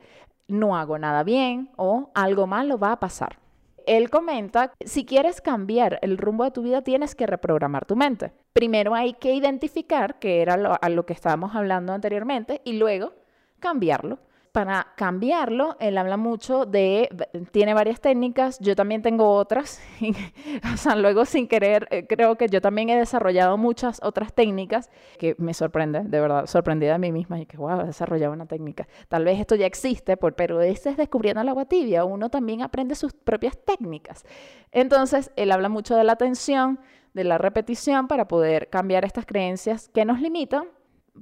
no 0.48 0.76
hago 0.76 0.98
nada 0.98 1.22
bien 1.22 1.70
o 1.76 2.10
algo 2.14 2.46
malo 2.46 2.78
va 2.78 2.92
a 2.92 3.00
pasar. 3.00 3.38
Él 3.86 4.10
comenta, 4.10 4.72
si 4.80 5.04
quieres 5.04 5.40
cambiar 5.40 5.98
el 6.02 6.18
rumbo 6.18 6.44
de 6.44 6.50
tu 6.50 6.62
vida 6.62 6.82
tienes 6.82 7.14
que 7.14 7.26
reprogramar 7.26 7.84
tu 7.84 7.96
mente. 7.96 8.32
Primero 8.52 8.94
hay 8.94 9.12
que 9.12 9.34
identificar, 9.34 10.18
que 10.18 10.40
era 10.40 10.56
lo, 10.56 10.76
a 10.80 10.88
lo 10.88 11.04
que 11.06 11.12
estábamos 11.12 11.54
hablando 11.54 11.92
anteriormente, 11.92 12.62
y 12.64 12.74
luego 12.74 13.12
cambiarlo 13.60 14.18
para 14.54 14.92
cambiarlo, 14.94 15.76
él 15.80 15.98
habla 15.98 16.16
mucho 16.16 16.64
de, 16.64 17.08
tiene 17.50 17.74
varias 17.74 18.00
técnicas, 18.00 18.60
yo 18.60 18.76
también 18.76 19.02
tengo 19.02 19.32
otras, 19.32 19.82
o 20.72 20.76
sea, 20.76 20.94
luego 20.94 21.24
sin 21.24 21.48
querer, 21.48 21.88
eh, 21.90 22.06
creo 22.06 22.36
que 22.36 22.48
yo 22.48 22.60
también 22.60 22.88
he 22.88 22.96
desarrollado 22.96 23.58
muchas 23.58 23.98
otras 24.00 24.32
técnicas 24.32 24.92
que 25.18 25.34
me 25.38 25.54
sorprende, 25.54 26.04
de 26.04 26.20
verdad, 26.20 26.46
sorprendida 26.46 26.92
de 26.92 26.98
mí 27.00 27.10
misma 27.10 27.40
y 27.40 27.46
que, 27.46 27.56
wow, 27.56 27.80
he 27.80 27.86
desarrollado 27.86 28.32
una 28.32 28.46
técnica. 28.46 28.86
Tal 29.08 29.24
vez 29.24 29.40
esto 29.40 29.56
ya 29.56 29.66
existe, 29.66 30.16
pero 30.16 30.60
ese 30.60 30.90
es 30.90 30.96
descubriendo 30.96 31.40
el 31.40 31.48
agua 31.48 31.64
tibia, 31.64 32.04
uno 32.04 32.30
también 32.30 32.62
aprende 32.62 32.94
sus 32.94 33.12
propias 33.12 33.58
técnicas. 33.58 34.24
Entonces, 34.70 35.32
él 35.34 35.50
habla 35.50 35.68
mucho 35.68 35.96
de 35.96 36.04
la 36.04 36.12
atención, 36.12 36.78
de 37.12 37.24
la 37.24 37.38
repetición 37.38 38.06
para 38.06 38.28
poder 38.28 38.70
cambiar 38.70 39.04
estas 39.04 39.26
creencias 39.26 39.88
que 39.88 40.04
nos 40.04 40.20
limitan 40.20 40.68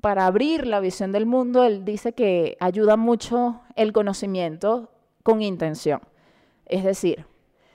para 0.00 0.26
abrir 0.26 0.66
la 0.66 0.80
visión 0.80 1.12
del 1.12 1.26
mundo, 1.26 1.64
él 1.64 1.84
dice 1.84 2.12
que 2.12 2.56
ayuda 2.60 2.96
mucho 2.96 3.60
el 3.76 3.92
conocimiento 3.92 4.90
con 5.22 5.42
intención. 5.42 6.00
Es 6.66 6.84
decir, 6.84 7.26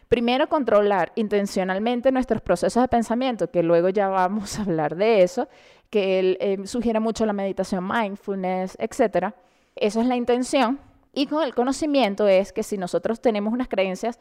primero 0.09 0.49
controlar 0.49 1.11
intencionalmente 1.15 2.11
nuestros 2.11 2.41
procesos 2.41 2.81
de 2.81 2.87
pensamiento, 2.87 3.51
que 3.51 3.63
luego 3.63 3.89
ya 3.89 4.07
vamos 4.07 4.57
a 4.57 4.63
hablar 4.63 4.95
de 4.95 5.21
eso, 5.23 5.47
que 5.89 6.19
él 6.19 6.37
eh, 6.41 6.57
sugiere 6.65 6.99
mucho 6.99 7.25
la 7.25 7.33
meditación 7.33 7.87
mindfulness, 7.87 8.77
etc. 8.79 9.33
Eso 9.75 10.01
es 10.01 10.07
la 10.07 10.15
intención. 10.15 10.79
Y 11.13 11.27
con 11.27 11.43
el 11.43 11.55
conocimiento 11.55 12.27
es 12.27 12.51
que 12.51 12.63
si 12.63 12.77
nosotros 12.77 13.21
tenemos 13.21 13.53
unas 13.53 13.67
creencias, 13.67 14.19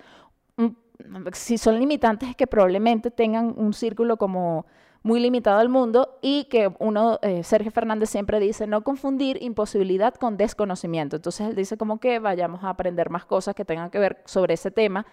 si 1.33 1.59
son 1.59 1.79
limitantes, 1.79 2.31
es 2.31 2.37
que 2.37 2.47
probablemente 2.47 3.11
tengan 3.11 3.55
un 3.57 3.73
círculo 3.75 4.17
como 4.17 4.67
muy 5.07 5.21
limitado 5.21 5.61
al 5.61 5.69
mundo 5.69 6.19
y 6.21 6.47
que 6.47 6.69
uno, 6.81 7.21
eh, 7.23 7.45
Sergio 7.45 7.71
Fernández 7.71 8.11
siempre 8.11 8.41
dice, 8.41 8.67
no 8.67 8.83
confundir 8.83 9.41
imposibilidad 9.41 10.13
con 10.15 10.37
desconocimiento. 10.37 11.15
Entonces 11.15 11.49
él 11.49 11.55
dice 11.55 11.77
como 11.77 12.01
que 12.01 12.19
vayamos 12.19 12.65
a 12.65 12.71
aprender 12.71 13.09
más 13.09 13.25
cosas 13.25 13.55
que 13.55 13.65
tengan 13.65 13.91
que 13.91 14.01
ver 14.01 14.21
sobre 14.25 14.55
ese 14.55 14.73
tema 14.73 15.07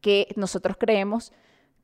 que 0.00 0.28
nosotros 0.36 0.78
creemos 0.80 1.30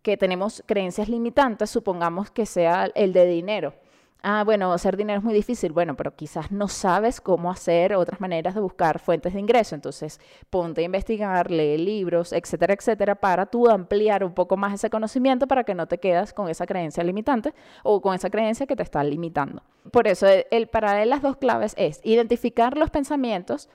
que 0.01 0.16
tenemos 0.16 0.64
creencias 0.64 1.11
limitantes, 1.11 1.68
supongamos 1.68 2.31
que 2.31 2.46
sea 2.46 2.90
el 2.94 3.12
de 3.12 3.27
dinero 3.27 3.75
ah, 4.22 4.42
bueno, 4.44 4.72
hacer 4.72 4.96
dinero 4.96 5.18
es 5.18 5.24
muy 5.24 5.35
difícil. 5.35 5.72
Bueno, 5.72 5.96
pero 5.96 6.14
quizás 6.14 6.50
no 6.50 6.68
sabes 6.68 7.20
cómo 7.20 7.50
hacer 7.50 7.94
otras 7.94 8.20
maneras 8.20 8.54
de 8.54 8.61
buscar 8.61 8.98
fuentes 8.98 9.35
de 9.35 9.40
ingreso. 9.40 9.74
Entonces, 9.74 10.20
ponte 10.50 10.83
a 10.83 10.85
investigar, 10.85 11.50
lee 11.50 11.78
libros, 11.78 12.33
etcétera, 12.33 12.74
etcétera, 12.74 13.14
para 13.14 13.46
tú 13.46 13.68
ampliar 13.68 14.24
un 14.24 14.33
poco 14.33 14.56
más 14.56 14.74
ese 14.74 14.90
conocimiento 14.90 15.46
para 15.46 15.64
que 15.64 15.74
no 15.74 15.87
te 15.87 15.98
quedas 15.98 16.33
con 16.33 16.48
esa 16.48 16.66
creencia 16.66 17.04
limitante 17.04 17.54
o 17.83 18.00
con 18.00 18.14
esa 18.14 18.30
creencia 18.30 18.66
que 18.66 18.76
te 18.76 18.83
está 18.83 19.02
limitando. 19.04 19.62
Por 19.92 20.06
eso, 20.06 20.26
el, 20.50 20.68
para 20.68 21.02
él 21.02 21.11
las 21.11 21.22
dos 21.22 21.37
claves 21.37 21.74
es 21.76 22.00
identificar 22.04 22.76
los 22.76 22.90
pensamientos, 22.90 23.68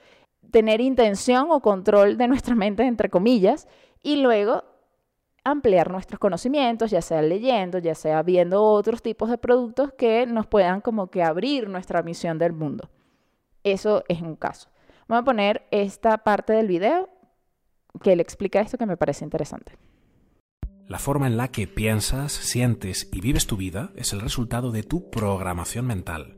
tener 0.52 0.82
intención 0.82 1.48
o 1.50 1.62
control 1.62 2.18
de 2.18 2.28
nuestra 2.28 2.56
mente, 2.56 2.84
entre 2.84 3.10
comillas, 3.10 3.68
y 4.04 4.18
luego 4.18 4.64
ampliar 5.46 5.92
nuestros 5.92 6.20
conocimientos, 6.20 6.92
ya 6.92 7.02
sea 7.02 7.22
leyendo, 7.22 7.78
ya 7.78 7.96
sea 7.96 8.22
viendo 8.24 8.62
otros 8.64 9.02
tipos 9.02 9.30
de 9.30 9.38
productos 9.38 9.94
que 9.94 10.26
nos 10.26 10.48
puedan 10.48 10.82
como 10.82 11.08
que 11.08 11.24
abrir 11.24 11.70
nuestra 11.70 12.02
misión 12.02 12.38
del 12.38 12.52
mundo. 12.52 12.90
Eso 13.64 14.04
es 14.10 14.22
un 14.22 14.36
caso. 14.36 14.70
Vamos 15.08 15.22
a 15.22 15.26
poner 15.26 15.68
esta 15.72 16.18
parte 16.18 16.54
del 16.54 16.68
video 16.68 17.10
que 18.02 18.16
le 18.16 18.24
explica 18.24 18.60
esto 18.60 18.78
que 18.78 18.88
me 18.88 18.98
parece 18.98 19.24
interesante. 19.24 19.78
La 20.88 21.00
forma 21.00 21.28
en 21.28 21.38
la 21.38 21.48
que 21.48 21.68
piensas, 21.68 22.32
sientes 22.32 23.10
y 23.12 23.22
vives 23.22 23.48
tu 23.48 23.56
vida 23.56 23.92
es 23.96 24.14
el 24.14 24.22
resultado 24.22 24.72
de 24.72 24.84
tu 24.84 25.10
programación 25.10 25.86
mental. 25.86 26.38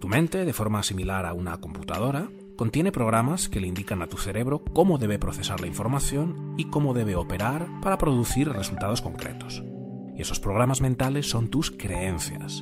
Tu 0.00 0.08
mente, 0.08 0.44
de 0.44 0.52
forma 0.52 0.82
similar 0.82 1.26
a 1.26 1.32
una 1.32 1.58
computadora, 1.58 2.28
Contiene 2.58 2.90
programas 2.90 3.48
que 3.48 3.60
le 3.60 3.68
indican 3.68 4.02
a 4.02 4.08
tu 4.08 4.16
cerebro 4.16 4.64
cómo 4.72 4.98
debe 4.98 5.20
procesar 5.20 5.60
la 5.60 5.68
información 5.68 6.54
y 6.56 6.64
cómo 6.64 6.92
debe 6.92 7.14
operar 7.14 7.68
para 7.80 7.98
producir 7.98 8.48
resultados 8.48 9.00
concretos. 9.00 9.62
Y 10.16 10.22
esos 10.22 10.40
programas 10.40 10.80
mentales 10.80 11.30
son 11.30 11.50
tus 11.50 11.70
creencias. 11.70 12.60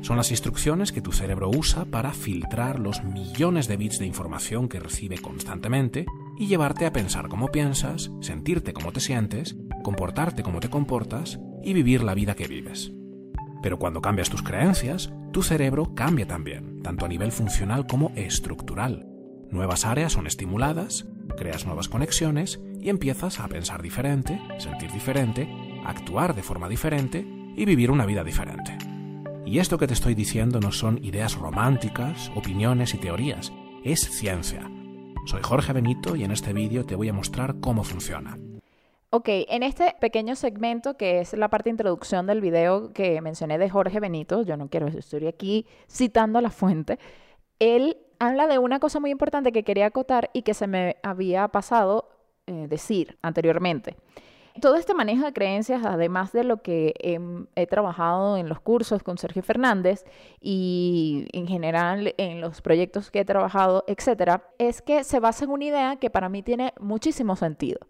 Son 0.00 0.16
las 0.16 0.30
instrucciones 0.30 0.92
que 0.92 1.02
tu 1.02 1.12
cerebro 1.12 1.50
usa 1.50 1.84
para 1.84 2.14
filtrar 2.14 2.78
los 2.78 3.04
millones 3.04 3.68
de 3.68 3.76
bits 3.76 3.98
de 3.98 4.06
información 4.06 4.66
que 4.66 4.80
recibe 4.80 5.18
constantemente 5.18 6.06
y 6.38 6.46
llevarte 6.46 6.86
a 6.86 6.94
pensar 6.94 7.28
como 7.28 7.48
piensas, 7.48 8.10
sentirte 8.22 8.72
como 8.72 8.92
te 8.92 9.00
sientes, 9.00 9.56
comportarte 9.82 10.42
como 10.42 10.60
te 10.60 10.70
comportas 10.70 11.38
y 11.62 11.74
vivir 11.74 12.02
la 12.02 12.14
vida 12.14 12.34
que 12.34 12.48
vives. 12.48 12.92
Pero 13.62 13.78
cuando 13.78 14.00
cambias 14.00 14.30
tus 14.30 14.42
creencias, 14.42 15.12
tu 15.32 15.42
cerebro 15.42 15.94
cambia 15.94 16.26
también, 16.26 16.80
tanto 16.82 17.04
a 17.04 17.08
nivel 17.08 17.30
funcional 17.30 17.86
como 17.86 18.10
estructural. 18.16 19.13
Nuevas 19.54 19.84
áreas 19.84 20.14
son 20.14 20.26
estimuladas, 20.26 21.06
creas 21.36 21.64
nuevas 21.64 21.88
conexiones 21.88 22.60
y 22.80 22.88
empiezas 22.88 23.38
a 23.38 23.46
pensar 23.46 23.82
diferente, 23.82 24.40
sentir 24.58 24.90
diferente, 24.90 25.48
actuar 25.86 26.34
de 26.34 26.42
forma 26.42 26.68
diferente 26.68 27.24
y 27.56 27.64
vivir 27.64 27.92
una 27.92 28.04
vida 28.04 28.24
diferente. 28.24 28.76
Y 29.46 29.60
esto 29.60 29.78
que 29.78 29.86
te 29.86 29.94
estoy 29.94 30.16
diciendo 30.16 30.58
no 30.58 30.72
son 30.72 30.98
ideas 31.04 31.36
románticas, 31.36 32.32
opiniones 32.34 32.94
y 32.94 32.98
teorías, 32.98 33.52
es 33.84 34.00
ciencia. 34.00 34.68
Soy 35.24 35.40
Jorge 35.44 35.72
Benito 35.72 36.16
y 36.16 36.24
en 36.24 36.32
este 36.32 36.52
vídeo 36.52 36.84
te 36.84 36.96
voy 36.96 37.08
a 37.08 37.12
mostrar 37.12 37.60
cómo 37.60 37.84
funciona. 37.84 38.36
Ok, 39.10 39.28
en 39.28 39.62
este 39.62 39.94
pequeño 40.00 40.34
segmento 40.34 40.96
que 40.96 41.20
es 41.20 41.32
la 41.32 41.48
parte 41.48 41.68
de 41.68 41.74
introducción 41.74 42.26
del 42.26 42.40
video 42.40 42.92
que 42.92 43.20
mencioné 43.20 43.58
de 43.58 43.70
Jorge 43.70 44.00
Benito, 44.00 44.42
yo 44.42 44.56
no 44.56 44.68
quiero, 44.68 44.88
estoy 44.88 45.28
aquí 45.28 45.64
citando 45.88 46.40
la 46.40 46.50
fuente, 46.50 46.98
él 47.60 47.96
habla 48.18 48.46
de 48.46 48.58
una 48.58 48.80
cosa 48.80 49.00
muy 49.00 49.10
importante 49.10 49.52
que 49.52 49.64
quería 49.64 49.86
acotar 49.86 50.30
y 50.32 50.42
que 50.42 50.54
se 50.54 50.66
me 50.66 50.96
había 51.02 51.48
pasado 51.48 52.08
eh, 52.46 52.66
decir 52.68 53.18
anteriormente. 53.22 53.96
Todo 54.60 54.76
este 54.76 54.94
manejo 54.94 55.24
de 55.24 55.32
creencias, 55.32 55.84
además 55.84 56.30
de 56.30 56.44
lo 56.44 56.62
que 56.62 56.94
he, 57.56 57.66
trabajado 57.66 58.36
en 58.36 58.48
los 58.48 58.60
cursos 58.60 59.02
con 59.02 59.18
Sergio 59.18 59.42
Fernández 59.42 60.04
y 60.40 61.26
en 61.32 61.48
general 61.48 62.14
en 62.18 62.40
los 62.40 62.60
proyectos 62.60 63.10
que 63.10 63.20
he 63.20 63.24
trabajado, 63.24 63.84
etcétera, 63.88 64.48
es 64.58 64.80
que 64.80 65.02
se 65.02 65.18
basa 65.18 65.44
en 65.44 65.50
una 65.50 65.64
idea 65.64 65.96
que 65.96 66.08
para 66.08 66.28
mí 66.28 66.44
tiene 66.44 66.72
muchísimo 66.78 67.34
sentido. 67.34 67.80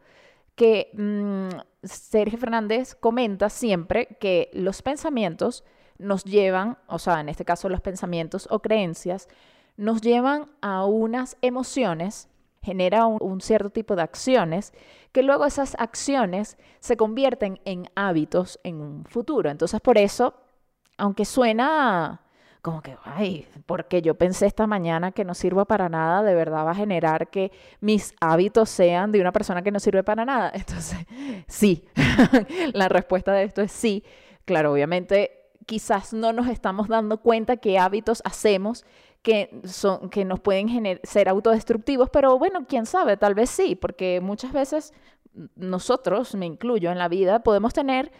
Que 0.55 0.91
mm, 0.95 1.49
Sergio 1.83 2.39
Fernández 2.39 2.95
comenta 2.95 3.51
siempre 3.51 4.17
que 4.19 4.49
los 4.55 4.81
pensamientos 4.81 5.65
nos 5.99 6.25
llevan, 6.25 6.79
o 6.87 6.99
sea, 6.99 7.21
en 7.21 7.29
este 7.29 7.45
caso 7.45 7.69
los 7.69 7.83
pensamientos 7.83 8.49
o 8.51 8.61
creencias, 8.61 9.29
nos 9.77 10.01
llevan 10.01 10.51
a 10.61 10.85
unas 10.85 11.37
emociones, 11.43 12.29
genera 12.63 13.07
un, 13.07 13.41
cierto 13.41 13.71
tipo 13.71 13.97
de 13.97 14.03
acciones, 14.03 14.73
que 15.13 15.23
luego 15.23 15.45
esas 15.45 15.77
acciones 15.79 16.57
se 16.81 16.97
convierten 16.97 17.61
en 17.65 17.89
hábitos 17.95 18.59
en 18.65 18.81
un 18.81 19.05
futuro. 19.05 19.51
Entonces, 19.51 19.81
por 19.81 19.99
eso, 19.99 20.35
aunque 20.97 21.25
suena 21.25 22.21
como 22.63 22.81
que, 22.81 22.97
ay, 23.05 23.47
porque 23.67 24.01
yo 24.01 24.15
pensé 24.15 24.47
esta 24.47 24.67
mañana 24.67 25.13
que 25.13 25.27
no 25.27 25.35
sirva 25.35 25.67
para 25.67 25.91
nada, 25.91 26.23
de 26.23 26.35
verdad 26.35 26.65
va 26.65 26.71
a 26.71 26.75
generar 26.75 27.29
que 27.29 27.53
mis 27.81 28.15
hábitos 28.23 28.71
sean 28.71 29.13
de 29.13 29.21
una 29.21 29.33
persona 29.33 29.61
que 29.61 29.71
no 29.71 29.79
sirve 29.79 30.03
para 30.03 30.25
nada. 30.25 30.51
Entonces, 30.55 30.99
sí, 31.47 31.85
la 32.73 32.89
respuesta 32.89 33.33
de 33.33 33.45
esto 33.45 33.61
es 33.61 33.71
sí. 33.71 34.03
Claro, 34.47 34.73
obviamente 34.73 35.45
quizás 35.67 36.13
no 36.13 36.33
nos 36.33 36.49
estamos 36.49 36.89
dando 36.89 37.19
cuenta 37.19 37.57
qué 37.57 37.79
hábitos 37.79 38.23
hacemos 38.25 38.85
que, 39.25 39.49
son, 39.65 40.11
que 40.11 40.27
nos 40.27 40.39
pueden 40.39 41.01
ser 41.03 41.31
autodestructivos, 41.31 42.11
pero 42.11 42.39
bueno, 42.39 42.67
quién 42.69 42.85
sabe, 42.85 43.17
tal 43.17 43.35
vez 43.35 43.49
sí, 43.49 43.75
porque 43.75 44.21
muchas 44.21 44.53
veces 44.53 44.93
nosotros, 45.57 46.35
me 46.35 46.45
incluyo 46.45 46.93
en 46.93 46.99
la 46.99 47.09
vida, 47.09 47.43
podemos 47.43 47.73
tener 47.73 48.13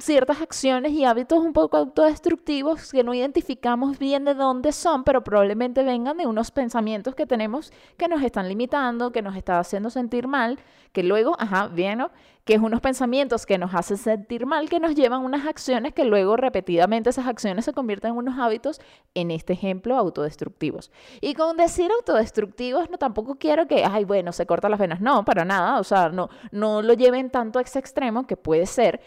ciertas 0.00 0.40
acciones 0.40 0.92
y 0.92 1.04
hábitos 1.04 1.38
un 1.38 1.52
poco 1.52 1.76
autodestructivos 1.76 2.90
que 2.90 3.04
no 3.04 3.14
identificamos 3.14 3.98
bien 3.98 4.24
de 4.24 4.34
dónde 4.34 4.72
son, 4.72 5.04
pero 5.04 5.22
probablemente 5.22 5.82
vengan 5.82 6.16
de 6.16 6.26
unos 6.26 6.50
pensamientos 6.50 7.14
que 7.14 7.26
tenemos 7.26 7.72
que 7.96 8.08
nos 8.08 8.22
están 8.22 8.48
limitando, 8.48 9.12
que 9.12 9.22
nos 9.22 9.36
están 9.36 9.58
haciendo 9.58 9.90
sentir 9.90 10.26
mal, 10.26 10.58
que 10.92 11.02
luego, 11.02 11.36
ajá, 11.38 11.68
bien, 11.68 12.02
que 12.44 12.54
es 12.54 12.60
unos 12.60 12.80
pensamientos 12.80 13.46
que 13.46 13.58
nos 13.58 13.74
hacen 13.74 13.96
sentir 13.96 14.46
mal, 14.46 14.68
que 14.68 14.80
nos 14.80 14.94
llevan 14.94 15.24
unas 15.24 15.46
acciones 15.46 15.92
que 15.92 16.04
luego 16.04 16.36
repetidamente 16.36 17.10
esas 17.10 17.26
acciones 17.26 17.64
se 17.64 17.72
convierten 17.72 18.12
en 18.12 18.16
unos 18.16 18.38
hábitos, 18.38 18.80
en 19.14 19.30
este 19.30 19.52
ejemplo, 19.52 19.96
autodestructivos. 19.96 20.90
Y 21.20 21.34
con 21.34 21.56
decir 21.56 21.90
autodestructivos, 21.92 22.90
no 22.90 22.98
tampoco 22.98 23.36
quiero 23.36 23.66
que, 23.66 23.84
ay, 23.84 24.04
bueno, 24.04 24.32
se 24.32 24.46
cortan 24.46 24.70
las 24.70 24.80
venas, 24.80 25.00
no, 25.00 25.24
para 25.24 25.44
nada, 25.44 25.78
o 25.78 25.84
sea, 25.84 26.08
no, 26.08 26.30
no 26.50 26.82
lo 26.82 26.94
lleven 26.94 27.30
tanto 27.30 27.58
a 27.58 27.62
ese 27.62 27.78
extremo 27.78 28.26
que 28.26 28.36
puede 28.36 28.66
ser 28.66 29.00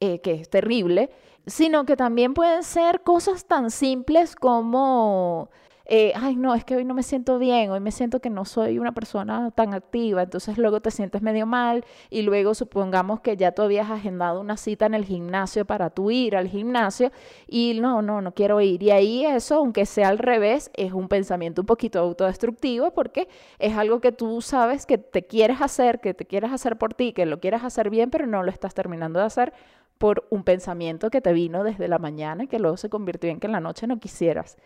eh, 0.00 0.20
que 0.20 0.32
es 0.32 0.48
terrible, 0.50 1.10
sino 1.46 1.84
que 1.84 1.96
también 1.96 2.34
pueden 2.34 2.62
ser 2.62 3.02
cosas 3.02 3.46
tan 3.46 3.70
simples 3.70 4.36
como 4.36 5.50
eh, 5.92 6.12
ay, 6.14 6.36
no, 6.36 6.54
es 6.54 6.64
que 6.64 6.76
hoy 6.76 6.84
no 6.84 6.94
me 6.94 7.02
siento 7.02 7.40
bien, 7.40 7.70
hoy 7.72 7.80
me 7.80 7.90
siento 7.90 8.20
que 8.20 8.30
no 8.30 8.44
soy 8.44 8.78
una 8.78 8.92
persona 8.92 9.50
tan 9.50 9.74
activa, 9.74 10.22
entonces 10.22 10.56
luego 10.56 10.80
te 10.80 10.92
sientes 10.92 11.20
medio 11.20 11.46
mal 11.46 11.84
y 12.10 12.22
luego 12.22 12.54
supongamos 12.54 13.18
que 13.22 13.36
ya 13.36 13.50
tú 13.50 13.62
habías 13.62 13.90
agendado 13.90 14.40
una 14.40 14.56
cita 14.56 14.86
en 14.86 14.94
el 14.94 15.04
gimnasio 15.04 15.64
para 15.64 15.90
tú 15.90 16.12
ir 16.12 16.36
al 16.36 16.46
gimnasio 16.46 17.10
y 17.48 17.76
no, 17.80 18.02
no, 18.02 18.20
no 18.20 18.32
quiero 18.34 18.60
ir. 18.60 18.80
Y 18.84 18.92
ahí 18.92 19.26
eso, 19.26 19.56
aunque 19.56 19.84
sea 19.84 20.10
al 20.10 20.18
revés, 20.18 20.70
es 20.74 20.92
un 20.92 21.08
pensamiento 21.08 21.62
un 21.62 21.66
poquito 21.66 21.98
autodestructivo 21.98 22.92
porque 22.92 23.28
es 23.58 23.76
algo 23.76 24.00
que 24.00 24.12
tú 24.12 24.40
sabes 24.42 24.86
que 24.86 24.96
te 24.96 25.24
quieres 25.24 25.60
hacer, 25.60 25.98
que 25.98 26.14
te 26.14 26.24
quieres 26.24 26.52
hacer 26.52 26.78
por 26.78 26.94
ti, 26.94 27.12
que 27.12 27.26
lo 27.26 27.40
quieres 27.40 27.64
hacer 27.64 27.90
bien, 27.90 28.10
pero 28.10 28.28
no 28.28 28.44
lo 28.44 28.52
estás 28.52 28.74
terminando 28.74 29.18
de 29.18 29.26
hacer 29.26 29.52
por 30.00 30.26
un 30.30 30.44
pensamiento 30.44 31.10
que 31.10 31.20
te 31.20 31.34
vino 31.34 31.62
desde 31.62 31.86
la 31.86 31.98
mañana 31.98 32.44
y 32.44 32.46
que 32.46 32.58
luego 32.58 32.78
se 32.78 32.88
convirtió 32.88 33.28
en 33.28 33.38
que 33.38 33.48
en 33.48 33.52
la 33.52 33.60
noche 33.60 33.86
no 33.86 34.00
quisieras. 34.00 34.56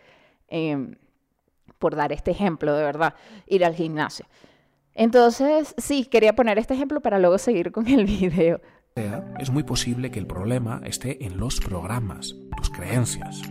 Em, 0.47 0.95
por 1.77 1.93
dar 1.93 2.13
este 2.13 2.31
ejemplo, 2.31 2.73
de 2.73 2.81
verdad, 2.81 3.15
ir 3.45 3.65
al 3.65 3.75
gimnasio. 3.75 4.27
Entonces, 4.93 5.75
sí, 5.77 6.05
quería 6.05 6.37
poner 6.37 6.57
este 6.57 6.73
ejemplo 6.73 7.01
para 7.01 7.19
luego 7.19 7.37
seguir 7.37 7.73
con 7.73 7.85
el 7.89 8.05
video. 8.05 8.61
Es 9.37 9.51
muy 9.51 9.63
posible 9.63 10.09
que 10.09 10.19
el 10.19 10.25
problema 10.25 10.79
esté 10.85 11.25
en 11.25 11.37
los 11.37 11.59
programas, 11.59 12.33
tus 12.55 12.69
creencias. 12.69 13.41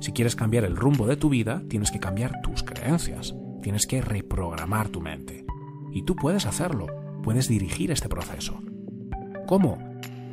Si 0.00 0.10
quieres 0.12 0.34
cambiar 0.34 0.64
el 0.64 0.74
rumbo 0.74 1.06
de 1.06 1.18
tu 1.18 1.28
vida, 1.28 1.62
tienes 1.68 1.90
que 1.90 2.00
cambiar 2.00 2.40
tus 2.40 2.62
creencias, 2.62 3.34
tienes 3.62 3.86
que 3.86 4.00
reprogramar 4.00 4.88
tu 4.88 5.02
mente. 5.02 5.44
Y 5.92 6.06
tú 6.06 6.16
puedes 6.16 6.46
hacerlo, 6.46 6.86
puedes 7.22 7.46
dirigir 7.46 7.90
este 7.90 8.08
proceso. 8.08 8.58
¿Cómo? 9.46 9.76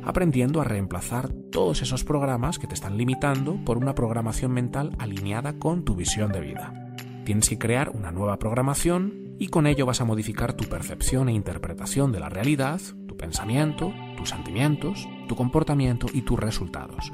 Aprendiendo 0.04 0.60
a 0.60 0.64
reemplazar 0.64 1.32
todos 1.50 1.82
esos 1.82 2.04
programas 2.04 2.58
que 2.58 2.66
te 2.66 2.74
están 2.74 2.96
limitando 2.96 3.58
por 3.64 3.78
una 3.78 3.94
programación 3.94 4.52
mental 4.52 4.96
alineada 4.98 5.58
con 5.58 5.84
tu 5.84 5.94
visión 5.94 6.32
de 6.32 6.40
vida. 6.40 6.96
Tienes 7.24 7.48
que 7.48 7.58
crear 7.58 7.90
una 7.90 8.10
nueva 8.10 8.38
programación 8.38 9.36
y 9.38 9.48
con 9.48 9.66
ello 9.66 9.86
vas 9.86 10.00
a 10.00 10.04
modificar 10.04 10.54
tu 10.54 10.64
percepción 10.64 11.28
e 11.28 11.32
interpretación 11.32 12.10
de 12.10 12.20
la 12.20 12.28
realidad, 12.28 12.80
tu 13.06 13.16
pensamiento, 13.16 13.92
tus 14.16 14.30
sentimientos, 14.30 15.08
tu 15.28 15.36
comportamiento 15.36 16.06
y 16.12 16.22
tus 16.22 16.38
resultados. 16.38 17.12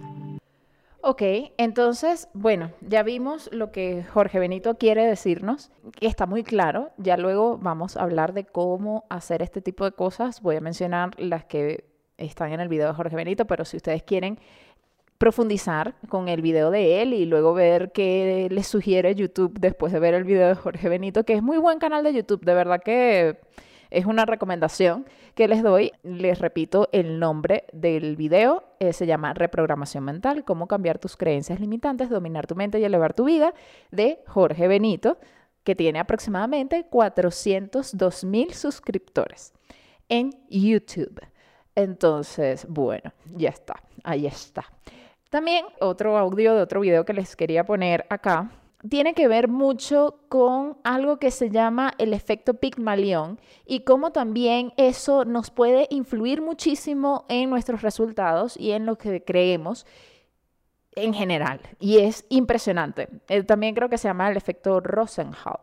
Ok, 1.01 1.23
entonces, 1.57 2.29
bueno, 2.35 2.73
ya 2.81 3.03
vimos 3.03 3.49
lo 3.53 3.71
que 3.71 4.05
Jorge 4.05 4.39
Benito 4.39 4.77
quiere 4.77 5.07
decirnos, 5.07 5.71
está 6.01 6.27
muy 6.27 6.43
claro. 6.43 6.91
Ya 6.99 7.17
luego 7.17 7.57
vamos 7.57 7.97
a 7.97 8.03
hablar 8.03 8.35
de 8.35 8.45
cómo 8.45 9.05
hacer 9.09 9.41
este 9.41 9.63
tipo 9.63 9.85
de 9.85 9.93
cosas. 9.93 10.43
Voy 10.43 10.57
a 10.57 10.61
mencionar 10.61 11.13
las 11.19 11.45
que 11.45 11.88
están 12.19 12.53
en 12.53 12.61
el 12.61 12.69
video 12.69 12.89
de 12.89 12.95
Jorge 12.95 13.17
Benito, 13.17 13.47
pero 13.47 13.65
si 13.65 13.77
ustedes 13.77 14.03
quieren 14.03 14.39
profundizar 15.17 15.95
con 16.09 16.29
el 16.29 16.43
video 16.43 16.71
de 16.71 17.03
él 17.03 17.13
y 17.13 17.25
luego 17.25 17.55
ver 17.55 17.91
qué 17.93 18.49
les 18.51 18.67
sugiere 18.69 19.15
YouTube 19.15 19.59
después 19.59 19.93
de 19.93 19.99
ver 19.99 20.15
el 20.15 20.25
video 20.25 20.49
de 20.49 20.55
Jorge 20.55 20.89
Benito, 20.89 21.25
que 21.25 21.35
es 21.35 21.43
muy 21.43 21.59
buen 21.59 21.79
canal 21.79 22.05
de 22.05 22.13
YouTube, 22.13 22.45
de 22.45 22.55
verdad 22.55 22.81
que 22.83 23.39
es 23.91 24.07
una 24.07 24.27
recomendación 24.27 25.07
que 25.35 25.49
les 25.49 25.63
doy. 25.63 25.93
Les 26.03 26.39
repito 26.39 26.89
el 26.93 27.19
nombre 27.19 27.65
del 27.73 28.17
video. 28.17 28.65
Eh, 28.81 28.93
se 28.93 29.07
llama 29.07 29.35
Reprogramación 29.35 30.05
Mental, 30.05 30.45
cómo 30.45 30.67
cambiar 30.69 30.99
tus 30.99 31.17
creencias 31.17 31.61
limitantes, 31.61 32.11
dominar 32.11 32.47
tu 32.47 32.55
mente 32.55 32.79
y 32.79 32.85
elevar 32.85 33.15
tu 33.15 33.25
vida, 33.25 33.55
de 33.91 34.21
Jorge 34.27 34.69
Benito, 34.69 35.19
que 35.65 35.75
tiene 35.75 35.99
aproximadamente 35.99 36.87
402 36.89 38.25
mil 38.25 38.53
suscriptores 38.53 39.53
en 40.09 40.31
YouTube. 40.49 41.21
Entonces, 41.79 42.67
bueno, 42.69 43.13
ya 43.37 43.51
está, 43.51 43.81
ahí 44.03 44.27
está. 44.27 44.65
También 45.31 45.65
otro 45.79 46.19
audio 46.19 46.57
de 46.57 46.61
otro 46.61 46.81
video 46.81 47.05
que 47.05 47.13
les 47.13 47.37
quería 47.37 47.65
poner 47.65 48.05
acá 48.11 48.51
tiene 48.89 49.15
que 49.15 49.29
ver 49.29 49.47
mucho 49.47 50.19
con 50.29 50.77
algo 50.83 51.21
que 51.21 51.31
se 51.31 51.51
llama 51.51 51.95
el 51.99 52.15
efecto 52.15 52.55
Pygmalion 52.55 53.39
y 53.65 53.85
cómo 53.85 54.11
también 54.11 54.73
eso 54.77 55.25
nos 55.25 55.53
puede 55.53 55.87
influir 55.91 56.43
muchísimo 56.43 57.27
en 57.29 57.49
nuestros 57.49 57.83
resultados 57.83 58.57
y 58.57 58.73
en 58.73 58.85
lo 58.85 58.99
que 58.99 59.23
creemos 59.23 59.87
en 60.97 61.15
general. 61.15 61.61
Y 61.79 61.99
es 61.99 62.27
impresionante. 62.29 63.09
Eh, 63.29 63.45
también 63.45 63.77
creo 63.77 63.89
que 63.89 63.99
se 63.99 64.09
llama 64.09 64.29
el 64.29 64.37
efecto 64.37 64.81
Rosenthal. 64.81 65.61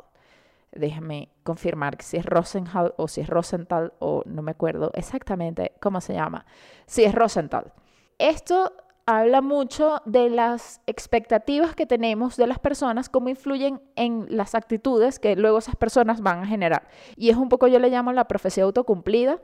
Déjame 0.75 1.29
confirmar 1.43 2.01
si 2.01 2.17
es 2.17 2.25
Rosenthal 2.25 2.93
o 2.97 3.07
si 3.07 3.21
es 3.21 3.29
Rosenthal 3.29 3.93
o 3.99 4.23
no 4.25 4.41
me 4.41 4.51
acuerdo 4.51 4.91
exactamente 4.93 5.71
cómo 5.79 6.01
se 6.01 6.13
llama. 6.13 6.45
Si 6.85 7.03
es 7.03 7.15
Rosenthal. 7.15 7.73
Esto 8.17 8.73
habla 9.05 9.41
mucho 9.41 10.01
de 10.05 10.29
las 10.29 10.81
expectativas 10.87 11.75
que 11.75 11.85
tenemos 11.85 12.37
de 12.37 12.47
las 12.47 12.59
personas, 12.59 13.07
cómo 13.07 13.29
influyen 13.29 13.81
en 13.95 14.25
las 14.29 14.55
actitudes 14.55 15.19
que 15.19 15.35
luego 15.35 15.59
esas 15.59 15.75
personas 15.75 16.21
van 16.21 16.41
a 16.41 16.47
generar. 16.47 16.87
Y 17.15 17.29
es 17.29 17.37
un 17.37 17.49
poco, 17.49 17.67
yo 17.67 17.79
le 17.79 17.89
llamo 17.89 18.11
la 18.13 18.27
profecía 18.27 18.63
autocumplida, 18.63 19.39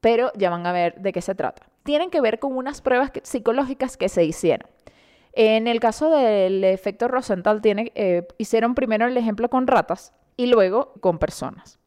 pero 0.00 0.30
ya 0.36 0.50
van 0.50 0.66
a 0.66 0.72
ver 0.72 1.00
de 1.00 1.12
qué 1.12 1.22
se 1.22 1.34
trata. 1.34 1.62
Tienen 1.82 2.10
que 2.10 2.20
ver 2.20 2.38
con 2.38 2.56
unas 2.56 2.82
pruebas 2.82 3.10
psicológicas 3.22 3.96
que 3.96 4.08
se 4.08 4.24
hicieron. 4.24 4.68
En 5.32 5.66
el 5.66 5.80
caso 5.80 6.10
del 6.10 6.64
efecto 6.64 7.08
Rosenthal, 7.08 7.60
tiene, 7.62 7.92
eh, 7.94 8.26
hicieron 8.38 8.74
primero 8.74 9.06
el 9.06 9.16
ejemplo 9.16 9.48
con 9.48 9.66
ratas 9.66 10.12
y 10.38 10.46
luego 10.46 10.94
con 11.00 11.18
personas. 11.18 11.78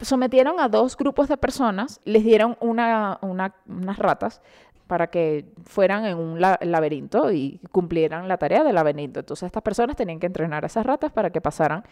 Sometieron 0.00 0.58
a 0.58 0.68
dos 0.68 0.96
grupos 0.96 1.28
de 1.28 1.36
personas, 1.36 2.00
les 2.04 2.24
dieron 2.24 2.56
unas 2.60 3.98
ratas 3.98 4.40
para 4.86 5.08
que 5.08 5.52
fueran 5.66 6.06
en 6.06 6.16
un 6.16 6.40
laberinto 6.40 7.30
y 7.30 7.60
cumplieran 7.70 8.26
la 8.26 8.38
tarea 8.38 8.64
del 8.64 8.74
laberinto. 8.74 9.20
Entonces 9.20 9.46
estas 9.46 9.62
personas 9.62 9.94
tenían 9.94 10.18
que 10.18 10.26
entrenar 10.26 10.64
a 10.64 10.66
esas 10.66 10.84
ratas 10.84 11.12
para 11.12 11.30
que 11.30 11.42
pasaran 11.42 11.84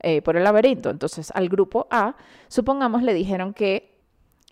eh, 0.00 0.20
por 0.22 0.36
el 0.36 0.42
laberinto. 0.42 0.90
Entonces 0.90 1.30
al 1.30 1.48
grupo 1.48 1.86
A, 1.90 2.16
supongamos, 2.48 3.04
le 3.04 3.14
dijeron 3.14 3.54
que 3.54 3.96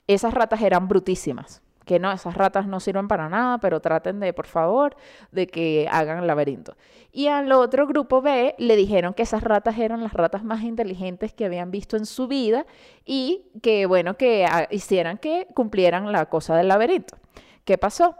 esas 0.06 0.32
ratas 0.32 0.62
eran 0.62 0.86
brutísimas, 0.86 1.62
que 1.90 1.98
no, 1.98 2.12
esas 2.12 2.36
ratas 2.36 2.68
no 2.68 2.78
sirven 2.78 3.08
para 3.08 3.28
nada, 3.28 3.58
pero 3.58 3.80
traten 3.80 4.20
de, 4.20 4.32
por 4.32 4.46
favor, 4.46 4.94
de 5.32 5.48
que 5.48 5.88
hagan 5.90 6.18
el 6.18 6.28
laberinto. 6.28 6.76
Y 7.10 7.26
al 7.26 7.50
otro 7.50 7.88
grupo 7.88 8.22
B 8.22 8.54
le 8.58 8.76
dijeron 8.76 9.12
que 9.12 9.24
esas 9.24 9.42
ratas 9.42 9.76
eran 9.76 10.00
las 10.00 10.12
ratas 10.12 10.44
más 10.44 10.62
inteligentes 10.62 11.32
que 11.32 11.46
habían 11.46 11.72
visto 11.72 11.96
en 11.96 12.06
su 12.06 12.28
vida 12.28 12.64
y 13.04 13.50
que, 13.60 13.86
bueno, 13.86 14.16
que 14.16 14.46
ah, 14.46 14.68
hicieran 14.70 15.18
que 15.18 15.48
cumplieran 15.52 16.12
la 16.12 16.26
cosa 16.26 16.54
del 16.54 16.68
laberinto. 16.68 17.16
¿Qué 17.64 17.76
pasó? 17.76 18.14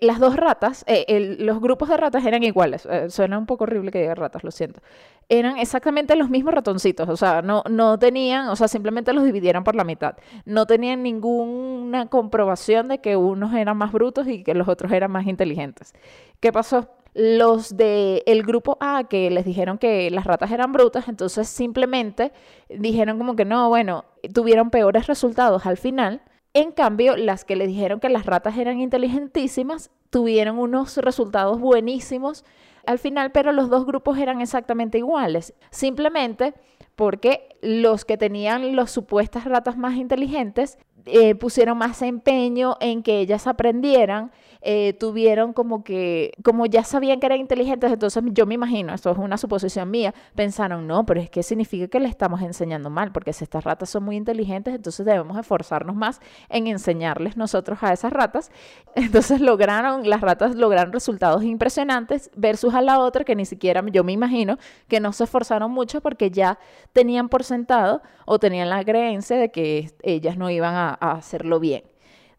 Las 0.00 0.18
dos 0.18 0.36
ratas, 0.36 0.84
eh, 0.86 1.36
los 1.38 1.60
grupos 1.60 1.88
de 1.88 1.96
ratas 1.96 2.24
eran 2.24 2.42
iguales. 2.42 2.86
Eh, 2.86 3.10
suena 3.10 3.38
un 3.38 3.46
poco 3.46 3.64
horrible 3.64 3.90
que 3.90 4.00
diga 4.00 4.14
ratas, 4.14 4.42
lo 4.44 4.50
siento. 4.50 4.80
Eran 5.28 5.58
exactamente 5.58 6.16
los 6.16 6.30
mismos 6.30 6.54
ratoncitos. 6.54 7.08
O 7.08 7.16
sea, 7.16 7.42
no, 7.42 7.62
no 7.68 7.98
tenían, 7.98 8.48
o 8.48 8.56
sea, 8.56 8.66
simplemente 8.66 9.12
los 9.12 9.24
dividieron 9.24 9.62
por 9.62 9.74
la 9.74 9.84
mitad. 9.84 10.16
No 10.46 10.66
tenían 10.66 11.02
ninguna 11.02 12.06
comprobación 12.06 12.88
de 12.88 12.98
que 12.98 13.16
unos 13.16 13.52
eran 13.54 13.76
más 13.76 13.92
brutos 13.92 14.26
y 14.26 14.42
que 14.42 14.54
los 14.54 14.68
otros 14.68 14.90
eran 14.92 15.10
más 15.10 15.26
inteligentes. 15.26 15.94
¿Qué 16.40 16.50
pasó? 16.50 16.88
Los 17.12 17.76
del 17.76 18.22
el 18.24 18.42
grupo 18.44 18.78
A 18.80 19.04
que 19.04 19.30
les 19.30 19.44
dijeron 19.44 19.78
que 19.78 20.10
las 20.10 20.24
ratas 20.24 20.50
eran 20.52 20.72
brutas, 20.72 21.08
entonces 21.08 21.48
simplemente 21.48 22.32
dijeron 22.68 23.18
como 23.18 23.34
que 23.34 23.44
no, 23.44 23.68
bueno, 23.68 24.04
tuvieron 24.32 24.70
peores 24.70 25.08
resultados 25.08 25.66
al 25.66 25.76
final 25.76 26.22
en 26.52 26.72
cambio, 26.72 27.16
las 27.16 27.44
que 27.44 27.56
le 27.56 27.66
dijeron 27.66 28.00
que 28.00 28.08
las 28.08 28.26
ratas 28.26 28.58
eran 28.58 28.80
inteligentísimas 28.80 29.90
tuvieron 30.10 30.58
unos 30.58 30.96
resultados 30.96 31.60
buenísimos 31.60 32.44
al 32.86 32.98
final, 32.98 33.30
pero 33.30 33.52
los 33.52 33.70
dos 33.70 33.86
grupos 33.86 34.18
eran 34.18 34.40
exactamente 34.40 34.98
iguales. 34.98 35.54
Simplemente 35.70 36.54
porque 36.96 37.56
los 37.62 38.04
que 38.04 38.16
tenían 38.16 38.74
las 38.74 38.90
supuestas 38.90 39.44
ratas 39.44 39.76
más 39.76 39.96
inteligentes 39.96 40.78
eh, 41.06 41.34
pusieron 41.34 41.78
más 41.78 42.02
empeño 42.02 42.76
en 42.80 43.02
que 43.02 43.20
ellas 43.20 43.46
aprendieran, 43.46 44.32
eh, 44.62 44.94
tuvieron 44.94 45.52
como 45.52 45.84
que, 45.84 46.32
como 46.42 46.66
ya 46.66 46.84
sabían 46.84 47.20
que 47.20 47.26
eran 47.26 47.40
inteligentes, 47.40 47.90
entonces 47.92 48.22
yo 48.32 48.46
me 48.46 48.54
imagino, 48.54 48.92
esto 48.94 49.10
es 49.10 49.18
una 49.18 49.38
suposición 49.38 49.90
mía, 49.90 50.14
pensaron, 50.34 50.86
no, 50.86 51.06
pero 51.06 51.20
es 51.20 51.30
que 51.30 51.42
significa 51.42 51.88
que 51.88 52.00
le 52.00 52.08
estamos 52.08 52.42
enseñando 52.42 52.90
mal, 52.90 53.12
porque 53.12 53.32
si 53.32 53.44
estas 53.44 53.64
ratas 53.64 53.90
son 53.90 54.04
muy 54.04 54.16
inteligentes, 54.16 54.74
entonces 54.74 55.06
debemos 55.06 55.38
esforzarnos 55.38 55.96
más 55.96 56.20
en 56.48 56.66
enseñarles 56.66 57.36
nosotros 57.36 57.78
a 57.82 57.92
esas 57.92 58.12
ratas. 58.12 58.50
Entonces 58.94 59.40
lograron, 59.40 60.08
las 60.08 60.20
ratas 60.20 60.54
lograron 60.56 60.92
resultados 60.92 61.44
impresionantes 61.44 62.30
versus 62.36 62.74
a 62.74 62.82
la 62.82 62.98
otra 62.98 63.24
que 63.24 63.36
ni 63.36 63.44
siquiera, 63.44 63.84
yo 63.92 64.04
me 64.04 64.12
imagino, 64.12 64.58
que 64.88 65.00
no 65.00 65.12
se 65.12 65.24
esforzaron 65.24 65.70
mucho 65.70 66.00
porque 66.00 66.30
ya 66.30 66.58
tenían 66.92 67.28
por 67.28 67.44
sentado 67.44 68.02
o 68.26 68.38
tenían 68.38 68.68
la 68.68 68.84
creencia 68.84 69.36
de 69.36 69.50
que 69.50 69.92
ellas 70.02 70.36
no 70.36 70.50
iban 70.50 70.74
a 70.74 70.94
hacerlo 70.94 71.60
bien. 71.60 71.89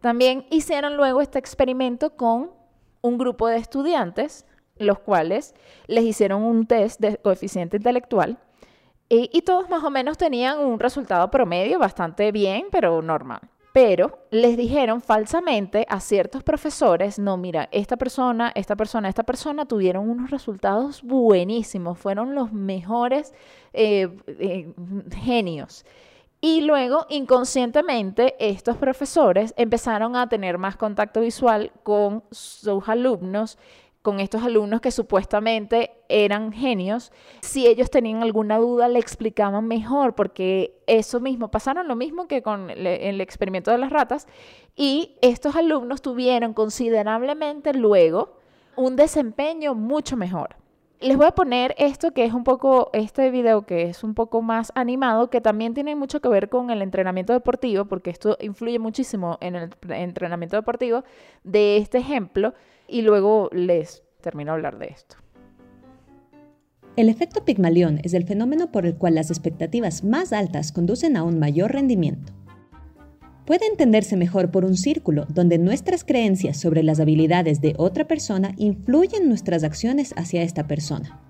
También 0.02 0.46
hicieron 0.50 0.98
luego 0.98 1.22
este 1.22 1.40
experimento 1.40 2.16
con 2.16 2.52
un 3.02 3.18
grupo 3.18 3.48
de 3.48 3.58
estudiantes, 3.58 4.46
los 4.78 5.00
cuales 5.00 5.54
les 5.88 6.04
hicieron 6.04 6.44
un 6.44 6.66
test 6.66 7.00
de 7.00 7.18
coeficiente 7.18 7.78
intelectual 7.78 8.40
y, 9.14 9.42
todos 9.42 9.70
más 9.70 9.84
o 9.84 9.90
menos 9.90 10.18
tenían 10.18 10.60
un 10.60 10.80
resultado 10.80 11.30
promedio 11.30 11.78
bastante 11.80 12.32
bien, 12.32 12.68
pero 12.72 13.02
normal. 13.02 13.42
Pero 13.74 14.20
les 14.32 14.56
dijeron 14.56 15.02
falsamente 15.02 15.86
a 15.90 16.00
ciertos 16.00 16.44
profesores, 16.44 17.20
no, 17.20 17.36
mira, 17.36 17.68
esta 17.74 17.98
persona, 17.98 18.54
esta 18.56 18.78
persona, 18.78 19.10
esta 19.10 19.24
persona 19.24 19.66
tuvieron 19.66 20.10
unos 20.10 20.32
resultados 20.32 21.04
buenísimos, 21.04 22.00
fueron 22.00 22.36
los 22.36 22.54
mejores 22.54 23.34
eh, 23.74 24.08
eh, 24.28 24.74
genios. 25.14 25.86
Y 26.44 26.62
luego, 26.62 27.06
inconscientemente, 27.10 28.36
estos 28.40 28.76
profesores 28.78 29.54
empezaron 29.58 30.16
a 30.16 30.28
tener 30.28 30.58
más 30.58 30.76
contacto 30.76 31.22
visual 31.22 31.72
con 31.84 32.24
sus 32.32 32.90
alumnos, 32.90 33.60
con 34.02 34.20
estos 34.20 34.42
alumnos 34.42 34.82
que 34.82 34.90
supuestamente 34.90 35.92
eran 36.10 36.52
genios. 36.52 37.12
Si 37.42 37.68
ellos 37.68 37.92
tenían 37.92 38.24
alguna 38.24 38.58
duda, 38.58 38.88
le 38.88 38.98
explicaban 38.98 39.68
mejor, 39.68 40.16
porque 40.16 40.82
eso 40.88 41.20
mismo, 41.20 41.52
pasaron 41.52 41.88
lo 41.88 41.96
mismo 41.96 42.28
que 42.28 42.42
con 42.42 42.72
el 42.72 43.22
experimento 43.22 43.70
de 43.70 43.78
las 43.78 43.92
ratas, 43.92 44.28
y 44.76 45.18
estos 45.22 45.56
alumnos 45.56 46.02
tuvieron 46.02 46.56
considerablemente 46.56 47.76
luego 47.76 48.40
un 48.76 48.96
desempeño 48.96 49.76
mucho 49.76 50.18
mejor. 50.18 50.56
Les 51.02 51.18
voy 51.18 51.26
a 51.26 51.32
poner 51.32 51.74
esto 51.80 52.12
que 52.12 52.26
es 52.26 52.34
un 52.34 52.44
poco, 52.44 52.92
este 52.94 53.32
video 53.32 53.64
que 53.66 53.90
es 53.90 54.04
un 54.04 54.14
poco 54.14 54.44
más 54.44 54.72
animado, 54.76 55.32
que 55.32 55.42
también 55.42 55.74
tiene 55.74 55.96
mucho 55.96 56.22
que 56.22 56.30
ver 56.30 56.48
con 56.48 56.70
el 56.70 56.84
entrenamiento 56.84 57.34
deportivo, 57.34 57.86
porque 57.86 58.12
esto 58.12 58.38
influye 58.40 58.78
muchísimo 58.78 59.40
en 59.42 59.56
el 59.56 59.72
entrenamiento 59.90 60.58
deportivo 60.58 61.04
de 61.44 61.78
este 61.78 61.98
ejemplo, 61.98 62.54
y 62.88 63.02
luego 63.02 63.50
les 63.52 64.04
termino 64.22 64.52
a 64.52 64.56
hablar 64.56 64.78
de 64.78 64.90
esto. 64.90 65.16
El 66.96 67.10
efecto 67.10 67.46
Pigmalión 67.46 68.00
es 68.04 68.14
el 68.14 68.28
fenómeno 68.28 68.72
por 68.72 68.86
el 68.86 68.96
cual 68.96 69.16
las 69.16 69.32
expectativas 69.32 70.04
más 70.04 70.32
altas 70.32 70.72
conducen 70.72 71.18
a 71.18 71.24
un 71.24 71.40
mayor 71.40 71.72
rendimiento 71.72 72.32
puede 73.46 73.66
entenderse 73.68 74.18
mejor 74.18 74.52
por 74.52 74.66
un 74.66 74.78
círculo 74.78 75.26
donde 75.30 75.58
nuestras 75.58 76.04
creencias 76.04 76.58
sobre 76.58 76.84
las 76.84 77.00
habilidades 77.00 77.62
de 77.62 77.74
otra 77.78 78.08
persona 78.08 78.54
influyen 78.58 79.28
nuestras 79.28 79.64
acciones 79.64 80.14
hacia 80.16 80.44
esta 80.44 80.68
persona. 80.68 81.22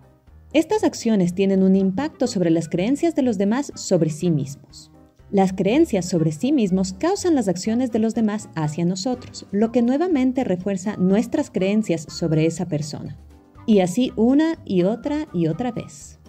Estas 0.53 0.83
acciones 0.83 1.33
tienen 1.33 1.63
un 1.63 1.75
impacto 1.75 2.27
sobre 2.27 2.49
las 2.49 2.67
creencias 2.67 3.15
de 3.15 3.21
los 3.21 3.37
demás 3.37 3.71
sobre 3.75 4.09
sí 4.09 4.31
mismos. 4.31 4.91
Las 5.31 5.53
creencias 5.53 6.05
sobre 6.09 6.33
sí 6.33 6.51
mismos 6.51 6.91
causan 6.91 7.35
las 7.35 7.47
acciones 7.47 7.91
de 7.91 7.99
los 7.99 8.13
demás 8.15 8.49
hacia 8.53 8.83
nosotros, 8.83 9.45
lo 9.51 9.71
que 9.71 9.81
nuevamente 9.81 10.43
refuerza 10.43 10.97
nuestras 10.97 11.49
creencias 11.49 12.05
sobre 12.09 12.45
esa 12.45 12.65
persona. 12.65 13.17
Y 13.65 13.79
así 13.79 14.11
una 14.17 14.59
y 14.65 14.83
otra 14.83 15.27
y 15.33 15.47
otra 15.47 15.71
vez. 15.71 16.19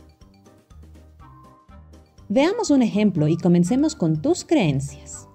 Veamos 2.29 2.71
un 2.71 2.83
ejemplo 2.83 3.27
y 3.27 3.37
comencemos 3.37 3.97
con 3.97 4.23
tus 4.23 4.45
creencias. 4.45 5.29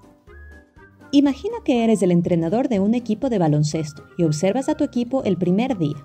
Imagina 1.12 1.56
que 1.64 1.84
eres 1.86 2.02
el 2.02 2.12
entrenador 2.12 2.68
de 2.68 2.82
un 2.82 2.94
equipo 2.94 3.30
de 3.30 3.38
baloncesto 3.38 4.04
y 4.18 4.24
observas 4.24 4.68
a 4.68 4.76
tu 4.76 4.84
equipo 4.84 5.24
el 5.24 5.38
primer 5.38 5.78
día. 5.78 5.96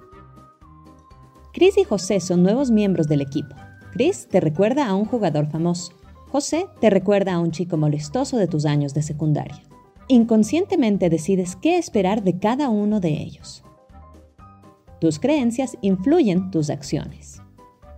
Chris 1.52 1.76
y 1.76 1.84
José 1.84 2.20
son 2.20 2.42
nuevos 2.42 2.70
miembros 2.70 3.08
del 3.08 3.20
equipo. 3.20 3.54
Chris 3.92 4.28
te 4.30 4.40
recuerda 4.40 4.86
a 4.86 4.94
un 4.94 5.04
jugador 5.04 5.50
famoso. 5.50 5.92
José 6.30 6.66
te 6.80 6.88
recuerda 6.88 7.34
a 7.34 7.40
un 7.40 7.50
chico 7.50 7.76
molestoso 7.76 8.38
de 8.38 8.46
tus 8.46 8.64
años 8.64 8.94
de 8.94 9.02
secundaria. 9.02 9.62
Inconscientemente 10.08 11.10
decides 11.10 11.56
qué 11.56 11.78
esperar 11.78 12.22
de 12.22 12.38
cada 12.38 12.68
uno 12.68 13.00
de 13.00 13.10
ellos. 13.10 13.64
Tus 15.00 15.18
creencias 15.18 15.76
influyen 15.82 16.50
tus 16.50 16.70
acciones. 16.70 17.42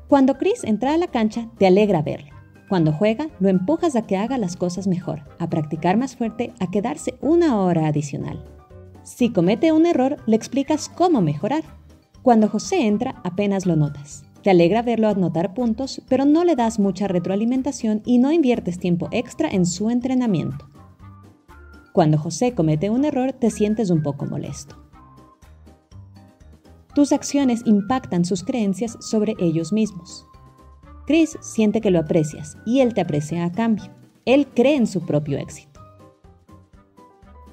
Cuando 0.08 0.38
Chris 0.38 0.64
entra 0.64 0.94
a 0.94 0.98
la 0.98 1.08
cancha, 1.08 1.50
te 1.58 1.66
alegra 1.66 2.02
verlo. 2.02 2.33
Cuando 2.68 2.92
juega, 2.92 3.28
lo 3.40 3.48
empujas 3.48 3.94
a 3.94 4.02
que 4.02 4.16
haga 4.16 4.38
las 4.38 4.56
cosas 4.56 4.86
mejor, 4.86 5.22
a 5.38 5.48
practicar 5.48 5.96
más 5.96 6.16
fuerte, 6.16 6.52
a 6.60 6.70
quedarse 6.70 7.14
una 7.20 7.60
hora 7.60 7.86
adicional. 7.86 8.44
Si 9.02 9.30
comete 9.30 9.70
un 9.70 9.84
error, 9.84 10.16
le 10.26 10.36
explicas 10.36 10.88
cómo 10.88 11.20
mejorar. 11.20 11.62
Cuando 12.22 12.48
José 12.48 12.86
entra, 12.86 13.20
apenas 13.22 13.66
lo 13.66 13.76
notas. 13.76 14.24
Te 14.42 14.50
alegra 14.50 14.82
verlo 14.82 15.08
anotar 15.08 15.52
puntos, 15.52 16.02
pero 16.08 16.24
no 16.24 16.44
le 16.44 16.56
das 16.56 16.78
mucha 16.78 17.06
retroalimentación 17.06 18.02
y 18.04 18.18
no 18.18 18.32
inviertes 18.32 18.78
tiempo 18.78 19.08
extra 19.10 19.48
en 19.50 19.66
su 19.66 19.90
entrenamiento. 19.90 20.68
Cuando 21.92 22.18
José 22.18 22.54
comete 22.54 22.90
un 22.90 23.04
error, 23.04 23.32
te 23.32 23.50
sientes 23.50 23.90
un 23.90 24.02
poco 24.02 24.26
molesto. 24.26 24.76
Tus 26.94 27.12
acciones 27.12 27.62
impactan 27.66 28.24
sus 28.24 28.42
creencias 28.42 28.96
sobre 29.00 29.34
ellos 29.38 29.72
mismos. 29.72 30.26
Chris 31.06 31.36
siente 31.40 31.80
que 31.80 31.90
lo 31.90 31.98
aprecias 31.98 32.56
y 32.64 32.80
él 32.80 32.94
te 32.94 33.02
aprecia 33.02 33.44
a 33.44 33.52
cambio. 33.52 33.90
Él 34.24 34.46
cree 34.48 34.76
en 34.76 34.86
su 34.86 35.04
propio 35.04 35.38
éxito. 35.38 35.80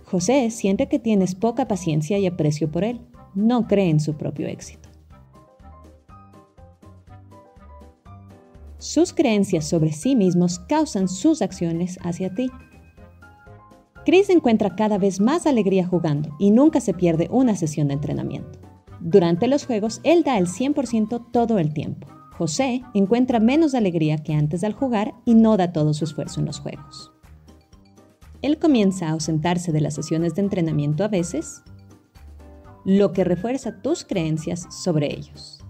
José 0.05 0.49
siente 0.51 0.87
que 0.87 0.99
tienes 0.99 1.35
poca 1.35 1.67
paciencia 1.67 2.17
y 2.17 2.27
aprecio 2.27 2.71
por 2.71 2.83
él. 2.83 3.01
No 3.33 3.67
cree 3.67 3.89
en 3.89 3.99
su 3.99 4.15
propio 4.15 4.47
éxito. 4.47 4.89
Sus 8.77 9.13
creencias 9.13 9.67
sobre 9.67 9.91
sí 9.91 10.15
mismos 10.15 10.59
causan 10.59 11.07
sus 11.07 11.41
acciones 11.41 11.99
hacia 12.01 12.33
ti. 12.33 12.49
Chris 14.05 14.29
encuentra 14.29 14.75
cada 14.75 14.97
vez 14.97 15.19
más 15.19 15.45
alegría 15.45 15.85
jugando 15.85 16.35
y 16.39 16.51
nunca 16.51 16.79
se 16.79 16.93
pierde 16.93 17.27
una 17.29 17.55
sesión 17.55 17.89
de 17.89 17.93
entrenamiento. 17.93 18.59
Durante 18.99 19.47
los 19.47 19.65
juegos, 19.65 20.01
él 20.03 20.23
da 20.23 20.37
el 20.37 20.47
100% 20.47 21.31
todo 21.31 21.59
el 21.59 21.73
tiempo. 21.73 22.07
José 22.41 22.82
encuentra 22.95 23.39
menos 23.39 23.75
alegría 23.75 24.17
que 24.17 24.34
antes 24.34 24.63
al 24.63 24.73
jugar 24.73 25.13
y 25.25 25.36
no 25.36 25.58
da 25.58 25.71
todo 25.71 25.93
su 25.93 26.06
esfuerzo 26.06 26.39
en 26.39 26.47
los 26.47 26.60
juegos. 26.60 27.12
Él 28.41 28.58
comienza 28.58 29.08
a 29.08 29.12
ausentarse 29.12 29.71
de 29.71 29.80
las 29.80 29.93
sesiones 29.93 30.34
de 30.34 30.41
entrenamiento 30.41 31.04
a 31.04 31.08
veces, 31.08 31.62
lo 32.84 33.12
que 33.12 33.23
refuerza 33.23 33.84
tus 33.84 34.04
creencias 34.04 34.65
sobre 34.71 35.13
ellos. 35.13 35.63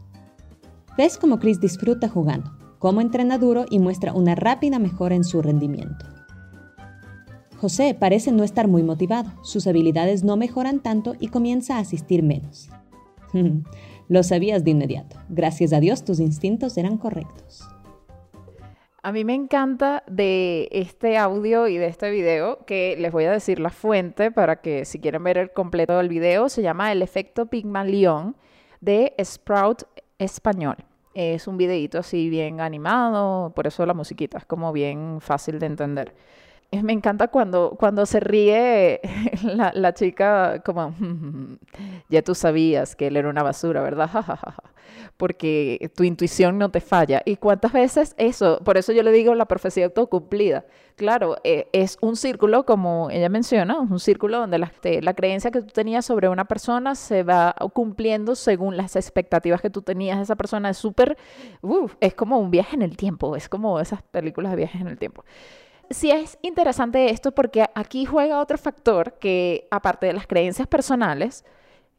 Ves 0.98 1.18
cómo 1.18 1.40
Chris 1.40 1.60
disfruta 1.60 2.08
jugando, 2.08 2.58
cómo 2.80 3.02
entrena 3.02 3.38
duro 3.38 3.66
y 3.70 3.80
muestra 3.80 4.14
una 4.14 4.36
rápida 4.36 4.80
mejora 4.80 5.16
en 5.16 5.26
su 5.26 5.42
rendimiento. 5.42 6.06
José 7.58 7.98
parece 8.00 8.32
no 8.32 8.46
estar 8.46 8.70
muy 8.70 8.84
motivado, 8.84 9.30
sus 9.44 9.68
habilidades 9.68 10.24
no 10.24 10.38
mejoran 10.38 10.80
tanto 10.80 11.16
y 11.20 11.28
comienza 11.28 11.76
a 11.76 11.80
asistir 11.80 12.24
menos. 12.24 12.70
Lo 14.12 14.24
sabías 14.24 14.66
de 14.66 14.72
inmediato. 14.72 15.16
Gracias 15.30 15.72
a 15.72 15.80
Dios 15.80 16.04
tus 16.04 16.20
instintos 16.20 16.78
eran 16.78 16.98
correctos. 16.98 17.66
A 19.02 19.14
mí 19.14 19.24
me 19.24 19.34
encanta 19.34 20.04
de 20.06 20.68
este 20.74 21.18
audio 21.18 21.70
y 21.70 21.78
de 21.78 21.88
este 21.88 22.12
video 22.12 22.66
que 22.66 22.98
les 23.00 23.14
voy 23.14 23.24
a 23.24 23.32
decir 23.32 23.62
la 23.62 23.70
fuente 23.70 24.30
para 24.30 24.58
que 24.58 24.84
si 24.84 25.00
quieren 25.00 25.24
ver 25.24 25.38
el 25.38 25.52
completo 25.52 25.96
del 25.98 26.10
video, 26.10 26.50
se 26.50 26.62
llama 26.62 26.92
El 26.92 27.04
efecto 27.04 27.46
Pigmalión 27.46 28.36
de 28.82 29.14
Sprout 29.24 29.84
Español. 30.20 30.76
Es 31.14 31.48
un 31.48 31.56
videito 31.56 31.98
así 32.00 32.30
bien 32.30 32.60
animado, 32.60 33.54
por 33.56 33.66
eso 33.66 33.86
la 33.86 33.94
musiquita 33.94 34.40
es 34.40 34.46
como 34.46 34.74
bien 34.74 35.20
fácil 35.22 35.58
de 35.58 35.68
entender 35.68 36.14
me 36.84 36.94
encanta 36.94 37.28
cuando, 37.28 37.76
cuando 37.78 38.06
se 38.06 38.20
ríe 38.22 39.02
la, 39.44 39.72
la, 39.76 39.94
chica 39.94 40.62
como, 40.64 40.96
ya 42.10 42.22
tú 42.22 42.34
sabías 42.34 42.96
que 42.96 43.08
él 43.08 43.18
era 43.18 43.30
una 43.30 43.44
basura, 43.44 43.82
¿verdad? 43.82 44.10
Porque 45.18 45.92
tu 45.96 46.04
intuición 46.04 46.58
no 46.58 46.70
te 46.70 46.80
falla. 46.80 47.22
¿Y 47.26 47.36
cuántas 47.36 47.74
veces 47.74 48.16
eso? 48.18 48.60
Por 48.64 48.78
eso 48.78 48.92
yo 48.94 49.04
le 49.04 49.12
digo 49.12 49.36
la 49.36 49.46
profecía 49.46 49.86
autocumplida. 49.86 50.66
Claro, 50.96 51.38
eh, 51.44 51.68
es 51.74 51.98
un 52.02 52.16
círculo, 52.16 52.66
como 52.66 53.10
ella 53.12 53.30
menciona, 53.30 53.80
un 53.80 54.00
círculo 54.00 54.40
donde 54.40 54.58
la, 54.58 54.72
la 55.02 55.14
creencia 55.14 55.52
que 55.52 55.62
tú 55.62 55.68
tenías 55.68 56.06
sobre 56.06 56.30
una 56.30 56.46
persona 56.46 56.96
se 56.96 57.24
va 57.24 57.54
cumpliendo 57.74 58.36
según 58.36 58.78
las 58.78 58.96
expectativas 58.96 59.62
que 59.62 59.70
tú 59.70 59.82
tenías 59.82 60.18
de 60.18 60.24
esa 60.24 60.36
persona. 60.36 60.70
Es 60.70 60.78
súper, 60.78 61.18
es 62.00 62.14
como 62.14 62.40
un 62.40 62.50
viaje 62.50 62.76
en 62.76 62.82
el 62.82 62.98
tiempo, 62.98 63.36
es 63.36 63.50
como 63.50 63.80
esas 63.80 64.02
películas 64.04 64.52
de 64.52 64.58
viajes 64.58 64.82
en 64.82 64.88
el 64.88 64.98
tiempo 64.98 65.24
sí 65.90 66.12
es 66.12 66.38
interesante 66.42 67.10
esto 67.10 67.32
porque 67.32 67.66
aquí 67.76 68.06
juega 68.06 68.40
otro 68.40 68.58
factor 68.58 69.14
que, 69.20 69.68
aparte 69.72 70.08
de 70.08 70.14
las 70.14 70.28
creencias 70.28 70.68
personales, 70.68 71.44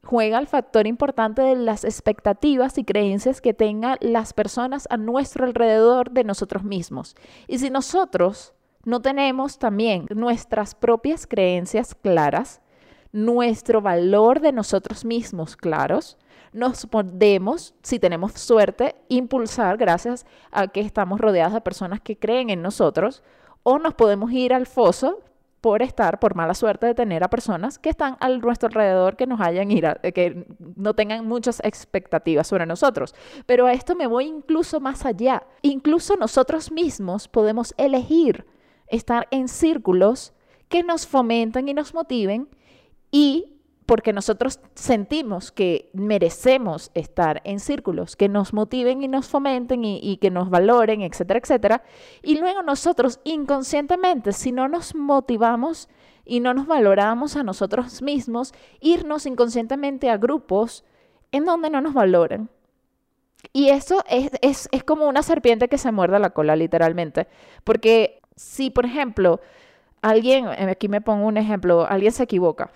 juega 0.05 0.39
el 0.39 0.47
factor 0.47 0.87
importante 0.87 1.43
de 1.43 1.57
las 1.57 1.85
expectativas 1.85 2.77
y 2.79 2.85
creencias 2.85 3.41
que 3.41 3.55
tengan 3.55 3.99
las 4.01 4.33
personas 4.33 4.87
a 4.91 4.97
nuestro 4.97 5.45
alrededor 5.45 6.11
de 6.11 6.25
nosotros 6.25 6.65
mismos. 6.65 7.15
Y 7.47 7.59
si 7.59 7.71
nosotros 7.71 8.53
no 8.85 9.01
tenemos 9.01 9.59
también 9.59 10.07
nuestras 10.15 10.75
propias 10.75 11.27
creencias 11.27 11.95
claras, 11.95 12.61
nuestro 13.13 13.81
valor 13.81 14.41
de 14.41 14.53
nosotros 14.53 15.05
mismos 15.05 15.57
claros, 15.57 16.17
nos 16.53 16.87
podemos, 16.87 17.75
si 17.83 17.99
tenemos 17.99 18.33
suerte, 18.33 18.97
impulsar 19.09 19.77
gracias 19.77 20.27
a 20.51 20.69
que 20.69 20.81
estamos 20.81 21.21
rodeados 21.21 21.55
de 21.55 21.61
personas 21.61 22.01
que 22.01 22.19
creen 22.19 22.51
en 22.51 22.63
nosotros 22.63 23.23
o 23.63 23.79
nos 23.79 23.95
podemos 23.95 24.33
ir 24.33 24.53
al 24.53 24.67
foso 24.67 25.21
por 25.63 25.81
estar, 25.81 26.19
por 26.19 26.35
mala 26.35 26.55
suerte 26.55 26.87
de 26.87 26.95
tener 26.95 27.23
a 27.23 27.31
personas 27.31 27.79
que 27.79 27.91
están 27.91 28.17
a 28.19 28.29
nuestro 28.29 28.67
alrededor 28.67 29.17
que 29.17 29.29
nos 29.29 29.41
hayan 29.41 29.71
ir 29.71 29.87
que 30.13 30.45
no 30.75 30.95
tengan 30.95 31.27
muchas 31.27 31.61
expectativas 31.63 32.49
sobre 32.49 32.67
nosotros. 32.67 33.15
Pero 33.47 33.67
a 33.67 33.73
esto 33.73 33.95
me 33.95 34.09
voy 34.09 34.27
incluso 34.27 34.81
más 34.81 35.07
allá. 35.07 35.45
Incluso 35.63 36.17
nosotros 36.17 36.73
mismos 36.73 37.29
podemos 37.29 37.75
elegir 37.79 38.45
estar 38.89 39.29
en 39.31 39.47
círculos 39.47 40.33
que 40.69 40.83
nos 40.83 41.07
fomenten 41.07 41.69
y 41.69 41.75
nos 41.75 41.95
motiven 41.95 42.49
y 43.13 43.52
porque 43.87 44.13
nosotros 44.13 44.61
sentimos 44.75 45.51
que 45.51 45.91
merecemos 45.93 46.91
estar 46.95 47.41
en 47.45 47.59
círculos 47.61 48.17
que 48.17 48.29
nos 48.29 48.53
motiven 48.53 49.03
y 49.03 49.09
nos 49.09 49.29
fomenten 49.29 49.85
y, 49.85 50.17
que 50.19 50.31
nos 50.31 50.51
valoren, 50.51 51.03
etcétera, 51.03 51.41
etcétera. 51.41 51.83
Y 52.23 52.39
luego 52.39 52.63
nosotros 52.63 53.21
inconscientemente, 53.25 54.33
si 54.33 54.53
no 54.53 54.69
nos 54.69 54.95
motivamos 54.95 55.89
y 56.25 56.41
no 56.41 56.55
nos 56.55 56.67
valoramos 56.67 57.37
a 57.37 57.43
nosotros 57.43 58.03
mismos, 58.03 58.53
irnos 58.81 59.27
inconscientemente 59.27 60.11
a 60.11 60.17
grupos 60.17 60.85
en 61.33 61.45
donde 61.45 61.71
no 61.71 61.81
nos 61.81 61.95
valoran. 61.95 62.51
Y 63.53 63.71
eso 63.71 64.05
es, 64.09 64.31
es, 64.41 64.69
es 64.71 64.85
como 64.85 65.09
una 65.09 65.25
serpiente 65.25 65.69
que 65.69 65.79
se 65.79 65.91
muerde 65.91 66.21
la 66.21 66.31
cola, 66.31 66.55
literalmente. 66.55 67.27
Porque 67.65 68.21
si, 68.37 68.71
por 68.71 68.87
ejemplo, 68.87 69.41
alguien, 70.01 70.47
aquí 70.47 70.89
me 70.89 71.01
pongo 71.01 71.27
un 71.27 71.37
ejemplo, 71.37 71.85
alguien 71.85 72.13
se 72.13 72.23
equivoca 72.23 72.71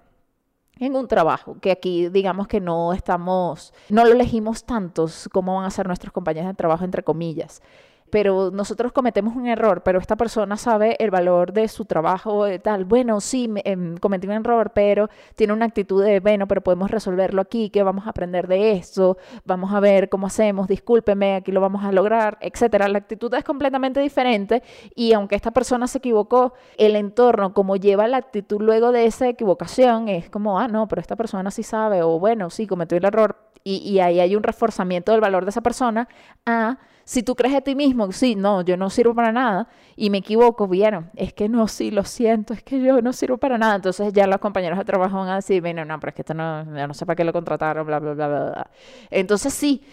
en 0.78 0.94
un 0.96 1.08
trabajo, 1.08 1.56
que 1.60 1.70
aquí 1.70 2.08
digamos 2.08 2.48
que 2.48 2.60
no 2.60 2.92
estamos, 2.92 3.72
no 3.88 4.04
lo 4.04 4.12
elegimos 4.12 4.64
tantos 4.64 5.28
como 5.32 5.56
van 5.56 5.64
a 5.64 5.70
ser 5.70 5.86
nuestros 5.86 6.12
compañeros 6.12 6.48
de 6.48 6.54
trabajo, 6.54 6.84
entre 6.84 7.02
comillas 7.02 7.62
pero 8.10 8.50
nosotros 8.50 8.92
cometemos 8.92 9.36
un 9.36 9.46
error, 9.46 9.82
pero 9.82 9.98
esta 9.98 10.16
persona 10.16 10.56
sabe 10.56 10.96
el 10.98 11.10
valor 11.10 11.52
de 11.52 11.68
su 11.68 11.84
trabajo, 11.84 12.48
y 12.48 12.58
tal. 12.58 12.84
Bueno, 12.84 13.20
sí, 13.20 13.50
em, 13.64 13.96
cometí 13.96 14.26
un 14.26 14.34
error, 14.34 14.72
pero 14.74 15.08
tiene 15.34 15.52
una 15.52 15.66
actitud 15.66 16.02
de, 16.04 16.20
bueno, 16.20 16.46
pero 16.46 16.60
podemos 16.60 16.90
resolverlo 16.90 17.40
aquí, 17.42 17.70
que 17.70 17.82
vamos 17.82 18.06
a 18.06 18.10
aprender 18.10 18.46
de 18.48 18.72
esto, 18.72 19.16
vamos 19.44 19.72
a 19.72 19.80
ver 19.80 20.08
cómo 20.08 20.26
hacemos, 20.26 20.68
discúlpeme, 20.68 21.36
aquí 21.36 21.52
lo 21.52 21.60
vamos 21.60 21.84
a 21.84 21.92
lograr, 21.92 22.38
etcétera. 22.40 22.88
La 22.88 22.98
actitud 22.98 23.32
es 23.34 23.44
completamente 23.44 24.00
diferente 24.00 24.62
y 24.94 25.12
aunque 25.12 25.34
esta 25.36 25.50
persona 25.50 25.86
se 25.86 25.98
equivocó, 25.98 26.54
el 26.78 26.96
entorno, 26.96 27.52
como 27.54 27.76
lleva 27.76 28.08
la 28.08 28.18
actitud 28.18 28.60
luego 28.60 28.92
de 28.92 29.06
esa 29.06 29.28
equivocación, 29.28 30.08
es 30.08 30.30
como, 30.30 30.58
ah, 30.58 30.68
no, 30.68 30.88
pero 30.88 31.00
esta 31.00 31.16
persona 31.16 31.50
sí 31.50 31.62
sabe, 31.62 32.02
o 32.02 32.18
bueno, 32.18 32.50
sí, 32.50 32.66
cometió 32.66 32.98
el 32.98 33.04
error, 33.04 33.36
y 33.68 33.98
ahí 33.98 34.20
hay 34.20 34.36
un 34.36 34.44
reforzamiento 34.44 35.10
del 35.10 35.20
valor 35.20 35.44
de 35.44 35.50
esa 35.50 35.60
persona 35.60 36.08
a 36.44 36.78
Si 37.06 37.22
tú 37.22 37.36
crees 37.36 37.54
de 37.54 37.60
ti 37.62 37.76
mismo, 37.76 38.10
sí, 38.10 38.34
no, 38.34 38.62
yo 38.62 38.76
no 38.76 38.90
sirvo 38.90 39.14
para 39.14 39.30
nada 39.30 39.68
y 39.94 40.10
me 40.10 40.18
equivoco, 40.18 40.66
bien, 40.66 41.08
es 41.14 41.32
que 41.32 41.48
no, 41.48 41.68
sí, 41.68 41.92
lo 41.92 42.02
siento, 42.02 42.52
es 42.52 42.64
que 42.64 42.80
yo 42.82 43.00
no 43.00 43.12
sirvo 43.12 43.38
para 43.38 43.56
nada. 43.56 43.76
Entonces 43.76 44.12
ya 44.12 44.26
los 44.26 44.40
compañeros 44.40 44.76
de 44.76 44.84
trabajo 44.84 45.18
van 45.18 45.28
a 45.28 45.36
decir, 45.36 45.60
bueno, 45.60 45.84
no, 45.84 46.00
pero 46.00 46.08
es 46.08 46.14
que 46.16 46.22
esto 46.22 46.34
no, 46.34 46.64
no 46.64 46.94
sé 46.94 47.06
para 47.06 47.14
qué 47.14 47.22
lo 47.22 47.32
contrataron, 47.32 47.86
bla, 47.86 48.00
bla, 48.00 48.12
bla, 48.14 48.26
bla, 48.26 48.44
bla. 48.46 48.70
Entonces 49.08 49.54
sí, 49.54 49.84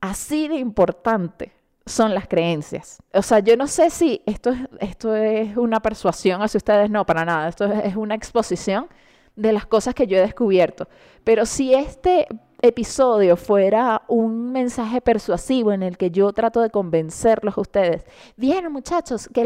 así 0.00 0.48
de 0.48 0.54
importante 0.56 1.52
son 1.84 2.14
las 2.14 2.26
creencias. 2.26 2.96
O 3.12 3.20
sea, 3.20 3.40
yo 3.40 3.54
no 3.58 3.66
sé 3.66 3.90
si 3.90 4.22
esto 4.24 4.52
es, 4.52 4.60
esto 4.80 5.14
es 5.14 5.54
una 5.58 5.80
persuasión 5.80 6.40
hacia 6.40 6.56
ustedes, 6.56 6.88
no, 6.88 7.04
para 7.04 7.26
nada, 7.26 7.46
esto 7.46 7.66
es 7.66 7.94
una 7.94 8.14
exposición 8.14 8.88
de 9.34 9.52
las 9.52 9.66
cosas 9.66 9.94
que 9.94 10.06
yo 10.06 10.16
he 10.16 10.22
descubierto. 10.22 10.88
Pero 11.24 11.44
si 11.44 11.74
este 11.74 12.26
episodio 12.62 13.36
fuera 13.36 14.02
un 14.08 14.52
mensaje 14.52 15.00
persuasivo 15.00 15.72
en 15.72 15.82
el 15.82 15.96
que 15.96 16.10
yo 16.10 16.32
trato 16.32 16.60
de 16.60 16.70
convencerlos 16.70 17.56
a 17.56 17.60
ustedes, 17.60 18.04
vieron 18.36 18.72
muchachos 18.72 19.28
que, 19.32 19.42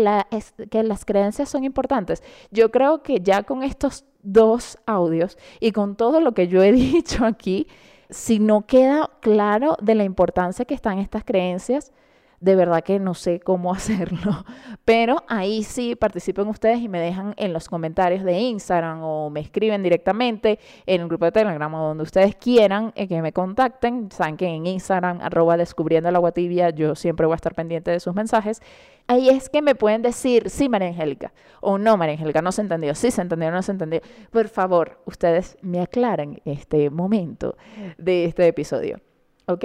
que 0.71 0.83
las 0.83 1.05
creencias 1.05 1.49
son 1.49 1.65
importantes, 1.65 2.23
yo 2.51 2.71
creo 2.71 3.03
que 3.03 3.21
ya 3.21 3.43
con 3.43 3.63
estos 3.63 4.05
dos 4.23 4.79
audios 4.87 5.39
y 5.61 5.73
con 5.73 5.97
todo 5.97 6.21
lo 6.21 6.33
que 6.33 6.49
yo 6.49 6.63
he 6.63 6.73
dicho 6.73 7.25
aquí, 7.25 7.67
si 8.11 8.39
no 8.39 8.67
queda 8.67 9.11
claro 9.21 9.77
de 9.81 9.95
la 9.95 10.05
importancia 10.05 10.65
que 10.65 10.75
están 10.75 10.99
estas 10.99 11.25
creencias, 11.25 11.93
de 12.41 12.57
verdad 12.57 12.83
que 12.83 12.99
no 12.99 13.15
sé 13.15 13.39
cómo 13.41 13.73
hacerlo. 13.75 14.45
Pero 14.85 15.23
ahí 15.29 15.63
sí 15.63 15.95
participen 15.95 16.49
ustedes 16.49 16.81
y 16.81 16.89
me 16.89 16.99
dejan 16.99 17.35
en 17.37 17.53
los 17.53 17.69
comentarios 17.69 18.25
de 18.25 18.39
Instagram 18.39 19.03
o 19.03 19.31
me 19.31 19.41
escriben 19.41 19.83
directamente 19.83 20.59
en 20.87 21.03
el 21.03 21.09
grupo 21.09 21.27
de 21.27 21.33
Telegram 21.33 21.73
o 21.75 21.89
donde 21.89 22.03
ustedes 22.03 22.35
quieran 22.35 22.93
eh, 22.97 23.07
que 23.07 23.23
me 23.23 23.33
contacten. 23.33 24.11
Saben 24.11 24.37
que 24.37 24.47
en 24.47 24.67
Instagram, 24.67 25.21
arroba 25.21 25.57
descubriendo 25.57 26.09
el 26.09 26.17
agua 26.17 26.33
tibia, 26.33 26.71
yo 26.71 26.95
siempre 26.95 27.27
voy 27.27 27.35
a 27.35 27.37
estar 27.37 27.55
pendiente 27.55 27.91
de 27.91 28.01
sus 28.01 28.15
mensajes. 28.15 28.63
Ahí 29.07 29.29
es 29.29 29.49
que 29.49 29.61
me 29.61 29.75
pueden 29.75 30.03
decir, 30.03 30.51
sí, 30.51 30.69
María 30.69 30.89
Angélica, 30.89 31.33
o 31.61 31.79
no, 31.79 31.97
María 31.97 32.15
Angélica, 32.15 32.43
no 32.43 32.53
se 32.53 32.63
entendió, 32.63 32.95
sí 32.95 33.11
se 33.11 33.21
entendió, 33.21 33.51
no 33.51 33.63
se 33.63 33.73
entendió. 33.73 34.01
Por 34.31 34.49
favor, 34.49 35.01
ustedes 35.05 35.59
me 35.63 35.81
aclaran 35.81 36.41
este 36.45 36.91
momento 36.91 37.57
de 37.99 38.25
este 38.25 38.47
episodio. 38.47 39.01
¿Ok? 39.47 39.65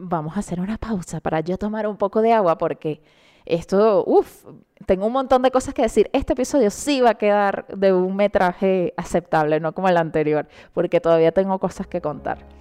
Vamos 0.00 0.36
a 0.36 0.40
hacer 0.40 0.60
una 0.60 0.78
pausa 0.78 1.20
para 1.20 1.40
yo 1.40 1.58
tomar 1.58 1.86
un 1.86 1.96
poco 1.96 2.22
de 2.22 2.32
agua 2.32 2.58
porque 2.58 3.02
esto, 3.44 4.04
uff, 4.06 4.46
tengo 4.86 5.06
un 5.06 5.12
montón 5.12 5.42
de 5.42 5.50
cosas 5.50 5.74
que 5.74 5.82
decir. 5.82 6.10
Este 6.12 6.32
episodio 6.32 6.70
sí 6.70 7.00
va 7.00 7.10
a 7.10 7.14
quedar 7.14 7.66
de 7.68 7.92
un 7.92 8.16
metraje 8.16 8.94
aceptable, 8.96 9.60
no 9.60 9.72
como 9.72 9.88
el 9.88 9.96
anterior, 9.96 10.48
porque 10.72 11.00
todavía 11.00 11.32
tengo 11.32 11.58
cosas 11.58 11.86
que 11.86 12.00
contar. 12.00 12.59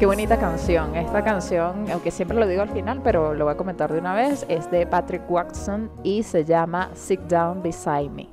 Qué 0.00 0.06
bonita 0.06 0.38
canción. 0.38 0.96
Esta 0.96 1.22
canción, 1.22 1.84
aunque 1.90 2.10
siempre 2.10 2.38
lo 2.38 2.46
digo 2.46 2.62
al 2.62 2.70
final, 2.70 3.02
pero 3.04 3.34
lo 3.34 3.44
voy 3.44 3.52
a 3.52 3.56
comentar 3.58 3.92
de 3.92 3.98
una 3.98 4.14
vez, 4.14 4.46
es 4.48 4.70
de 4.70 4.86
Patrick 4.86 5.30
Watson 5.30 5.90
y 6.02 6.22
se 6.22 6.46
llama 6.46 6.90
Sit 6.94 7.20
Down 7.20 7.62
Beside 7.62 8.08
Me. 8.08 8.26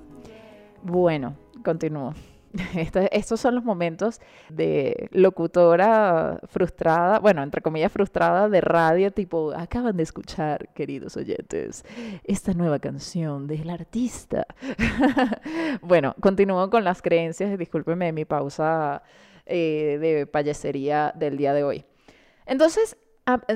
Bueno, 0.82 1.36
continúo. 1.66 2.14
estos 3.12 3.42
son 3.42 3.56
los 3.56 3.66
momentos 3.66 4.22
de 4.48 5.10
locutora 5.12 6.40
frustrada, 6.48 7.20
bueno, 7.20 7.44
entre 7.44 7.60
comillas 7.60 7.92
frustrada 7.92 8.48
de 8.48 8.62
radio, 8.62 9.12
tipo, 9.12 9.52
acaban 9.52 9.98
de 9.98 10.04
escuchar, 10.04 10.70
queridos 10.74 11.18
oyentes, 11.18 11.84
esta 12.24 12.54
nueva 12.54 12.80
canción 12.80 13.46
del 13.46 13.70
artista. 13.70 14.48
bueno, 15.82 16.16
continúo 16.22 16.70
con 16.70 16.86
las 16.86 17.02
creencias, 17.02 17.60
discúlpeme 17.60 18.14
mi 18.14 18.24
pausa 18.24 19.04
eh, 19.48 19.98
de 20.00 20.28
payasería 20.28 21.14
del 21.16 21.38
día 21.38 21.54
de 21.54 21.64
hoy. 21.64 21.86
Entonces, 22.46 22.98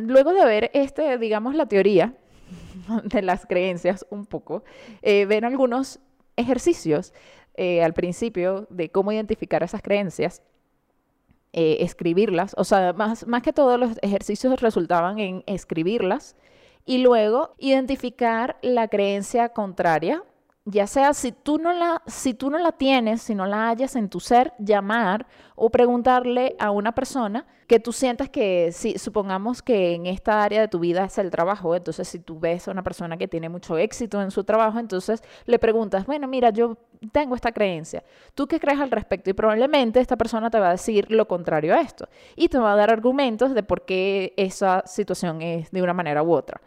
luego 0.02 0.34
de 0.34 0.46
ver 0.46 0.72
este, 0.74 1.18
digamos, 1.18 1.56
la 1.56 1.66
teoría 1.66 2.16
de 3.04 3.22
las 3.22 3.46
creencias 3.46 4.06
un 4.10 4.26
poco, 4.26 4.64
eh, 5.02 5.26
ven 5.26 5.46
algunos 5.46 6.00
ejercicios 6.36 7.14
eh, 7.56 7.84
al 7.84 7.94
principio 7.94 8.68
de 8.70 8.90
cómo 8.90 9.12
identificar 9.12 9.64
esas 9.64 9.82
creencias, 9.82 10.42
escribirlas, 11.54 12.54
o 12.58 12.64
sea, 12.64 12.94
más, 12.94 13.28
más 13.28 13.42
que 13.42 13.52
todos 13.52 13.78
los 13.78 13.98
ejercicios 14.02 14.62
resultaban 14.62 15.20
en 15.20 15.44
escribirlas 15.48 16.38
y 16.86 17.00
luego 17.00 17.56
identificar 17.58 18.58
la 18.62 18.88
creencia 18.88 19.50
contraria 19.50 20.24
ya 20.72 20.88
sea 20.88 21.14
si 21.14 21.34
tú 21.34 21.58
no 21.58 21.74
la 21.74 22.02
si 22.08 22.34
tú 22.34 22.50
no 22.50 22.58
la 22.58 22.72
tienes, 22.72 23.22
si 23.22 23.36
no 23.36 23.46
la 23.46 23.70
hayas 23.70 23.96
en 23.96 24.10
tu 24.10 24.20
ser, 24.20 24.54
llamar 24.58 25.28
o 25.56 25.70
preguntarle 25.70 26.56
a 26.60 26.72
una 26.72 26.94
persona 26.94 27.46
que 27.68 27.80
tú 27.80 27.92
sientas 27.92 28.30
que 28.30 28.72
si 28.72 28.98
supongamos 28.98 29.62
que 29.62 29.94
en 29.94 30.06
esta 30.06 30.42
área 30.44 30.62
de 30.62 30.68
tu 30.70 30.80
vida 30.80 31.06
es 31.06 31.18
el 31.18 31.30
trabajo, 31.30 31.76
entonces 31.76 32.08
si 32.08 32.20
tú 32.20 32.40
ves 32.40 32.68
a 32.68 32.72
una 32.72 32.84
persona 32.84 33.18
que 33.18 33.28
tiene 33.28 33.50
mucho 33.50 33.78
éxito 33.78 34.22
en 34.22 34.32
su 34.32 34.44
trabajo, 34.44 34.80
entonces 34.80 35.22
le 35.46 35.60
preguntas, 35.60 36.06
"Bueno, 36.06 36.28
mira, 36.28 36.50
yo 36.50 36.78
tengo 37.12 37.36
esta 37.36 37.52
creencia. 37.52 38.04
¿Tú 38.34 38.48
qué 38.48 38.60
crees 38.60 38.80
al 38.80 38.92
respecto?" 38.92 39.30
Y 39.30 39.34
probablemente 39.34 40.00
esta 40.00 40.16
persona 40.18 40.50
te 40.50 40.60
va 40.60 40.70
a 40.70 40.72
decir 40.72 41.12
lo 41.12 41.28
contrario 41.28 41.76
a 41.76 41.82
esto 41.82 42.08
y 42.36 42.48
te 42.48 42.58
va 42.58 42.74
a 42.74 42.76
dar 42.76 42.92
argumentos 42.92 43.54
de 43.54 43.64
por 43.64 43.86
qué 43.86 44.34
esa 44.38 44.84
situación 44.86 45.42
es 45.42 45.70
de 45.72 45.82
una 45.82 45.94
manera 45.94 46.24
u 46.24 46.34
otra. 46.34 46.62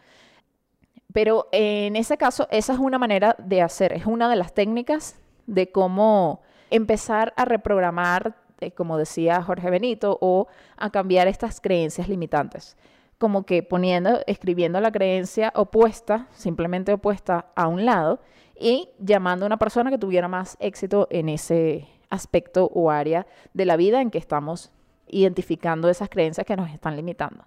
Pero 1.15 1.47
en 1.53 1.95
ese 1.95 2.17
caso, 2.17 2.45
esa 2.51 2.73
es 2.73 2.79
una 2.79 2.99
manera 2.99 3.37
de 3.39 3.61
hacer, 3.61 3.93
es 3.93 4.05
una 4.05 4.29
de 4.29 4.35
las 4.35 4.53
técnicas 4.53 5.17
de 5.47 5.71
cómo 5.71 6.41
empezar 6.69 7.33
a 7.37 7.45
reprogramar, 7.45 8.35
eh, 8.59 8.71
como 8.71 8.97
decía 8.97 9.41
Jorge 9.41 9.69
Benito, 9.69 10.17
o 10.19 10.47
a 10.75 10.89
cambiar 10.89 11.29
estas 11.29 11.61
creencias 11.61 12.09
limitantes. 12.09 12.75
Como 13.17 13.45
que 13.45 13.63
poniendo, 13.63 14.19
escribiendo 14.27 14.81
la 14.81 14.91
creencia 14.91 15.53
opuesta, 15.55 16.27
simplemente 16.33 16.91
opuesta 16.91 17.45
a 17.55 17.69
un 17.69 17.85
lado, 17.85 18.19
y 18.59 18.89
llamando 18.99 19.45
a 19.45 19.47
una 19.47 19.57
persona 19.57 19.91
que 19.91 19.97
tuviera 19.97 20.27
más 20.27 20.57
éxito 20.59 21.07
en 21.11 21.29
ese 21.29 21.87
aspecto 22.09 22.69
o 22.73 22.91
área 22.91 23.25
de 23.53 23.63
la 23.63 23.77
vida 23.77 24.01
en 24.01 24.11
que 24.11 24.17
estamos 24.17 24.73
identificando 25.07 25.87
esas 25.87 26.09
creencias 26.09 26.45
que 26.45 26.57
nos 26.57 26.69
están 26.71 26.97
limitando. 26.97 27.45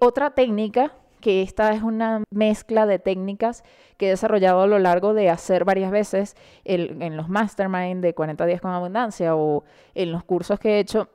Otra 0.00 0.32
técnica 0.32 0.92
que 1.20 1.42
esta 1.42 1.72
es 1.72 1.82
una 1.82 2.22
mezcla 2.30 2.86
de 2.86 2.98
técnicas 2.98 3.64
que 3.96 4.06
he 4.06 4.10
desarrollado 4.10 4.62
a 4.62 4.66
lo 4.66 4.78
largo 4.78 5.14
de 5.14 5.30
hacer 5.30 5.64
varias 5.64 5.90
veces 5.90 6.36
en 6.64 7.16
los 7.16 7.28
mastermind 7.28 8.02
de 8.02 8.14
40 8.14 8.46
días 8.46 8.60
con 8.60 8.70
abundancia 8.70 9.36
o 9.36 9.64
en 9.94 10.12
los 10.12 10.24
cursos 10.24 10.58
que 10.58 10.76
he 10.76 10.78
hecho, 10.80 11.08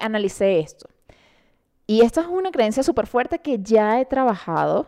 analicé 0.00 0.60
esto. 0.60 0.88
Y 1.86 2.00
esta 2.00 2.20
es 2.22 2.26
una 2.26 2.50
creencia 2.50 2.82
súper 2.82 3.06
fuerte 3.06 3.38
que 3.38 3.60
ya 3.60 4.00
he 4.00 4.04
trabajado. 4.06 4.86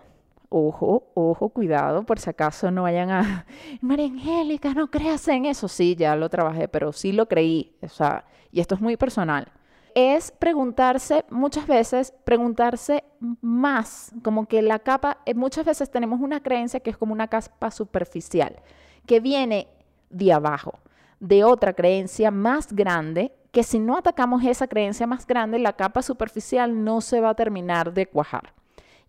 Ojo, 0.51 1.11
ojo, 1.15 1.51
cuidado, 1.51 2.05
por 2.05 2.19
si 2.19 2.31
acaso 2.31 2.71
no 2.71 2.83
vayan 2.85 3.11
a... 3.11 3.47
María 3.83 4.07
Angélica, 4.07 4.73
no 4.75 4.91
creas 4.91 5.29
en 5.29 5.45
eso. 5.45 5.69
Sí, 5.69 5.95
ya 5.95 6.17
lo 6.17 6.29
trabajé, 6.29 6.69
pero 6.69 6.93
sí 6.93 7.13
lo 7.13 7.29
creí. 7.29 7.77
O 7.83 7.89
sea, 7.89 8.25
y 8.51 8.61
esto 8.61 8.75
es 8.75 8.81
muy 8.81 8.97
personal 8.97 9.53
es 9.99 10.31
preguntarse, 10.31 11.25
muchas 11.29 11.67
veces, 11.67 12.15
preguntarse 12.25 13.03
más, 13.41 14.13
como 14.23 14.47
que 14.47 14.63
la 14.63 14.79
capa, 14.79 15.19
eh, 15.27 15.35
muchas 15.35 15.65
veces 15.65 15.91
tenemos 15.91 16.21
una 16.21 16.41
creencia 16.41 16.81
que 16.81 16.91
es 16.91 16.97
como 16.97 17.13
una 17.13 17.29
capa 17.29 17.71
superficial, 17.71 18.61
que 19.07 19.19
viene 19.19 19.67
de 20.11 20.33
abajo, 20.33 20.79
de 21.19 21.43
otra 21.43 21.73
creencia 21.73 22.31
más 22.31 22.73
grande, 22.73 23.33
que 23.51 23.65
si 23.65 23.79
no 23.81 23.97
atacamos 23.97 24.45
esa 24.45 24.69
creencia 24.69 25.07
más 25.07 25.27
grande, 25.27 25.59
la 25.59 25.73
capa 25.73 26.03
superficial 26.03 26.85
no 26.85 27.01
se 27.01 27.21
va 27.21 27.31
a 27.31 27.35
terminar 27.35 27.93
de 27.93 28.07
cuajar. 28.07 28.53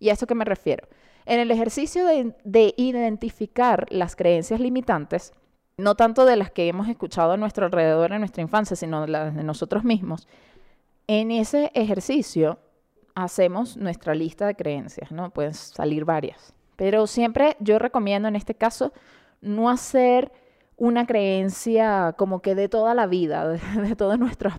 ¿Y 0.00 0.08
a 0.08 0.14
eso 0.14 0.26
qué 0.26 0.34
me 0.34 0.44
refiero? 0.44 0.88
En 1.24 1.38
el 1.38 1.50
ejercicio 1.50 2.04
de, 2.04 2.34
de 2.42 2.74
identificar 2.76 3.86
las 3.90 4.16
creencias 4.16 4.58
limitantes, 4.58 5.34
no 5.76 5.94
tanto 5.94 6.24
de 6.24 6.36
las 6.36 6.50
que 6.50 6.68
hemos 6.68 6.88
escuchado 6.88 7.32
a 7.32 7.36
nuestro 7.36 7.66
alrededor 7.66 8.12
en 8.12 8.20
nuestra 8.20 8.42
infancia, 8.42 8.76
sino 8.76 9.02
de 9.02 9.08
las 9.08 9.34
de 9.34 9.44
nosotros 9.44 9.84
mismos, 9.84 10.26
en 11.12 11.32
ese 11.32 11.72
ejercicio 11.74 12.60
hacemos 13.16 13.76
nuestra 13.76 14.14
lista 14.14 14.46
de 14.46 14.54
creencias, 14.54 15.10
¿no? 15.10 15.30
Pueden 15.30 15.54
salir 15.54 16.04
varias. 16.04 16.54
Pero 16.76 17.08
siempre 17.08 17.56
yo 17.58 17.80
recomiendo 17.80 18.28
en 18.28 18.36
este 18.36 18.54
caso 18.54 18.92
no 19.40 19.68
hacer 19.70 20.30
una 20.76 21.06
creencia 21.06 22.14
como 22.16 22.42
que 22.42 22.54
de 22.54 22.68
toda 22.68 22.94
la 22.94 23.08
vida, 23.08 23.48
de, 23.76 23.96
todos 23.96 24.20
nuestro 24.20 24.52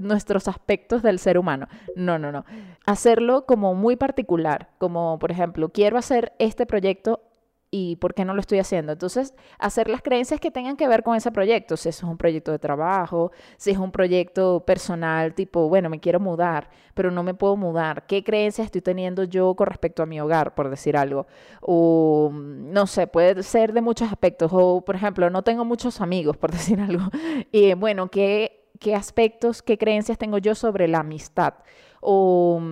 nuestros 0.00 0.46
aspectos 0.46 1.02
del 1.02 1.18
ser 1.18 1.36
humano. 1.36 1.66
No, 1.96 2.16
no, 2.16 2.30
no. 2.30 2.44
Hacerlo 2.86 3.44
como 3.44 3.74
muy 3.74 3.96
particular, 3.96 4.68
como 4.78 5.18
por 5.18 5.32
ejemplo, 5.32 5.70
quiero 5.70 5.98
hacer 5.98 6.32
este 6.38 6.64
proyecto 6.64 7.22
y 7.70 7.96
por 7.96 8.14
qué 8.14 8.24
no 8.24 8.34
lo 8.34 8.40
estoy 8.40 8.58
haciendo. 8.58 8.92
Entonces, 8.92 9.34
hacer 9.58 9.88
las 9.88 10.02
creencias 10.02 10.40
que 10.40 10.50
tengan 10.50 10.76
que 10.76 10.88
ver 10.88 11.02
con 11.02 11.16
ese 11.16 11.30
proyecto, 11.30 11.76
si 11.76 11.88
eso 11.90 12.06
es 12.06 12.10
un 12.10 12.16
proyecto 12.16 12.50
de 12.50 12.58
trabajo, 12.58 13.30
si 13.56 13.70
es 13.70 13.78
un 13.78 13.92
proyecto 13.92 14.64
personal, 14.64 15.34
tipo, 15.34 15.68
bueno, 15.68 15.90
me 15.90 16.00
quiero 16.00 16.20
mudar, 16.20 16.70
pero 16.94 17.10
no 17.10 17.22
me 17.22 17.34
puedo 17.34 17.56
mudar. 17.56 18.06
¿Qué 18.06 18.24
creencias 18.24 18.66
estoy 18.66 18.80
teniendo 18.80 19.24
yo 19.24 19.54
con 19.54 19.66
respecto 19.66 20.02
a 20.02 20.06
mi 20.06 20.20
hogar, 20.20 20.54
por 20.54 20.70
decir 20.70 20.96
algo? 20.96 21.26
O, 21.60 22.30
no 22.32 22.86
sé, 22.86 23.06
puede 23.06 23.42
ser 23.42 23.72
de 23.72 23.82
muchos 23.82 24.10
aspectos. 24.10 24.50
O, 24.54 24.82
por 24.82 24.96
ejemplo, 24.96 25.28
no 25.30 25.42
tengo 25.42 25.64
muchos 25.64 26.00
amigos, 26.00 26.36
por 26.36 26.50
decir 26.52 26.80
algo. 26.80 27.04
Y 27.52 27.74
bueno, 27.74 28.08
¿qué, 28.08 28.70
qué 28.80 28.94
aspectos, 28.94 29.62
qué 29.62 29.76
creencias 29.76 30.16
tengo 30.16 30.38
yo 30.38 30.54
sobre 30.54 30.88
la 30.88 31.00
amistad? 31.00 31.54
O 32.00 32.62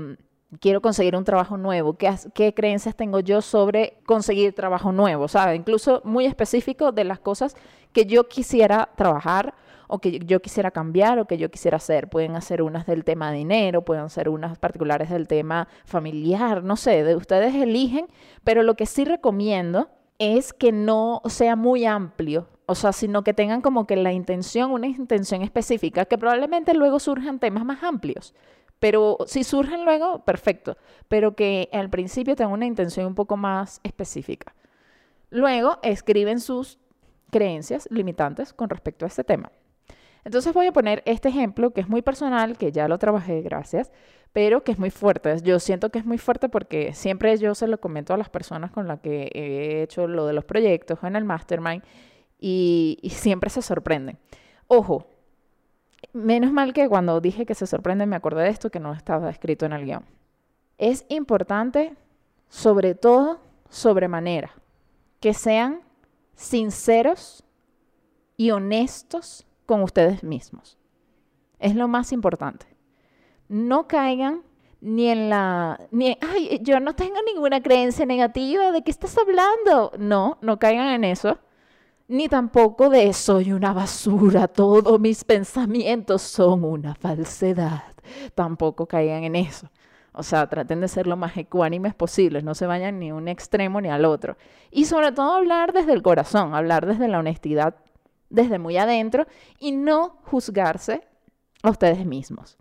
quiero 0.61 0.80
conseguir 0.80 1.16
un 1.16 1.24
trabajo 1.24 1.57
nuevo, 1.57 1.97
¿Qué, 1.97 2.55
creencias 2.55 2.94
tengo 2.94 3.20
yo 3.20 3.42
sobre 3.42 3.99
conseguir 4.07 4.55
trabajo 4.55 4.92
nuevo, 4.92 5.28
¿sabes? 5.28 5.59
Incluso 5.59 6.01
muy 6.05 6.26
específico 6.26 6.92
de 6.92 7.05
las 7.05 7.18
cosas 7.18 7.57
que 7.92 8.07
yo 8.07 8.28
quisiera 8.28 8.90
trabajar 8.97 9.55
o 9.88 10.01
que 10.01 10.18
yo 10.20 10.40
quisiera 10.40 10.70
cambiar 10.70 11.18
o 11.18 11.26
que 11.26 11.38
yo 11.38 11.51
quisiera 11.51 11.76
hacer. 11.76 12.09
Pueden 12.09 12.36
hacer 12.36 12.62
unas 12.62 12.86
del 12.86 13.05
tema 13.05 13.32
dinero, 13.32 13.82
pueden 13.82 14.11
ser 14.11 14.28
unas 14.28 14.59
particulares 14.59 15.11
del 15.11 15.28
tema 15.28 15.68
familiar, 15.84 16.62
no 16.62 16.76
sé, 16.76 17.05
de 17.05 17.16
ustedes 17.16 17.55
eligen, 17.55 18.07
pero 18.44 18.62
lo 18.62 18.74
que 18.74 18.86
sí 18.86 19.05
recomiendo 19.05 19.88
es 20.18 20.53
que 20.53 20.72
no 20.72 21.22
sea 21.26 21.57
muy 21.57 21.84
amplio, 21.84 22.49
o 22.66 22.74
sea, 22.74 22.92
sino 22.92 23.22
que 23.22 23.34
tengan 23.34 23.61
como 23.61 23.86
que 23.86 23.97
la 23.97 24.12
intención, 24.12 24.72
una 24.72 24.86
intención 24.86 25.42
específica, 25.42 26.05
que 26.07 26.18
probablemente 26.18 26.74
luego 26.74 26.99
surjan 26.99 27.38
temas 27.38 27.64
más 27.64 27.82
amplios. 27.82 28.34
Pero 28.78 29.18
si 29.26 29.44
surgen 29.44 29.84
luego, 29.84 30.24
perfecto. 30.24 30.76
Pero 31.08 31.34
que 31.34 31.68
al 31.72 31.90
principio 31.90 32.36
tengan 32.36 32.52
una 32.52 32.66
intención 32.66 33.06
un 33.06 33.14
poco 33.14 33.36
más 33.36 33.80
específica. 33.82 34.54
Luego 35.30 35.78
escriben 35.82 36.40
sus 36.40 36.78
creencias 37.30 37.88
limitantes 37.90 38.52
con 38.52 38.68
respecto 38.68 39.04
a 39.04 39.08
este 39.08 39.24
tema. 39.24 39.50
Entonces 40.24 40.52
voy 40.52 40.66
a 40.66 40.72
poner 40.72 41.02
este 41.06 41.28
ejemplo 41.28 41.70
que 41.70 41.80
es 41.80 41.88
muy 41.88 42.02
personal, 42.02 42.58
que 42.58 42.72
ya 42.72 42.88
lo 42.88 42.98
trabajé, 42.98 43.42
gracias, 43.42 43.92
pero 44.32 44.64
que 44.64 44.72
es 44.72 44.78
muy 44.78 44.90
fuerte. 44.90 45.36
Yo 45.42 45.60
siento 45.60 45.90
que 45.90 46.00
es 46.00 46.04
muy 46.04 46.18
fuerte 46.18 46.48
porque 46.48 46.92
siempre 46.94 47.36
yo 47.38 47.54
se 47.54 47.68
lo 47.68 47.78
comento 47.78 48.12
a 48.12 48.16
las 48.16 48.28
personas 48.28 48.72
con 48.72 48.88
las 48.88 49.00
que 49.00 49.30
he 49.32 49.82
hecho 49.82 50.08
lo 50.08 50.26
de 50.26 50.32
los 50.32 50.44
proyectos 50.44 50.98
en 51.04 51.14
el 51.14 51.24
mastermind 51.24 51.82
y, 52.40 52.98
y 53.02 53.10
siempre 53.10 53.50
se 53.50 53.62
sorprenden. 53.62 54.18
Ojo, 54.66 55.06
Menos 56.12 56.52
mal 56.52 56.72
que 56.72 56.88
cuando 56.88 57.20
dije 57.20 57.46
que 57.46 57.54
se 57.54 57.66
sorprende 57.66 58.07
me 58.07 58.16
acordé 58.16 58.42
de 58.42 58.50
esto 58.50 58.70
que 58.70 58.80
no 58.80 58.92
estaba 58.92 59.30
escrito 59.30 59.66
en 59.66 59.72
el 59.72 59.84
guion. 59.84 60.04
Es 60.78 61.04
importante, 61.09 61.94
sobre 62.48 62.94
todo, 62.94 63.40
sobremanera, 63.68 64.50
que 65.20 65.34
sean 65.34 65.80
sinceros 66.34 67.44
y 68.36 68.50
honestos 68.50 69.46
con 69.64 69.82
ustedes 69.82 70.22
mismos. 70.22 70.78
Es 71.59 71.74
lo 71.74 71.88
más 71.88 72.12
importante. 72.12 72.66
No 73.48 73.88
caigan 73.88 74.42
ni 74.80 75.09
en 75.09 75.30
la, 75.30 75.80
ni, 75.90 76.18
ay, 76.20 76.61
yo 76.62 76.80
no 76.80 76.94
tengo 76.94 77.16
ninguna 77.26 77.62
creencia 77.62 78.04
negativa, 78.04 78.72
¿de 78.72 78.82
qué 78.82 78.90
estás 78.90 79.16
hablando? 79.18 79.92
No, 79.98 80.38
no 80.42 80.59
caigan 80.59 80.88
en 80.88 81.04
eso 81.04 81.38
ni 82.09 82.28
tampoco 82.28 82.88
de 82.88 83.12
soy 83.12 83.52
una 83.52 83.72
basura, 83.72 84.48
todos 84.48 85.00
mis 85.00 85.24
pensamientos 85.24 86.22
son 86.22 86.64
una 86.64 86.94
falsedad. 86.94 87.82
Tampoco 88.34 88.86
caigan 88.86 89.24
en 89.24 89.36
eso. 89.36 89.68
O 90.12 90.22
sea, 90.22 90.48
traten 90.48 90.80
de 90.80 90.88
ser 90.88 91.07
lo 91.07 91.16
más 91.16 91.36
ecuánimes 91.36 91.94
posibles, 91.94 92.42
no 92.42 92.54
se 92.54 92.66
vayan 92.66 92.98
ni 92.98 93.11
a 93.11 93.14
un 93.14 93.28
extremo 93.28 93.80
ni 93.80 93.90
al 93.90 94.04
otro. 94.04 94.36
Y 94.70 94.86
sobre 94.86 95.12
todo 95.12 95.34
hablar 95.34 95.72
desde 95.72 95.92
el 95.92 96.02
corazón, 96.02 96.54
hablar 96.54 96.86
desde 96.86 97.09
la 97.09 97.18
honestidad, 97.18 97.74
desde 98.30 98.59
muy 98.59 98.78
adentro 98.78 99.26
y 99.59 99.72
no 99.72 100.18
juzgarse 100.22 101.02
a 101.62 101.70
ustedes 101.70 102.07
mismos. 102.07 102.57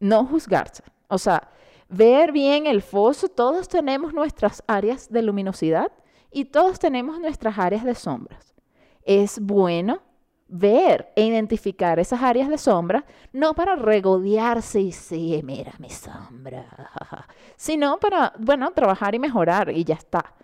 No 0.00 0.24
juzgarse. 0.24 0.84
O 1.08 1.18
sea, 1.18 1.50
ver 1.88 2.32
bien 2.32 2.66
el 2.66 2.82
foso, 2.82 3.28
todos 3.28 3.68
tenemos 3.68 4.14
nuestras 4.14 4.62
áreas 4.66 5.10
de 5.10 5.22
luminosidad 5.22 5.92
y 6.30 6.46
todos 6.46 6.78
tenemos 6.78 7.20
nuestras 7.20 7.58
áreas 7.58 7.84
de 7.84 7.94
sombras. 7.94 8.54
Es 9.02 9.40
bueno 9.40 10.02
ver 10.48 11.12
e 11.14 11.26
identificar 11.26 11.98
esas 11.98 12.22
áreas 12.22 12.48
de 12.48 12.58
sombra, 12.58 13.04
no 13.32 13.54
para 13.54 13.76
regodearse 13.76 14.80
y 14.80 14.92
sí, 14.92 15.40
mira 15.44 15.72
mi 15.78 15.90
sombra, 15.90 16.66
sino 17.56 17.98
para, 17.98 18.32
bueno, 18.38 18.70
trabajar 18.72 19.14
y 19.14 19.18
mejorar 19.18 19.70
y 19.70 19.84
ya 19.84 19.94
está. 19.94 20.34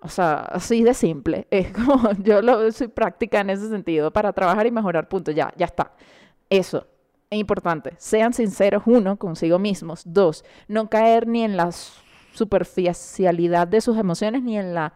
O 0.00 0.08
sea, 0.08 0.40
así 0.40 0.82
de 0.82 0.94
simple. 0.94 1.46
Es 1.50 1.72
como 1.72 2.12
yo 2.22 2.42
lo, 2.42 2.70
soy 2.72 2.88
práctica 2.88 3.40
en 3.40 3.50
ese 3.50 3.68
sentido, 3.68 4.12
para 4.12 4.32
trabajar 4.32 4.66
y 4.66 4.70
mejorar, 4.70 5.08
punto, 5.08 5.30
ya, 5.30 5.52
ya 5.56 5.66
está. 5.66 5.92
Eso, 6.48 6.86
es 7.30 7.38
importante. 7.38 7.94
Sean 7.98 8.32
sinceros, 8.32 8.82
uno, 8.86 9.16
consigo 9.16 9.58
mismos. 9.58 10.02
Dos, 10.04 10.44
no 10.68 10.88
caer 10.88 11.26
ni 11.26 11.42
en 11.44 11.56
la 11.56 11.70
superficialidad 12.32 13.68
de 13.68 13.80
sus 13.80 13.96
emociones 13.96 14.42
ni 14.42 14.58
en 14.58 14.74
la 14.74 14.92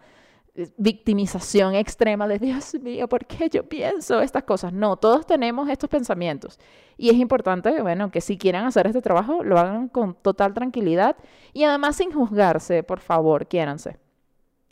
victimización 0.77 1.75
extrema 1.75 2.27
de 2.27 2.39
Dios 2.39 2.75
mío, 2.81 3.09
¿por 3.09 3.27
qué 3.27 3.49
yo 3.49 3.69
pienso 3.69 4.21
estas 4.21 4.45
cosas? 4.45 4.73
No, 4.73 4.97
todos 4.97 5.27
tenemos 5.27 5.69
estos 5.69 5.91
pensamientos 5.91 6.59
y 6.97 7.11
es 7.11 7.17
importante, 7.17 7.83
bueno, 7.83 8.11
que 8.11 8.21
si 8.21 8.39
quieren 8.39 8.65
hacer 8.65 8.87
este 8.87 9.03
trabajo, 9.03 9.43
lo 9.45 9.59
hagan 9.59 9.89
con 9.89 10.15
total 10.15 10.55
tranquilidad 10.55 11.17
y 11.53 11.65
además 11.65 11.97
sin 11.97 12.13
juzgarse, 12.13 12.83
por 12.83 13.01
favor, 13.01 13.47
quiéranse. 13.47 13.99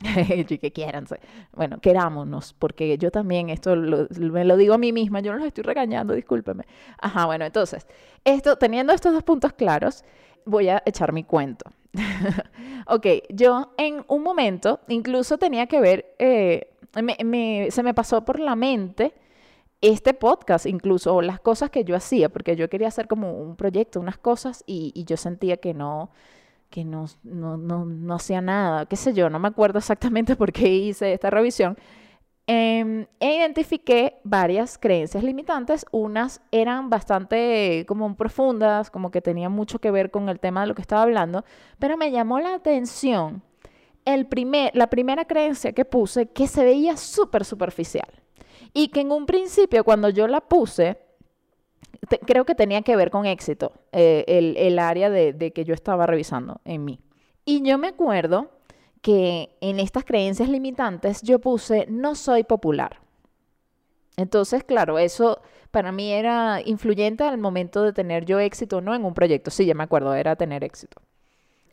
que 0.60 0.72
quiéranse. 0.72 1.20
Bueno, 1.52 1.80
querámonos, 1.80 2.52
porque 2.54 2.98
yo 2.98 3.10
también 3.10 3.48
esto 3.48 3.76
me 3.76 4.44
lo 4.44 4.56
digo 4.56 4.74
a 4.74 4.78
mí 4.78 4.92
misma, 4.92 5.20
yo 5.20 5.32
no 5.32 5.38
los 5.38 5.46
estoy 5.46 5.64
regañando, 5.64 6.14
discúlpeme. 6.14 6.64
Ajá, 7.00 7.26
bueno, 7.26 7.44
entonces, 7.44 7.86
esto, 8.24 8.56
teniendo 8.56 8.92
estos 8.92 9.12
dos 9.12 9.22
puntos 9.22 9.52
claros, 9.52 10.04
voy 10.44 10.68
a 10.68 10.82
echar 10.86 11.12
mi 11.12 11.24
cuento. 11.24 11.70
ok, 12.86 13.06
yo 13.30 13.72
en 13.76 14.04
un 14.08 14.22
momento 14.22 14.80
incluso 14.88 15.38
tenía 15.38 15.66
que 15.66 15.80
ver, 15.80 16.14
eh, 16.18 16.68
se 17.70 17.82
me 17.82 17.94
pasó 17.94 18.24
por 18.24 18.40
la 18.40 18.56
mente 18.56 19.14
este 19.90 20.14
podcast 20.14 20.64
incluso, 20.64 21.20
las 21.20 21.40
cosas 21.40 21.68
que 21.68 21.84
yo 21.84 21.94
hacía, 21.94 22.30
porque 22.30 22.56
yo 22.56 22.70
quería 22.70 22.88
hacer 22.88 23.06
como 23.06 23.32
un 23.34 23.54
proyecto, 23.54 24.00
unas 24.00 24.16
cosas, 24.16 24.64
y, 24.66 25.04
yo 25.04 25.16
sentía 25.18 25.58
que 25.58 25.74
no 25.74 26.10
que 26.70 26.84
no, 26.84 27.06
no, 27.22 27.56
no, 27.56 27.84
no 27.84 28.14
hacía 28.14 28.40
nada, 28.40 28.86
qué 28.86 28.96
sé 28.96 29.12
yo, 29.12 29.30
no 29.30 29.38
me 29.38 29.48
acuerdo 29.48 29.78
exactamente 29.78 30.36
por 30.36 30.52
qué 30.52 30.68
hice 30.68 31.12
esta 31.12 31.30
revisión, 31.30 31.76
eh, 32.46 33.06
identifiqué 33.20 34.18
varias 34.22 34.76
creencias 34.78 35.24
limitantes. 35.24 35.86
Unas 35.90 36.42
eran 36.50 36.90
bastante 36.90 37.84
como 37.88 38.14
profundas, 38.16 38.90
como 38.90 39.10
que 39.10 39.22
tenían 39.22 39.52
mucho 39.52 39.78
que 39.78 39.90
ver 39.90 40.10
con 40.10 40.28
el 40.28 40.40
tema 40.40 40.62
de 40.62 40.66
lo 40.66 40.74
que 40.74 40.82
estaba 40.82 41.02
hablando, 41.02 41.44
pero 41.78 41.96
me 41.96 42.10
llamó 42.10 42.40
la 42.40 42.54
atención 42.54 43.42
la 44.04 44.86
primera 44.88 45.24
creencia 45.24 45.72
que 45.72 45.86
puse 45.86 46.26
que 46.26 46.46
se 46.46 46.62
veía 46.62 46.96
súper 46.96 47.44
superficial 47.44 48.08
y 48.74 48.88
que 48.88 49.00
en 49.00 49.12
un 49.12 49.24
principio 49.24 49.82
cuando 49.82 50.10
yo 50.10 50.26
la 50.26 50.42
puse, 50.42 50.98
creo 52.26 52.44
que 52.44 52.54
tenía 52.54 52.82
que 52.82 52.96
ver 52.96 53.10
con 53.10 53.24
éxito, 53.24 53.72
eh, 53.92 54.24
el, 54.26 54.78
área 54.78 55.08
de 55.08 55.52
que 55.54 55.64
yo 55.64 55.72
estaba 55.72 56.06
revisando 56.06 56.60
en 56.66 56.84
mí. 56.84 57.00
Y 57.46 57.62
yo 57.62 57.78
me 57.78 57.88
acuerdo 57.88 58.50
que 59.04 59.54
en 59.60 59.80
estas 59.80 60.06
creencias 60.06 60.48
limitantes 60.48 61.20
yo 61.20 61.38
puse 61.38 61.84
no 61.90 62.14
soy 62.14 62.42
popular. 62.42 63.00
Entonces, 64.16 64.64
claro, 64.64 64.98
eso 64.98 65.42
para 65.70 65.92
mí 65.92 66.10
era 66.10 66.62
influyente 66.64 67.22
al 67.22 67.36
momento 67.36 67.82
de 67.82 67.92
tener 67.92 68.24
yo 68.24 68.40
éxito 68.40 68.80
no 68.80 68.94
en 68.94 69.04
un 69.04 69.12
proyecto. 69.12 69.50
Sí, 69.50 69.66
ya 69.66 69.74
me 69.74 69.82
acuerdo, 69.84 70.14
era 70.14 70.36
tener 70.36 70.64
éxito. 70.64 71.02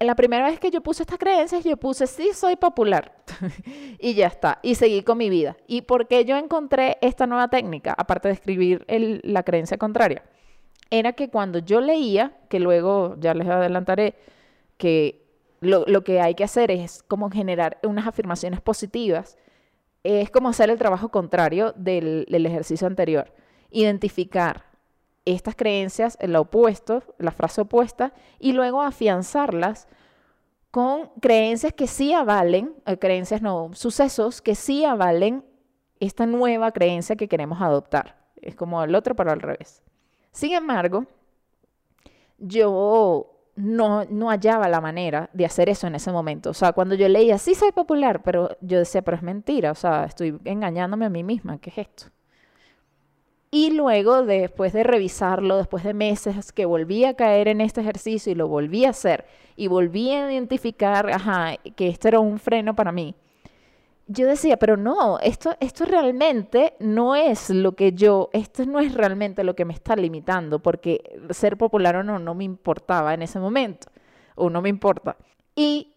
La 0.01 0.13
primera 0.15 0.43
vez 0.43 0.59
que 0.59 0.71
yo 0.71 0.81
puse 0.81 1.03
estas 1.03 1.19
creencias, 1.19 1.63
yo 1.63 1.77
puse 1.77 2.05
sí, 2.05 2.31
soy 2.33 2.57
popular. 2.57 3.13
y 3.99 4.13
ya 4.13 4.27
está. 4.27 4.59
Y 4.61 4.75
seguí 4.75 5.01
con 5.01 5.17
mi 5.17 5.29
vida. 5.29 5.55
¿Y 5.67 5.83
por 5.83 6.09
qué 6.09 6.25
yo 6.25 6.35
encontré 6.35 6.97
esta 6.99 7.27
nueva 7.27 7.47
técnica, 7.47 7.95
aparte 7.97 8.27
de 8.27 8.33
escribir 8.33 8.85
la 9.23 9.43
creencia 9.43 9.77
contraria? 9.77 10.21
Era 10.89 11.13
que 11.13 11.29
cuando 11.29 11.59
yo 11.59 11.79
leía, 11.79 12.33
que 12.49 12.59
luego 12.59 13.15
ya 13.19 13.33
les 13.33 13.47
adelantaré, 13.47 14.15
que 14.75 15.20
lo, 15.61 16.03
que 16.03 16.19
hay 16.19 16.33
que 16.33 16.43
hacer 16.43 16.71
es 16.71 17.03
como 17.03 17.29
generar 17.29 17.77
unas 17.83 18.07
afirmaciones 18.07 18.59
positivas. 18.61 19.37
Es 20.03 20.31
como 20.31 20.49
hacer 20.49 20.71
el 20.71 20.79
trabajo 20.79 21.09
contrario 21.09 21.73
del, 21.77 22.25
ejercicio 22.29 22.87
anterior. 22.87 23.31
Identificar 23.69 24.65
estas 25.23 25.55
creencias, 25.55 26.17
el 26.19 26.35
opuesto, 26.35 27.03
la 27.19 27.31
frase 27.31 27.61
opuesta, 27.61 28.11
y 28.39 28.53
luego 28.53 28.81
afianzarlas 28.81 29.87
con 30.71 31.11
creencias 31.21 31.73
que 31.73 31.85
sí 31.85 32.11
avalen, 32.11 32.73
eh, 32.87 32.97
creencias 32.97 33.41
no, 33.41 33.69
sucesos 33.73 34.41
que 34.41 34.55
sí 34.55 34.83
avalen 34.83 35.45
esta 35.99 36.25
nueva 36.25 36.71
creencia 36.71 37.15
que 37.15 37.27
queremos 37.27 37.61
adoptar. 37.61 38.17
Es 38.41 38.55
como 38.55 38.83
el 38.83 38.95
otro, 38.95 39.15
pero 39.15 39.31
al 39.31 39.41
revés. 39.41 39.83
Sin 40.31 40.53
embargo, 40.53 41.05
yo 42.39 43.40
no, 43.61 44.05
no 44.05 44.29
hallaba 44.29 44.67
la 44.67 44.81
manera 44.81 45.29
de 45.33 45.45
hacer 45.45 45.69
eso 45.69 45.87
en 45.87 45.95
ese 45.95 46.11
momento. 46.11 46.49
O 46.49 46.53
sea, 46.53 46.73
cuando 46.73 46.95
yo 46.95 47.07
leía, 47.07 47.37
sí 47.37 47.53
soy 47.53 47.71
popular, 47.71 48.23
pero 48.23 48.57
yo 48.61 48.79
decía, 48.79 49.01
pero 49.03 49.17
es 49.17 49.23
mentira, 49.23 49.71
o 49.71 49.75
sea, 49.75 50.05
estoy 50.05 50.39
engañándome 50.45 51.05
a 51.05 51.09
mí 51.09 51.23
misma, 51.23 51.59
¿qué 51.59 51.69
es 51.69 51.77
esto? 51.77 52.05
Y 53.51 53.71
luego, 53.71 54.23
después 54.23 54.73
de 54.73 54.83
revisarlo, 54.83 55.57
después 55.57 55.83
de 55.83 55.93
meses 55.93 56.51
que 56.53 56.65
volví 56.65 57.05
a 57.05 57.15
caer 57.15 57.49
en 57.49 57.61
este 57.61 57.81
ejercicio 57.81 58.31
y 58.31 58.35
lo 58.35 58.47
volví 58.47 58.85
a 58.85 58.91
hacer 58.91 59.25
y 59.55 59.67
volví 59.67 60.11
a 60.11 60.31
identificar, 60.31 61.11
ajá, 61.11 61.57
que 61.75 61.89
esto 61.89 62.07
era 62.07 62.19
un 62.19 62.39
freno 62.39 62.75
para 62.75 62.91
mí, 62.91 63.13
yo 64.11 64.27
decía, 64.27 64.57
pero 64.57 64.77
no, 64.77 65.19
esto, 65.19 65.55
esto 65.59 65.85
realmente 65.85 66.73
no 66.79 67.15
es 67.15 67.49
lo 67.49 67.73
que 67.73 67.93
yo, 67.93 68.29
esto 68.33 68.65
no 68.65 68.79
es 68.79 68.93
realmente 68.93 69.43
lo 69.43 69.55
que 69.55 69.65
me 69.65 69.73
está 69.73 69.95
limitando, 69.95 70.59
porque 70.59 71.19
ser 71.29 71.57
popular 71.57 71.95
o 71.95 72.03
no, 72.03 72.19
no 72.19 72.35
me 72.35 72.43
importaba 72.43 73.13
en 73.13 73.21
ese 73.21 73.39
momento, 73.39 73.87
o 74.35 74.49
no 74.49 74.61
me 74.61 74.69
importa. 74.69 75.17
Y 75.55 75.93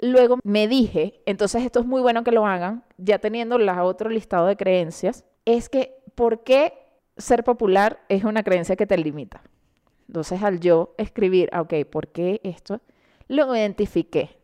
luego 0.00 0.38
me 0.44 0.68
dije, 0.68 1.22
entonces 1.26 1.64
esto 1.64 1.80
es 1.80 1.86
muy 1.86 2.00
bueno 2.02 2.22
que 2.22 2.30
lo 2.30 2.46
hagan, 2.46 2.84
ya 2.98 3.18
teniendo 3.18 3.58
la 3.58 3.82
otro 3.84 4.10
listado 4.10 4.46
de 4.46 4.56
creencias, 4.56 5.24
es 5.44 5.68
que, 5.68 5.96
¿por 6.14 6.44
qué 6.44 6.72
ser 7.16 7.42
popular 7.42 8.00
es 8.08 8.24
una 8.24 8.44
creencia 8.44 8.76
que 8.76 8.86
te 8.86 8.96
limita? 8.96 9.42
Entonces 10.06 10.42
al 10.42 10.60
yo 10.60 10.94
escribir, 10.98 11.48
ah, 11.52 11.62
ok, 11.62 11.74
¿por 11.90 12.08
qué 12.08 12.40
esto? 12.44 12.80
Lo 13.26 13.56
identifiqué, 13.56 14.38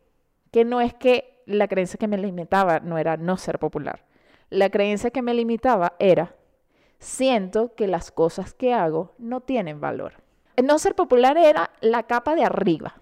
que 0.50 0.64
no 0.64 0.80
es 0.80 0.92
que 0.94 1.32
la 1.55 1.68
creencia 1.68 1.98
que 1.98 2.09
me 2.09 2.18
limitaba 2.18 2.80
no 2.80 2.98
era 2.98 3.16
no 3.16 3.36
ser 3.36 3.59
popular. 3.59 4.05
La 4.50 4.70
creencia 4.70 5.11
que 5.11 5.22
me 5.22 5.34
limitaba 5.34 5.94
era, 5.98 6.34
siento 6.98 7.74
que 7.74 7.86
las 7.86 8.11
cosas 8.11 8.55
que 8.55 8.74
hago 8.74 9.14
no 9.18 9.40
tienen 9.40 9.80
valor. 9.80 10.14
No 10.62 10.78
ser 10.78 10.94
popular 10.94 11.38
era 11.38 11.70
la 11.80 12.03
capa 12.05 12.34
de 12.34 12.44
arriba. 12.44 12.96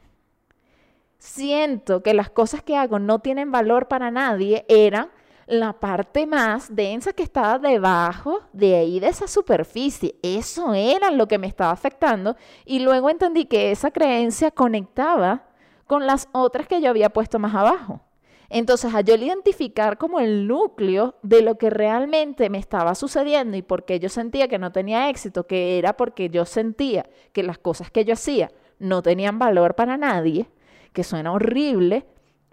Siento 1.19 2.03
que 2.03 2.15
las 2.15 2.31
cosas 2.31 2.63
que 2.63 2.77
hago 2.77 2.99
no 2.99 3.19
tienen 3.19 3.53
valor 3.53 3.89
para 3.89 4.11
nadie 4.11 4.65
era 4.69 5.11
la 5.47 5.73
parte 5.73 6.27
más 6.27 6.75
densa 6.75 7.13
que 7.13 7.25
estaba 7.25 7.59
debajo 7.59 8.41
de 8.53 8.77
ahí 8.77 9.01
de 9.01 9.09
esa 9.09 9.27
superficie. 9.27 10.15
Eso 10.23 10.73
era 10.75 11.11
lo 11.11 11.27
que 11.27 11.39
me 11.39 11.49
estaba 11.49 11.73
afectando 11.73 12.37
y 12.65 12.79
luego 12.79 13.11
entendí 13.11 13.47
que 13.47 13.73
esa 13.73 13.91
creencia 13.91 14.53
conectaba 14.53 15.49
con 15.87 16.07
las 16.07 16.29
otras 16.31 16.69
que 16.69 16.81
yo 16.81 16.89
había 16.89 17.11
puesto 17.11 17.41
más 17.41 17.55
abajo. 17.55 18.01
Entonces, 18.53 18.93
a 18.93 19.01
yo 19.01 19.15
identificar 19.15 19.97
como 19.97 20.19
el 20.19 20.49
núcleo 20.49 21.15
de 21.23 21.41
lo 21.41 21.57
que 21.57 21.71
realmente 21.71 22.51
me 22.51 22.59
estaba 22.59 22.97
sucediendo 22.97 23.57
y 23.57 23.63
por 23.63 23.85
qué 23.85 24.01
yo 24.01 24.09
sentía 24.09 24.49
que 24.49 24.59
no 24.59 24.73
tenía 24.73 25.09
éxito, 25.09 25.47
que 25.47 25.79
era 25.79 25.97
porque 25.97 26.31
yo 26.31 26.45
sentía 26.45 27.09
que 27.33 27.45
las 27.45 27.59
cosas 27.59 27.93
que 27.93 28.05
yo 28.05 28.15
hacía 28.15 28.51
no 28.81 29.03
tenían 29.03 29.39
valor 29.39 29.77
para 29.77 29.97
nadie, 29.97 30.51
que 30.93 31.05
suena 31.05 31.33
horrible, 31.33 32.07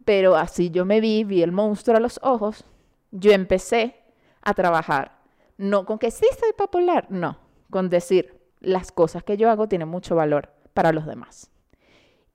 pero 0.05 0.35
así 0.35 0.69
yo 0.69 0.85
me 0.85 1.01
vi, 1.01 1.23
vi 1.23 1.41
el 1.41 1.51
monstruo 1.51 1.97
a 1.97 1.99
los 1.99 2.19
ojos, 2.21 2.63
yo 3.09 3.31
empecé 3.31 3.95
a 4.43 4.53
trabajar. 4.53 5.17
No 5.57 5.85
con 5.87 5.97
que 5.97 6.11
sí 6.11 6.27
soy 6.39 6.53
popular, 6.53 7.07
no, 7.09 7.39
con 7.71 7.89
decir 7.89 8.39
las 8.59 8.91
cosas 8.91 9.23
que 9.23 9.35
yo 9.35 9.49
hago 9.49 9.67
tienen 9.67 9.87
mucho 9.87 10.15
valor 10.15 10.53
para 10.75 10.91
los 10.91 11.07
demás. 11.07 11.49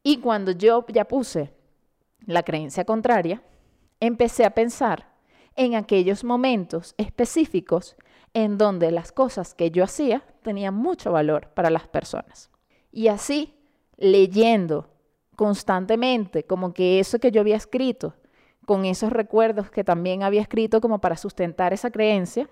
Y 0.02 0.18
cuando 0.18 0.50
yo 0.50 0.84
ya 0.88 1.06
puse 1.06 1.52
la 2.26 2.42
creencia 2.42 2.84
contraria, 2.84 3.40
empecé 4.02 4.44
a 4.44 4.50
pensar 4.50 5.06
en 5.54 5.76
aquellos 5.76 6.24
momentos 6.24 6.94
específicos 6.98 7.96
en 8.34 8.58
donde 8.58 8.90
las 8.90 9.12
cosas 9.12 9.54
que 9.54 9.70
yo 9.70 9.84
hacía 9.84 10.24
tenían 10.42 10.74
mucho 10.74 11.12
valor 11.12 11.50
para 11.54 11.70
las 11.70 11.86
personas. 11.86 12.50
Y 12.90 13.06
así, 13.06 13.54
leyendo 13.96 14.90
constantemente 15.36 16.44
como 16.44 16.74
que 16.74 16.98
eso 16.98 17.20
que 17.20 17.30
yo 17.30 17.40
había 17.40 17.54
escrito, 17.54 18.16
con 18.66 18.84
esos 18.86 19.12
recuerdos 19.12 19.70
que 19.70 19.84
también 19.84 20.24
había 20.24 20.40
escrito 20.40 20.80
como 20.80 21.00
para 21.00 21.16
sustentar 21.16 21.72
esa 21.72 21.92
creencia, 21.92 22.50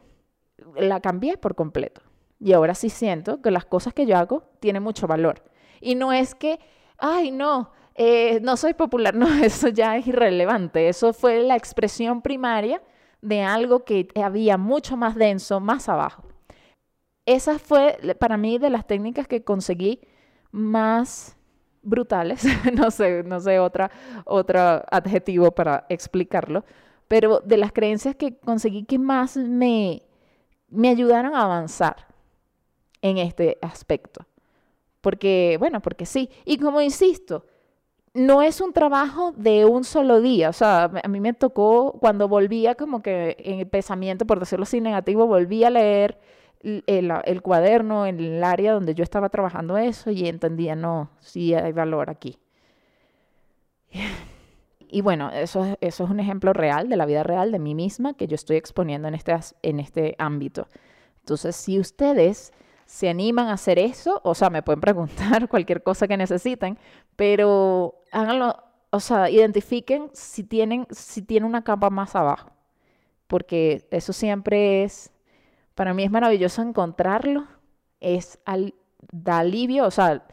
la 0.77 1.01
cambié 1.01 1.37
por 1.37 1.57
completo. 1.57 2.03
Y 2.39 2.53
ahora 2.53 2.77
sí 2.77 2.91
siento 2.91 3.43
que 3.43 3.51
las 3.51 3.65
cosas 3.65 3.93
que 3.93 4.07
yo 4.07 4.17
hago 4.17 4.45
tienen 4.61 4.85
mucho 4.85 5.09
valor. 5.09 5.43
Y 5.81 5.97
no 5.97 6.13
es 6.13 6.37
que, 6.37 6.61
ay, 6.97 7.33
no, 7.33 7.73
eh, 8.03 8.41
no 8.41 8.57
soy 8.57 8.73
popular, 8.73 9.15
no, 9.15 9.29
eso 9.45 9.69
ya 9.69 9.95
es 9.99 10.07
irrelevante. 10.07 10.89
Eso 10.89 11.13
fue 11.13 11.43
la 11.43 11.55
expresión 11.55 12.23
primaria 12.23 12.83
de 13.21 13.43
algo 13.43 13.85
que 13.85 14.09
había 14.15 14.57
mucho 14.57 14.97
más 14.97 15.15
denso 15.15 15.61
más 15.61 15.87
abajo. 15.87 16.25
Esa 17.27 17.59
fue 17.59 17.99
para 18.19 18.39
mí 18.39 18.57
de 18.57 18.71
las 18.71 18.87
técnicas 18.87 19.29
que 19.29 19.45
conseguí 19.45 20.01
más 20.51 21.37
brutales, 21.83 22.43
no 22.75 22.91
sé, 22.91 23.23
no 23.23 23.39
sé 23.39 23.59
otra, 23.59 23.91
otro 24.25 24.59
adjetivo 24.91 25.53
para 25.53 25.85
explicarlo, 25.91 26.65
pero 27.07 27.41
de 27.41 27.59
las 27.59 27.71
creencias 27.71 28.17
que 28.17 28.39
conseguí 28.39 28.85
que 28.85 28.99
más 28.99 29.37
me, 29.37 30.05
me 30.69 30.89
ayudaron 30.89 31.35
a 31.35 31.43
avanzar 31.43 32.07
en 33.03 33.19
este 33.19 33.59
aspecto. 33.61 34.27
Porque, 35.03 35.57
bueno, 35.61 35.81
porque 35.81 36.07
sí. 36.07 36.31
Y 36.45 36.59
como 36.59 36.81
insisto, 36.81 37.45
no 38.15 38.43
es 38.43 38.61
un 38.61 38.73
trabajo 38.73 39.33
de 39.37 39.65
un 39.65 39.85
solo 39.85 40.21
día, 40.21 40.49
o 40.49 40.53
sea, 40.53 40.85
a 41.03 41.09
mí 41.09 41.21
me 41.21 41.33
tocó 41.33 41.93
cuando 42.01 42.29
volvía 42.29 42.75
como 42.75 43.03
que 43.03 43.37
en 43.39 43.61
el 43.61 43.69
pensamiento, 43.69 44.27
por 44.27 44.41
decirlo 44.41 44.65
así, 44.65 44.81
negativo, 44.81 45.27
volví 45.27 45.63
a 45.65 45.71
leer 45.71 46.19
el, 46.63 47.43
cuaderno 47.43 48.07
en 48.07 48.21
el 48.21 48.45
área 48.45 48.73
donde 48.73 48.95
yo 48.95 49.03
estaba 49.03 49.29
trabajando 49.29 49.79
eso 49.79 50.11
y 50.11 50.29
entendía, 50.29 50.75
no, 50.77 51.11
sí 51.21 51.55
hay 51.55 51.73
valor 51.73 52.11
aquí. 52.11 52.39
Y 54.93 55.03
bueno, 55.03 55.31
eso, 55.31 55.77
eso 55.81 56.03
es 56.05 56.11
un 56.11 56.19
ejemplo 56.19 56.53
real 56.53 56.89
de 56.89 56.97
la 56.97 57.07
vida 57.07 57.23
real 57.23 57.53
de 57.53 57.61
mí 57.61 57.77
misma 57.77 58.15
que 58.15 58.27
yo 58.27 58.35
estoy 58.35 58.57
exponiendo 58.57 59.07
en 59.07 59.15
este, 59.15 59.33
en 59.63 59.79
este 59.79 60.17
ámbito. 60.19 60.67
Entonces, 61.21 61.55
si 61.55 61.79
ustedes 61.79 62.53
se 62.91 63.09
animan 63.09 63.47
a 63.47 63.53
hacer 63.53 63.79
eso, 63.79 64.21
o 64.25 64.35
sea, 64.35 64.51
me 64.51 64.65
pueden 64.65 64.81
preguntar 64.81 65.49
cualquier 65.49 65.85
cosa 65.85 66.09
que 66.09 66.17
necesiten, 66.17 66.77
pero 67.15 68.03
háganlo, 68.11 68.57
o 68.91 68.99
sea, 68.99 69.31
identifiquen 69.31 70.11
si 70.13 70.43
tienen, 70.43 70.89
si 70.91 71.23
tienen 71.23 71.49
una 71.49 71.63
capa 71.63 71.89
más 71.91 72.17
abajo, 72.17 72.51
porque 73.29 73.87
eso 73.93 74.13
siempre 74.13 74.83
es, 74.83 75.13
para 75.77 75.95
mí 75.95 76.03
es 76.03 76.11
maravilloso 76.11 76.63
encontrarlo, 76.63 77.47
es 78.01 78.41
al, 78.45 78.75
da 79.13 79.39
alivio, 79.39 79.87
o 79.87 79.93
sea, 79.93 80.27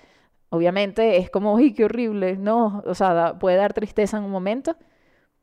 obviamente 0.50 1.18
es 1.18 1.30
como, 1.30 1.54
uy, 1.54 1.76
qué 1.76 1.86
horrible, 1.86 2.38
no, 2.38 2.82
o 2.88 2.96
sea, 2.96 3.38
puede 3.38 3.58
dar 3.58 3.74
tristeza 3.74 4.18
en 4.18 4.24
un 4.24 4.32
momento, 4.32 4.76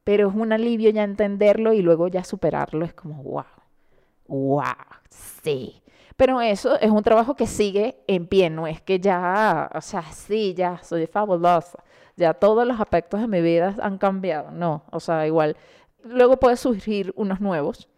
pero 0.03 0.31
es 0.31 0.35
un 0.35 0.53
alivio 0.53 0.91
ya 0.91 1.05
entenderlo 1.05 1.75
y 1.75 1.81
luego 1.81 2.09
ya 2.09 2.25
superarlo, 2.25 2.85
es 2.85 2.93
como, 2.93 3.23
wow, 3.23 3.45
wow, 4.27 4.65
sí. 5.11 5.84
Pero 6.17 6.41
eso 6.41 6.79
es 6.79 6.91
un 6.91 7.03
trabajo 7.03 7.35
que 7.35 7.47
sigue 7.47 7.97
en 8.07 8.27
pie, 8.27 8.49
no 8.49 8.67
es 8.67 8.81
que 8.81 9.01
ya, 9.01 9.69
o 9.75 9.81
sea, 9.81 10.03
sí, 10.13 10.55
ya 10.55 10.79
soy 10.83 11.07
fabulosa, 11.07 11.83
ya 12.17 12.35
todos 12.35 12.67
los 12.67 12.81
aspectos 12.81 13.21
de 13.21 13.27
mi 13.27 13.41
vida 13.41 13.75
han 13.83 13.99
cambiado, 13.99 14.53
no, 14.53 14.85
o 14.93 15.01
sea, 15.01 15.27
igual, 15.27 15.57
luego 16.05 16.37
puede 16.39 16.57
surgir 16.57 17.13
unos 17.17 17.41
nuevos, 17.41 17.89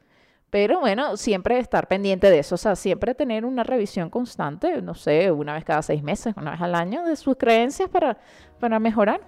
pero 0.48 0.80
bueno, 0.80 1.18
siempre 1.18 1.58
estar 1.58 1.88
pendiente 1.88 2.30
de 2.30 2.38
eso, 2.38 2.54
o 2.54 2.58
sea, 2.58 2.74
siempre 2.74 3.14
tener 3.14 3.44
una 3.44 3.64
revisión 3.64 4.08
constante, 4.08 4.80
no 4.80 4.94
sé, 4.94 5.30
una 5.30 5.52
vez 5.52 5.64
cada 5.64 5.82
seis 5.82 6.02
meses, 6.02 6.34
una 6.38 6.52
vez 6.52 6.62
al 6.62 6.74
año, 6.74 7.04
de 7.04 7.16
sus 7.16 7.36
creencias 7.36 7.90
para, 7.90 8.16
para 8.58 8.78
mejorar. 8.78 9.20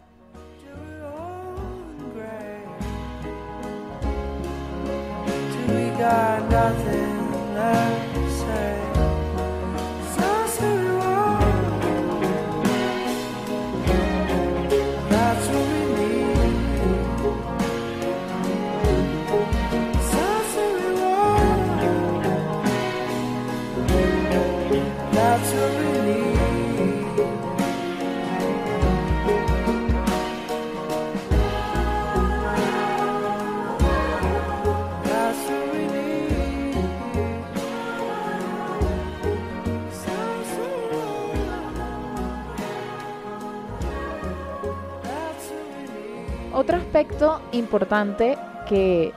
Otro 46.59 46.77
aspecto 46.77 47.41
importante 47.53 48.37
que 48.69 49.13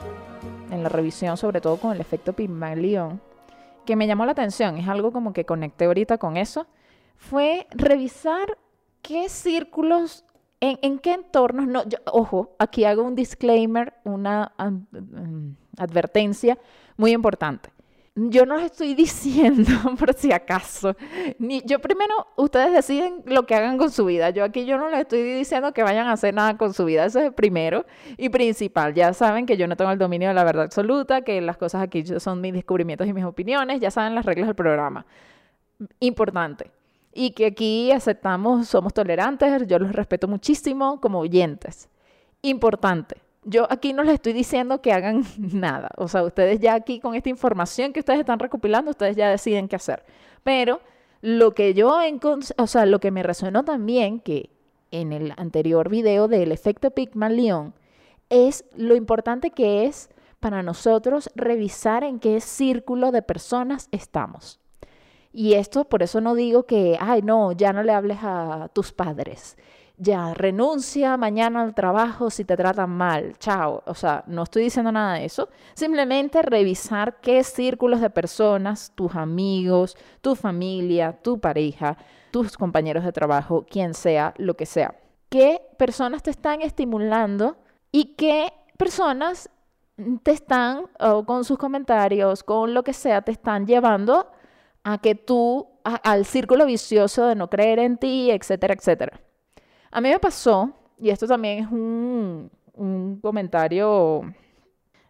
en 0.70 0.84
la 0.84 0.88
revisión, 0.88 1.36
sobre 1.36 1.60
todo 1.60 1.76
con 1.76 1.90
el 1.90 2.00
efecto 2.00 2.34
Pygmalion, 2.34 3.20
que 3.84 3.96
me 3.96 4.06
llamó 4.06 4.24
la 4.24 4.30
atención, 4.30 4.76
es 4.78 4.86
algo 4.86 5.10
como 5.10 5.32
que 5.32 5.44
conecté 5.44 5.86
ahorita 5.86 6.18
con 6.18 6.36
eso, 6.36 6.68
fue 7.16 7.66
revisar 7.72 8.56
qué 9.02 9.28
círculos, 9.28 10.24
en, 10.60 11.00
qué 11.00 11.14
entornos, 11.14 11.66
no, 11.66 11.82
ojo, 12.12 12.54
aquí 12.60 12.84
hago 12.84 13.02
un 13.02 13.16
disclaimer, 13.16 13.94
una 14.04 14.52
mm, 14.56 15.48
advertencia 15.78 16.58
muy 16.96 17.10
importante 17.10 17.70
yo 18.14 18.44
no 18.44 18.56
les 18.56 18.66
estoy 18.66 18.94
diciendo, 18.94 19.70
por 19.98 20.12
si 20.14 20.32
acaso, 20.32 20.96
ni 21.38 21.62
yo 21.62 21.80
primero, 21.80 22.26
ustedes 22.36 22.72
deciden 22.72 23.22
lo 23.26 23.46
que 23.46 23.54
hagan 23.54 23.78
con 23.78 23.90
su 23.90 24.04
vida. 24.04 24.30
Yo 24.30 24.44
aquí 24.44 24.66
yo 24.66 24.76
no 24.78 24.90
les 24.90 25.00
estoy 25.00 25.22
diciendo 25.22 25.72
que 25.72 25.82
vayan 25.82 26.06
a 26.08 26.12
hacer 26.12 26.34
nada 26.34 26.56
con 26.56 26.74
su 26.74 26.84
vida. 26.84 27.04
Eso 27.06 27.20
es 27.20 27.26
el 27.26 27.32
primero 27.32 27.86
y 28.16 28.28
principal. 28.28 28.94
Ya 28.94 29.12
saben 29.12 29.46
que 29.46 29.56
yo 29.56 29.66
no 29.66 29.76
tengo 29.76 29.90
el 29.90 29.98
dominio 29.98 30.28
de 30.28 30.34
la 30.34 30.44
verdad 30.44 30.64
absoluta, 30.64 31.22
que 31.22 31.40
las 31.40 31.56
cosas 31.56 31.82
aquí 31.82 32.04
son 32.04 32.40
mis 32.40 32.52
descubrimientos 32.52 33.06
y 33.06 33.12
mis 33.12 33.24
opiniones. 33.24 33.80
Ya 33.80 33.90
saben 33.90 34.14
las 34.14 34.26
reglas 34.26 34.48
del 34.48 34.56
programa. 34.56 35.06
Importante. 36.00 36.70
Y 37.14 37.32
que 37.32 37.46
aquí 37.46 37.92
aceptamos, 37.92 38.68
somos 38.68 38.94
tolerantes, 38.94 39.66
yo 39.66 39.78
los 39.78 39.92
respeto 39.92 40.28
muchísimo 40.28 41.00
como 41.00 41.18
oyentes. 41.20 41.88
Importante 42.40 43.21
yo 43.44 43.66
aquí 43.70 43.92
no 43.92 44.02
les 44.04 44.14
estoy 44.14 44.32
diciendo 44.32 44.80
que 44.80 44.92
hagan 44.92 45.24
nada. 45.38 45.90
O 45.96 46.08
sea, 46.08 46.22
ustedes 46.22 46.60
ya 46.60 46.74
aquí 46.74 47.00
con 47.00 47.14
esta 47.14 47.28
información 47.28 47.92
que 47.92 48.00
ustedes 48.00 48.20
están 48.20 48.38
recopilando, 48.38 48.90
ustedes 48.90 49.16
ya 49.16 49.30
deciden 49.30 49.68
qué 49.68 49.76
hacer. 49.76 50.04
Pero 50.44 50.80
lo 51.20 51.54
que 51.54 51.74
yo, 51.74 51.98
o 52.56 52.66
sea, 52.66 52.86
lo 52.86 53.00
que 53.00 53.10
me 53.10 53.22
resonó 53.22 53.64
también, 53.64 54.20
que 54.20 54.50
en 54.90 55.12
el 55.12 55.32
anterior 55.36 55.88
video 55.88 56.28
del 56.28 56.52
efecto 56.52 56.90
Pygmalion, 56.90 57.74
es 58.28 58.64
lo 58.76 58.96
importante 58.96 59.50
que 59.50 59.84
es 59.84 60.08
para 60.40 60.62
nosotros 60.62 61.30
revisar 61.34 62.02
en 62.02 62.18
qué 62.18 62.40
círculo 62.40 63.12
de 63.12 63.22
personas 63.22 63.88
estamos. 63.92 64.58
Y 65.32 65.54
esto, 65.54 65.84
por 65.84 66.02
eso 66.02 66.20
no 66.20 66.34
digo 66.34 66.64
que, 66.64 66.98
ay, 67.00 67.22
no, 67.22 67.52
ya 67.52 67.72
no 67.72 67.82
le 67.82 67.92
hables 67.92 68.18
a 68.22 68.68
tus 68.74 68.92
padres 68.92 69.56
ya, 70.02 70.34
renuncia 70.34 71.16
mañana 71.16 71.62
al 71.62 71.74
trabajo 71.74 72.28
si 72.28 72.44
te 72.44 72.56
tratan 72.56 72.90
mal, 72.90 73.38
chao. 73.38 73.82
O 73.86 73.94
sea, 73.94 74.24
no 74.26 74.42
estoy 74.42 74.64
diciendo 74.64 74.90
nada 74.90 75.14
de 75.14 75.26
eso. 75.26 75.48
Simplemente 75.74 76.42
revisar 76.42 77.20
qué 77.20 77.44
círculos 77.44 78.00
de 78.00 78.10
personas, 78.10 78.92
tus 78.96 79.14
amigos, 79.14 79.96
tu 80.20 80.34
familia, 80.34 81.12
tu 81.22 81.38
pareja, 81.38 81.96
tus 82.32 82.56
compañeros 82.56 83.04
de 83.04 83.12
trabajo, 83.12 83.64
quien 83.70 83.94
sea, 83.94 84.34
lo 84.38 84.54
que 84.54 84.66
sea. 84.66 84.96
¿Qué 85.28 85.60
personas 85.78 86.22
te 86.22 86.30
están 86.30 86.62
estimulando 86.62 87.56
y 87.92 88.16
qué 88.16 88.52
personas 88.76 89.50
te 90.24 90.32
están, 90.32 90.86
o 90.98 91.24
con 91.24 91.44
sus 91.44 91.58
comentarios, 91.58 92.42
con 92.42 92.74
lo 92.74 92.82
que 92.82 92.92
sea, 92.92 93.22
te 93.22 93.30
están 93.30 93.66
llevando 93.66 94.26
a 94.82 94.98
que 94.98 95.14
tú, 95.14 95.68
al 95.84 96.24
círculo 96.24 96.66
vicioso 96.66 97.26
de 97.26 97.36
no 97.36 97.48
creer 97.48 97.78
en 97.78 97.98
ti, 97.98 98.32
etcétera, 98.32 98.74
etcétera. 98.74 99.20
A 99.92 100.00
mí 100.00 100.08
me 100.08 100.18
pasó, 100.18 100.72
y 100.98 101.10
esto 101.10 101.26
también 101.26 101.64
es 101.64 101.70
un, 101.70 102.50
comentario 103.20 104.22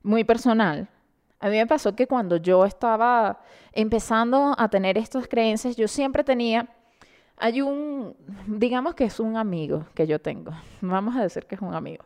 muy 0.03 0.25
personal, 0.25 0.89
a 1.39 1.49
mí 1.49 1.57
me 1.57 1.67
pasó 1.69 1.95
que 1.95 2.09
cuando 2.09 2.37
yo 2.37 2.65
estaba 2.65 3.41
empezando 3.73 4.55
a 4.59 4.69
tener 4.69 4.99
estas 4.99 5.29
creencias, 5.29 5.77
yo 5.77 5.87
siempre 5.87 6.25
tenía, 6.25 6.69
hay 7.37 7.63
un, 7.63 8.17
digamos 8.49 8.95
que 8.95 9.05
es 9.05 9.21
un 9.21 9.37
amigo 9.37 9.87
que 9.95 10.05
yo 10.09 10.21
tengo, 10.21 10.51
vamos 10.81 11.15
a 11.15 11.23
decir 11.23 11.47
que 11.47 11.55
es 11.55 11.61
un 11.61 11.75
amigo. 11.75 12.05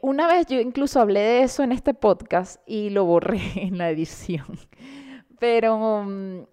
Una 0.00 0.28
vez 0.28 0.46
yo 0.46 0.60
incluso 0.60 1.00
hablé 1.00 1.20
de 1.20 1.42
eso 1.42 1.64
en 1.64 1.72
este 1.72 1.92
podcast 1.92 2.60
y 2.66 2.90
lo 2.90 3.04
borré 3.04 3.40
en 3.56 3.78
la 3.78 3.90
edición, 3.90 4.46
pero 5.40 6.04
mm, 6.04 6.44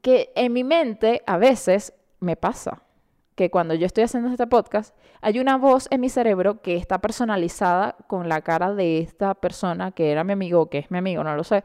que 0.00 0.32
en 0.34 0.54
mi 0.54 0.64
mente 0.64 1.22
a 1.26 1.36
veces 1.36 1.92
me 2.20 2.36
pasa 2.36 2.82
que 3.40 3.50
cuando 3.50 3.72
yo 3.72 3.86
estoy 3.86 4.04
haciendo 4.04 4.28
este 4.28 4.46
podcast, 4.46 4.94
hay 5.20 5.38
una 5.38 5.56
voz 5.56 5.86
en 5.90 6.00
mi 6.00 6.08
cerebro 6.08 6.62
que 6.62 6.76
está 6.76 7.00
personalizada 7.00 7.96
con 8.06 8.28
la 8.28 8.40
cara 8.42 8.74
de 8.74 8.98
esta 8.98 9.34
persona 9.34 9.92
que 9.92 10.10
era 10.10 10.24
mi 10.24 10.32
amigo 10.32 10.70
que 10.70 10.78
es 10.78 10.90
mi 10.90 10.98
amigo, 10.98 11.24
no 11.24 11.34
lo 11.36 11.44
sé. 11.44 11.64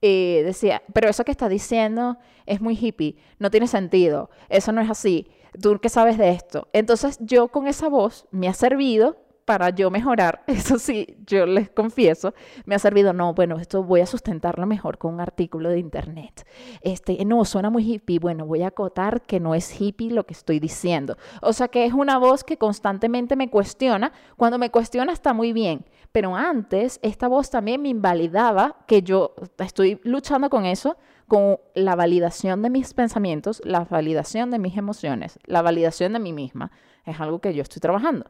Y 0.00 0.40
decía, 0.42 0.82
pero 0.92 1.08
eso 1.08 1.24
que 1.24 1.30
está 1.30 1.48
diciendo 1.48 2.18
es 2.44 2.60
muy 2.60 2.76
hippie, 2.76 3.16
no 3.38 3.50
tiene 3.50 3.66
sentido, 3.66 4.30
eso 4.48 4.72
no 4.72 4.80
es 4.80 4.90
así, 4.90 5.26
tú 5.60 5.78
qué 5.80 5.88
sabes 5.88 6.18
de 6.18 6.30
esto. 6.30 6.68
Entonces 6.72 7.18
yo 7.20 7.48
con 7.48 7.66
esa 7.66 7.88
voz 7.88 8.26
me 8.30 8.48
ha 8.48 8.54
servido 8.54 9.16
para 9.46 9.70
yo 9.70 9.90
mejorar, 9.90 10.42
eso 10.46 10.78
sí, 10.78 11.16
yo 11.24 11.46
les 11.46 11.70
confieso, 11.70 12.34
me 12.66 12.74
ha 12.74 12.78
servido, 12.78 13.14
no, 13.14 13.32
bueno, 13.32 13.58
esto 13.58 13.82
voy 13.82 14.00
a 14.00 14.06
sustentarlo 14.06 14.66
mejor 14.66 14.98
con 14.98 15.14
un 15.14 15.20
artículo 15.20 15.70
de 15.70 15.78
internet. 15.78 16.46
Este, 16.82 17.24
no, 17.24 17.44
suena 17.46 17.70
muy 17.70 17.90
hippie, 17.90 18.18
bueno, 18.18 18.44
voy 18.44 18.62
a 18.62 18.68
acotar 18.68 19.22
que 19.22 19.40
no 19.40 19.54
es 19.54 19.80
hippie 19.80 20.10
lo 20.10 20.26
que 20.26 20.34
estoy 20.34 20.58
diciendo. 20.58 21.16
O 21.40 21.52
sea 21.52 21.68
que 21.68 21.86
es 21.86 21.94
una 21.94 22.18
voz 22.18 22.44
que 22.44 22.58
constantemente 22.58 23.36
me 23.36 23.48
cuestiona, 23.48 24.12
cuando 24.36 24.58
me 24.58 24.70
cuestiona 24.70 25.12
está 25.12 25.32
muy 25.32 25.52
bien, 25.52 25.86
pero 26.10 26.34
antes 26.34 26.98
esta 27.02 27.28
voz 27.28 27.48
también 27.48 27.80
me 27.80 27.88
invalidaba 27.88 28.76
que 28.88 29.02
yo 29.02 29.34
estoy 29.58 30.00
luchando 30.02 30.50
con 30.50 30.66
eso, 30.66 30.96
con 31.28 31.58
la 31.74 31.94
validación 31.94 32.62
de 32.62 32.70
mis 32.70 32.94
pensamientos, 32.94 33.62
la 33.64 33.84
validación 33.84 34.50
de 34.50 34.58
mis 34.58 34.76
emociones, 34.76 35.38
la 35.44 35.62
validación 35.62 36.12
de 36.12 36.18
mí 36.18 36.32
misma, 36.32 36.72
es 37.04 37.20
algo 37.20 37.40
que 37.40 37.54
yo 37.54 37.62
estoy 37.62 37.80
trabajando. 37.80 38.26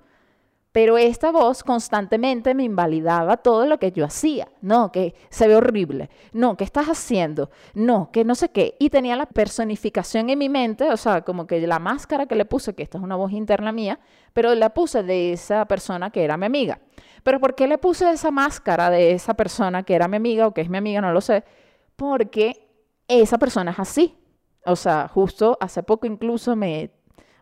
Pero 0.76 0.98
esta 0.98 1.30
voz 1.30 1.64
constantemente 1.64 2.54
me 2.54 2.62
invalidaba 2.62 3.38
todo 3.38 3.64
lo 3.64 3.78
que 3.78 3.92
yo 3.92 4.04
hacía. 4.04 4.46
No, 4.60 4.92
que 4.92 5.14
se 5.30 5.48
ve 5.48 5.56
horrible. 5.56 6.10
No, 6.34 6.58
¿qué 6.58 6.64
estás 6.64 6.88
haciendo? 6.88 7.48
No, 7.72 8.10
que 8.12 8.26
no 8.26 8.34
sé 8.34 8.50
qué. 8.50 8.76
Y 8.78 8.90
tenía 8.90 9.16
la 9.16 9.24
personificación 9.24 10.28
en 10.28 10.38
mi 10.38 10.50
mente, 10.50 10.92
o 10.92 10.98
sea, 10.98 11.22
como 11.22 11.46
que 11.46 11.66
la 11.66 11.78
máscara 11.78 12.26
que 12.26 12.34
le 12.34 12.44
puse, 12.44 12.74
que 12.74 12.82
esta 12.82 12.98
es 12.98 13.04
una 13.04 13.16
voz 13.16 13.32
interna 13.32 13.72
mía, 13.72 13.98
pero 14.34 14.54
la 14.54 14.74
puse 14.74 15.02
de 15.02 15.32
esa 15.32 15.64
persona 15.64 16.10
que 16.10 16.22
era 16.22 16.36
mi 16.36 16.44
amiga. 16.44 16.78
Pero 17.22 17.40
¿por 17.40 17.54
qué 17.54 17.66
le 17.66 17.78
puse 17.78 18.10
esa 18.10 18.30
máscara 18.30 18.90
de 18.90 19.12
esa 19.12 19.32
persona 19.32 19.82
que 19.82 19.94
era 19.94 20.08
mi 20.08 20.18
amiga 20.18 20.46
o 20.46 20.52
que 20.52 20.60
es 20.60 20.68
mi 20.68 20.76
amiga? 20.76 21.00
No 21.00 21.10
lo 21.10 21.22
sé. 21.22 21.42
Porque 21.96 22.68
esa 23.08 23.38
persona 23.38 23.70
es 23.70 23.78
así. 23.78 24.14
O 24.66 24.76
sea, 24.76 25.08
justo 25.08 25.56
hace 25.58 25.82
poco 25.82 26.06
incluso 26.06 26.54
me 26.54 26.90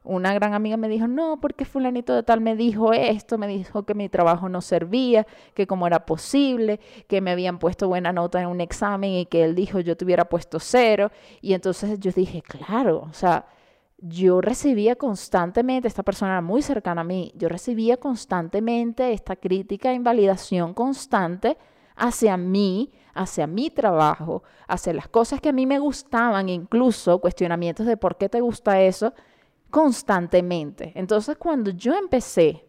una 0.04 0.34
gran 0.34 0.52
amiga 0.52 0.76
me 0.76 0.88
dijo, 0.88 1.08
no, 1.08 1.40
porque 1.40 1.64
fulanito 1.64 2.14
de 2.14 2.22
tal 2.22 2.42
me 2.42 2.54
dijo 2.54 2.92
esto, 2.92 3.38
me 3.38 3.48
dijo 3.48 3.84
que 3.84 3.94
mi 3.94 4.10
trabajo 4.10 4.50
no 4.50 4.60
servía, 4.60 5.26
que 5.54 5.66
cómo 5.66 5.86
era 5.86 6.04
posible, 6.04 6.78
que 7.08 7.22
me 7.22 7.30
habían 7.30 7.58
puesto 7.58 7.88
buena 7.88 8.12
nota 8.12 8.40
en 8.40 8.48
un 8.48 8.60
examen 8.60 9.12
y 9.12 9.26
que 9.26 9.44
él 9.44 9.54
dijo 9.54 9.80
yo 9.80 9.96
te 9.96 10.04
hubiera 10.04 10.26
puesto 10.26 10.60
cero. 10.60 11.10
Y 11.40 11.54
entonces 11.54 11.98
yo 11.98 12.12
dije, 12.12 12.42
claro, 12.42 13.06
o 13.10 13.14
sea, 13.14 13.46
yo 13.98 14.42
recibía 14.42 14.96
constantemente, 14.96 15.88
esta 15.88 16.02
persona 16.02 16.32
era 16.32 16.42
muy 16.42 16.60
cercana 16.60 17.00
a 17.00 17.04
mí, 17.04 17.32
yo 17.36 17.48
recibía 17.48 17.96
constantemente 17.96 19.12
esta 19.12 19.36
crítica 19.36 19.90
e 19.90 19.94
invalidación 19.94 20.74
constante 20.74 21.56
hacia 21.96 22.36
mí, 22.36 22.92
hacia 23.14 23.46
mi 23.46 23.70
trabajo, 23.70 24.42
hacia 24.68 24.92
las 24.92 25.08
cosas 25.08 25.40
que 25.40 25.48
a 25.48 25.52
mí 25.52 25.64
me 25.64 25.78
gustaban, 25.78 26.50
incluso 26.50 27.20
cuestionamientos 27.20 27.86
de 27.86 27.96
por 27.96 28.18
qué 28.18 28.28
te 28.28 28.42
gusta 28.42 28.82
eso 28.82 29.14
constantemente. 29.74 30.92
Entonces, 30.94 31.36
cuando 31.36 31.72
yo 31.72 31.94
empecé 31.94 32.64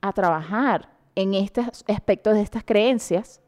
a 0.00 0.12
trabajar 0.12 0.90
en 1.14 1.34
este 1.34 1.60
aspecto 1.86 2.32
de 2.32 2.42
estas 2.42 2.64
creencias, 2.64 3.40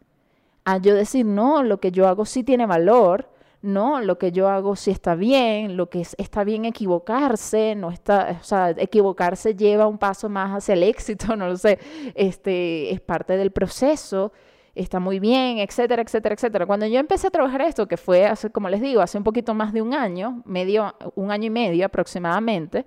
a 0.64 0.78
yo 0.78 0.94
decir, 0.94 1.26
no, 1.26 1.64
lo 1.64 1.80
que 1.80 1.90
yo 1.90 2.06
hago 2.06 2.24
sí 2.24 2.44
tiene 2.44 2.66
valor, 2.66 3.28
no, 3.60 4.00
lo 4.00 4.18
que 4.18 4.30
yo 4.30 4.48
hago 4.48 4.76
sí 4.76 4.92
está 4.92 5.16
bien, 5.16 5.76
lo 5.76 5.90
que 5.90 6.06
está 6.16 6.44
bien 6.44 6.64
equivocarse, 6.64 7.74
no 7.74 7.90
está, 7.90 8.38
o 8.40 8.44
sea, 8.44 8.70
equivocarse 8.70 9.56
lleva 9.56 9.88
un 9.88 9.98
paso 9.98 10.28
más 10.28 10.52
hacia 10.52 10.74
el 10.74 10.82
éxito, 10.94 11.34
no 11.34 11.48
lo 11.48 11.56
sé, 11.56 11.80
este, 12.14 12.92
es 12.92 13.00
parte 13.00 13.36
del 13.36 13.50
proceso, 13.50 14.32
está 14.74 15.00
muy 15.00 15.18
bien, 15.20 15.58
etcétera, 15.58 16.02
etcétera, 16.02 16.34
etcétera. 16.34 16.66
Cuando 16.66 16.86
yo 16.86 16.98
empecé 16.98 17.26
a 17.26 17.30
trabajar 17.30 17.62
esto, 17.62 17.86
que 17.86 17.96
fue 17.96 18.26
hace, 18.26 18.50
como 18.50 18.68
les 18.68 18.80
digo, 18.80 19.00
hace 19.00 19.18
un 19.18 19.24
poquito 19.24 19.54
más 19.54 19.72
de 19.72 19.82
un 19.82 19.94
año, 19.94 20.42
medio, 20.44 20.94
un 21.14 21.30
año 21.30 21.46
y 21.46 21.50
medio 21.50 21.86
aproximadamente, 21.86 22.86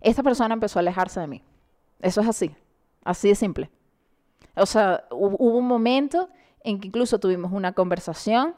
esta 0.00 0.22
persona 0.22 0.54
empezó 0.54 0.78
a 0.78 0.80
alejarse 0.80 1.20
de 1.20 1.26
mí. 1.26 1.42
Eso 2.00 2.20
es 2.20 2.28
así, 2.28 2.54
así 3.04 3.28
de 3.28 3.34
simple. 3.34 3.70
O 4.56 4.66
sea, 4.66 5.04
hubo 5.10 5.58
un 5.58 5.66
momento 5.66 6.28
en 6.62 6.80
que 6.80 6.88
incluso 6.88 7.18
tuvimos 7.18 7.52
una 7.52 7.72
conversación 7.72 8.54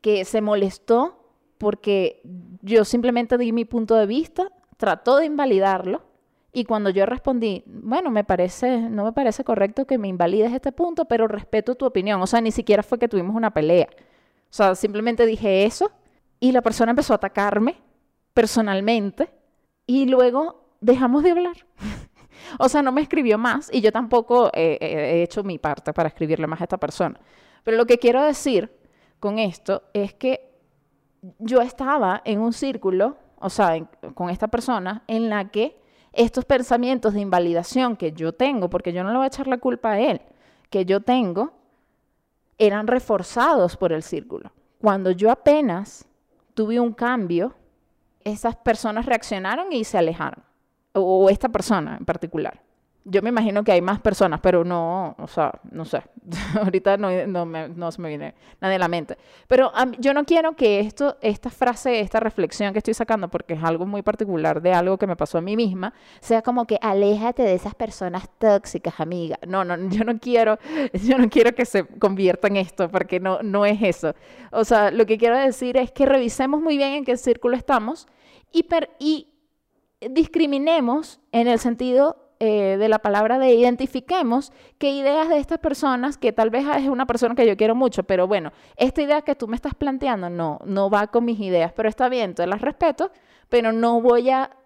que 0.00 0.24
se 0.24 0.40
molestó 0.40 1.16
porque 1.58 2.22
yo 2.62 2.84
simplemente 2.84 3.36
di 3.36 3.52
mi 3.52 3.64
punto 3.64 3.94
de 3.94 4.06
vista, 4.06 4.50
trató 4.78 5.18
de 5.18 5.26
invalidarlo 5.26 6.02
y 6.52 6.64
cuando 6.64 6.90
yo 6.90 7.06
respondí, 7.06 7.62
bueno, 7.66 8.10
me 8.10 8.24
parece, 8.24 8.78
no 8.78 9.04
me 9.04 9.12
parece 9.12 9.44
correcto 9.44 9.86
que 9.86 9.98
me 9.98 10.08
invalides 10.08 10.52
este 10.52 10.72
punto, 10.72 11.04
pero 11.04 11.28
respeto 11.28 11.76
tu 11.76 11.86
opinión. 11.86 12.20
O 12.22 12.26
sea, 12.26 12.40
ni 12.40 12.50
siquiera 12.50 12.82
fue 12.82 12.98
que 12.98 13.08
tuvimos 13.08 13.36
una 13.36 13.52
pelea. 13.52 13.88
O 13.92 14.52
sea, 14.52 14.74
simplemente 14.74 15.26
dije 15.26 15.64
eso 15.64 15.92
y 16.40 16.50
la 16.50 16.62
persona 16.62 16.90
empezó 16.90 17.12
a 17.12 17.16
atacarme 17.16 17.76
personalmente 18.34 19.30
y 19.86 20.06
luego 20.06 20.74
dejamos 20.80 21.22
de 21.22 21.30
hablar. 21.30 21.56
o 22.58 22.68
sea, 22.68 22.82
no 22.82 22.90
me 22.90 23.02
escribió 23.02 23.38
más 23.38 23.70
y 23.72 23.80
yo 23.80 23.92
tampoco 23.92 24.50
he 24.52 25.22
hecho 25.22 25.44
mi 25.44 25.58
parte 25.58 25.92
para 25.92 26.08
escribirle 26.08 26.48
más 26.48 26.60
a 26.60 26.64
esta 26.64 26.78
persona. 26.78 27.20
Pero 27.62 27.76
lo 27.76 27.86
que 27.86 27.98
quiero 27.98 28.24
decir 28.24 28.72
con 29.20 29.38
esto 29.38 29.84
es 29.92 30.14
que 30.14 30.50
yo 31.38 31.60
estaba 31.60 32.22
en 32.24 32.40
un 32.40 32.52
círculo, 32.52 33.18
o 33.38 33.50
sea, 33.50 33.78
con 34.14 34.30
esta 34.30 34.48
persona 34.48 35.04
en 35.06 35.28
la 35.28 35.50
que 35.50 35.78
estos 36.12 36.44
pensamientos 36.44 37.14
de 37.14 37.20
invalidación 37.20 37.96
que 37.96 38.12
yo 38.12 38.32
tengo, 38.32 38.68
porque 38.68 38.92
yo 38.92 39.04
no 39.04 39.10
le 39.10 39.16
voy 39.16 39.24
a 39.24 39.28
echar 39.28 39.46
la 39.46 39.58
culpa 39.58 39.92
a 39.92 40.00
él, 40.00 40.20
que 40.68 40.84
yo 40.84 41.00
tengo, 41.00 41.52
eran 42.58 42.86
reforzados 42.86 43.76
por 43.76 43.92
el 43.92 44.02
círculo. 44.02 44.52
Cuando 44.80 45.10
yo 45.10 45.30
apenas 45.30 46.06
tuve 46.54 46.80
un 46.80 46.92
cambio, 46.92 47.54
esas 48.24 48.56
personas 48.56 49.06
reaccionaron 49.06 49.72
y 49.72 49.84
se 49.84 49.98
alejaron, 49.98 50.42
o 50.92 51.30
esta 51.30 51.48
persona 51.48 51.96
en 51.96 52.04
particular. 52.04 52.60
Yo 53.10 53.22
me 53.22 53.30
imagino 53.30 53.64
que 53.64 53.72
hay 53.72 53.82
más 53.82 53.98
personas, 54.00 54.38
pero 54.40 54.64
no, 54.64 55.16
o 55.18 55.26
sea, 55.26 55.52
no 55.72 55.84
sé. 55.84 56.00
Ahorita 56.62 56.96
no, 56.96 57.08
no, 57.26 57.44
me, 57.44 57.68
no, 57.68 57.90
se 57.90 58.00
me 58.00 58.08
viene 58.08 58.34
nadie 58.60 58.76
a 58.76 58.78
la 58.78 58.86
mente. 58.86 59.18
Pero 59.48 59.72
yo 59.98 60.14
no 60.14 60.24
quiero 60.24 60.54
que 60.54 60.78
esto, 60.78 61.16
esta 61.20 61.50
frase, 61.50 61.98
esta 61.98 62.20
reflexión 62.20 62.72
que 62.72 62.78
estoy 62.78 62.94
sacando, 62.94 63.28
porque 63.28 63.54
es 63.54 63.64
algo 63.64 63.84
muy 63.84 64.02
particular 64.02 64.62
de 64.62 64.72
algo 64.72 64.96
que 64.96 65.08
me 65.08 65.16
pasó 65.16 65.38
a 65.38 65.40
mí 65.40 65.56
misma, 65.56 65.92
sea 66.20 66.42
como 66.42 66.68
que 66.68 66.78
aléjate 66.80 67.42
de 67.42 67.54
esas 67.54 67.74
personas 67.74 68.28
tóxicas, 68.38 69.00
amiga. 69.00 69.40
No, 69.44 69.64
no, 69.64 69.76
yo 69.90 70.04
no 70.04 70.20
quiero, 70.20 70.60
yo 70.92 71.18
no 71.18 71.28
quiero 71.28 71.52
que 71.52 71.64
se 71.64 71.84
convierta 71.84 72.46
en 72.46 72.58
esto, 72.58 72.88
porque 72.88 73.18
no, 73.18 73.42
no 73.42 73.66
es 73.66 73.82
eso. 73.82 74.14
O 74.52 74.64
sea, 74.64 74.92
lo 74.92 75.04
que 75.04 75.18
quiero 75.18 75.36
decir 75.36 75.76
es 75.76 75.90
que 75.90 76.06
revisemos 76.06 76.60
muy 76.60 76.76
bien 76.76 76.92
en 76.92 77.04
qué 77.04 77.16
círculo 77.16 77.56
estamos 77.56 78.06
y, 78.52 78.64
y 79.00 79.28
discriminemos 80.00 81.20
en 81.32 81.48
el 81.48 81.58
sentido 81.58 82.29
eh, 82.42 82.78
de 82.78 82.88
la 82.88 83.00
palabra 83.00 83.38
de 83.38 83.52
identifiquemos 83.52 84.50
qué 84.78 84.92
ideas 84.92 85.28
de 85.28 85.36
estas 85.36 85.58
personas, 85.58 86.16
que 86.16 86.32
tal 86.32 86.48
vez 86.48 86.64
es 86.74 86.88
una 86.88 87.04
persona 87.04 87.34
que 87.34 87.46
yo 87.46 87.54
quiero 87.54 87.74
mucho, 87.74 88.02
pero 88.04 88.26
bueno, 88.26 88.50
esta 88.76 89.02
idea 89.02 89.20
que 89.20 89.34
tú 89.34 89.46
me 89.46 89.56
estás 89.56 89.74
planteando 89.74 90.30
no, 90.30 90.58
no 90.64 90.88
va 90.88 91.08
con 91.08 91.26
mis 91.26 91.38
ideas, 91.38 91.74
pero 91.74 91.90
está 91.90 92.08
bien, 92.08 92.34
te 92.34 92.46
las 92.46 92.62
respeto, 92.62 93.10
pero 93.50 93.72
no 93.72 94.00
voy 94.00 94.30
a 94.30 94.56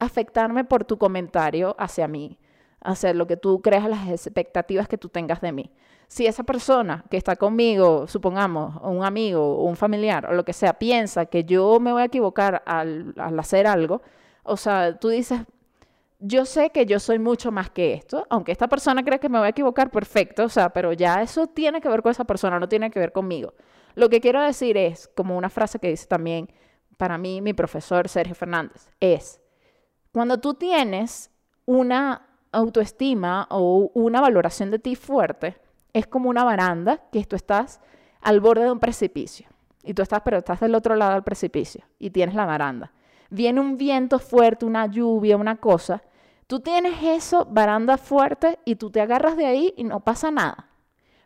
afectarme 0.00 0.64
por 0.64 0.84
tu 0.84 0.98
comentario 0.98 1.76
hacia 1.78 2.08
mí, 2.08 2.36
hacer 2.80 3.14
lo 3.14 3.28
que 3.28 3.36
tú 3.36 3.62
creas, 3.62 3.88
las 3.88 4.08
expectativas 4.08 4.88
que 4.88 4.98
tú 4.98 5.08
tengas 5.08 5.40
de 5.40 5.52
mí. 5.52 5.70
Si 6.08 6.26
esa 6.26 6.42
persona 6.42 7.04
que 7.10 7.16
está 7.16 7.36
conmigo, 7.36 8.08
supongamos, 8.08 8.74
un 8.82 9.04
amigo, 9.04 9.56
o 9.58 9.66
un 9.66 9.76
familiar 9.76 10.26
o 10.26 10.34
lo 10.34 10.44
que 10.44 10.52
sea, 10.52 10.80
piensa 10.80 11.26
que 11.26 11.44
yo 11.44 11.78
me 11.78 11.92
voy 11.92 12.02
a 12.02 12.06
equivocar 12.06 12.64
al, 12.66 13.14
al 13.16 13.38
hacer 13.38 13.68
algo, 13.68 14.02
o 14.42 14.56
sea, 14.56 14.98
tú 14.98 15.10
dices, 15.10 15.42
yo 16.20 16.44
sé 16.44 16.70
que 16.70 16.86
yo 16.86 17.00
soy 17.00 17.18
mucho 17.18 17.50
más 17.50 17.70
que 17.70 17.94
esto, 17.94 18.26
aunque 18.28 18.52
esta 18.52 18.68
persona 18.68 19.02
cree 19.02 19.18
que 19.18 19.28
me 19.28 19.38
voy 19.38 19.46
a 19.46 19.50
equivocar, 19.50 19.90
perfecto, 19.90 20.44
o 20.44 20.48
sea, 20.48 20.70
pero 20.70 20.92
ya 20.92 21.22
eso 21.22 21.46
tiene 21.46 21.80
que 21.80 21.88
ver 21.88 22.02
con 22.02 22.10
esa 22.10 22.24
persona, 22.24 22.60
no 22.60 22.68
tiene 22.68 22.90
que 22.90 23.00
ver 23.00 23.12
conmigo. 23.12 23.54
Lo 23.94 24.08
que 24.08 24.20
quiero 24.20 24.42
decir 24.42 24.76
es, 24.76 25.08
como 25.16 25.36
una 25.36 25.48
frase 25.48 25.78
que 25.78 25.88
dice 25.88 26.06
también 26.06 26.50
para 26.96 27.16
mí 27.16 27.40
mi 27.40 27.54
profesor 27.54 28.08
Sergio 28.08 28.34
Fernández, 28.34 28.90
es, 29.00 29.40
cuando 30.12 30.38
tú 30.38 30.54
tienes 30.54 31.30
una 31.64 32.26
autoestima 32.52 33.46
o 33.50 33.90
una 33.94 34.20
valoración 34.20 34.70
de 34.70 34.78
ti 34.78 34.96
fuerte, 34.96 35.56
es 35.92 36.06
como 36.06 36.28
una 36.28 36.44
baranda 36.44 37.00
que 37.10 37.24
tú 37.24 37.36
estás 37.36 37.80
al 38.20 38.40
borde 38.40 38.64
de 38.64 38.72
un 38.72 38.80
precipicio. 38.80 39.48
Y 39.82 39.94
tú 39.94 40.02
estás, 40.02 40.20
pero 40.22 40.38
estás 40.38 40.60
del 40.60 40.74
otro 40.74 40.94
lado 40.94 41.12
del 41.12 41.22
precipicio 41.22 41.84
y 41.98 42.10
tienes 42.10 42.34
la 42.34 42.44
baranda. 42.44 42.92
Viene 43.30 43.60
un 43.60 43.78
viento 43.78 44.18
fuerte, 44.18 44.66
una 44.66 44.86
lluvia, 44.86 45.38
una 45.38 45.56
cosa, 45.56 46.02
Tú 46.50 46.58
tienes 46.58 47.00
eso, 47.00 47.46
baranda 47.48 47.96
fuerte, 47.96 48.58
y 48.64 48.74
tú 48.74 48.90
te 48.90 49.00
agarras 49.00 49.36
de 49.36 49.46
ahí 49.46 49.72
y 49.76 49.84
no 49.84 50.00
pasa 50.00 50.32
nada. 50.32 50.66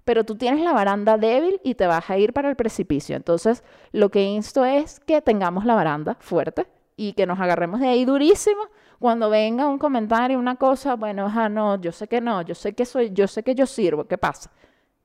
Pero 0.05 0.25
tú 0.25 0.37
tienes 0.37 0.63
la 0.63 0.75
baranda 0.75 1.17
débil 1.17 1.63
y 1.65 1.77
te 1.77 1.87
vas 1.87 2.11
a 2.11 2.19
ir 2.19 2.35
para 2.35 2.51
el 2.51 2.57
precipicio. 2.57 3.17
Entonces, 3.17 3.65
lo 3.93 4.11
que 4.11 4.23
insto 4.23 4.67
es 4.67 5.01
que 5.01 5.23
tengamos 5.23 5.65
la 5.65 5.75
baranda 5.75 6.19
fuerte 6.21 6.67
y 6.95 7.15
que 7.15 7.25
nos 7.25 7.41
agarremos 7.41 7.81
de 7.81 7.89
ahí 7.89 8.05
durísimo. 8.05 8.65
Cuando 8.99 9.31
venga 9.31 9.67
un 9.67 9.79
comentario, 9.79 10.39
una 10.39 10.57
cosa, 10.57 10.95
bueno, 10.95 11.33
ah, 11.35 11.49
no, 11.49 11.81
yo 11.81 11.91
sé 11.91 12.07
que 12.07 12.21
no, 12.21 12.43
yo 12.43 12.55
sé 12.55 12.75
que 12.75 12.85
soy, 12.85 13.11
yo 13.11 13.27
sé 13.27 13.43
que 13.43 13.55
yo 13.55 13.65
sirvo, 13.65 14.05
¿qué 14.05 14.19
pasa? 14.19 14.51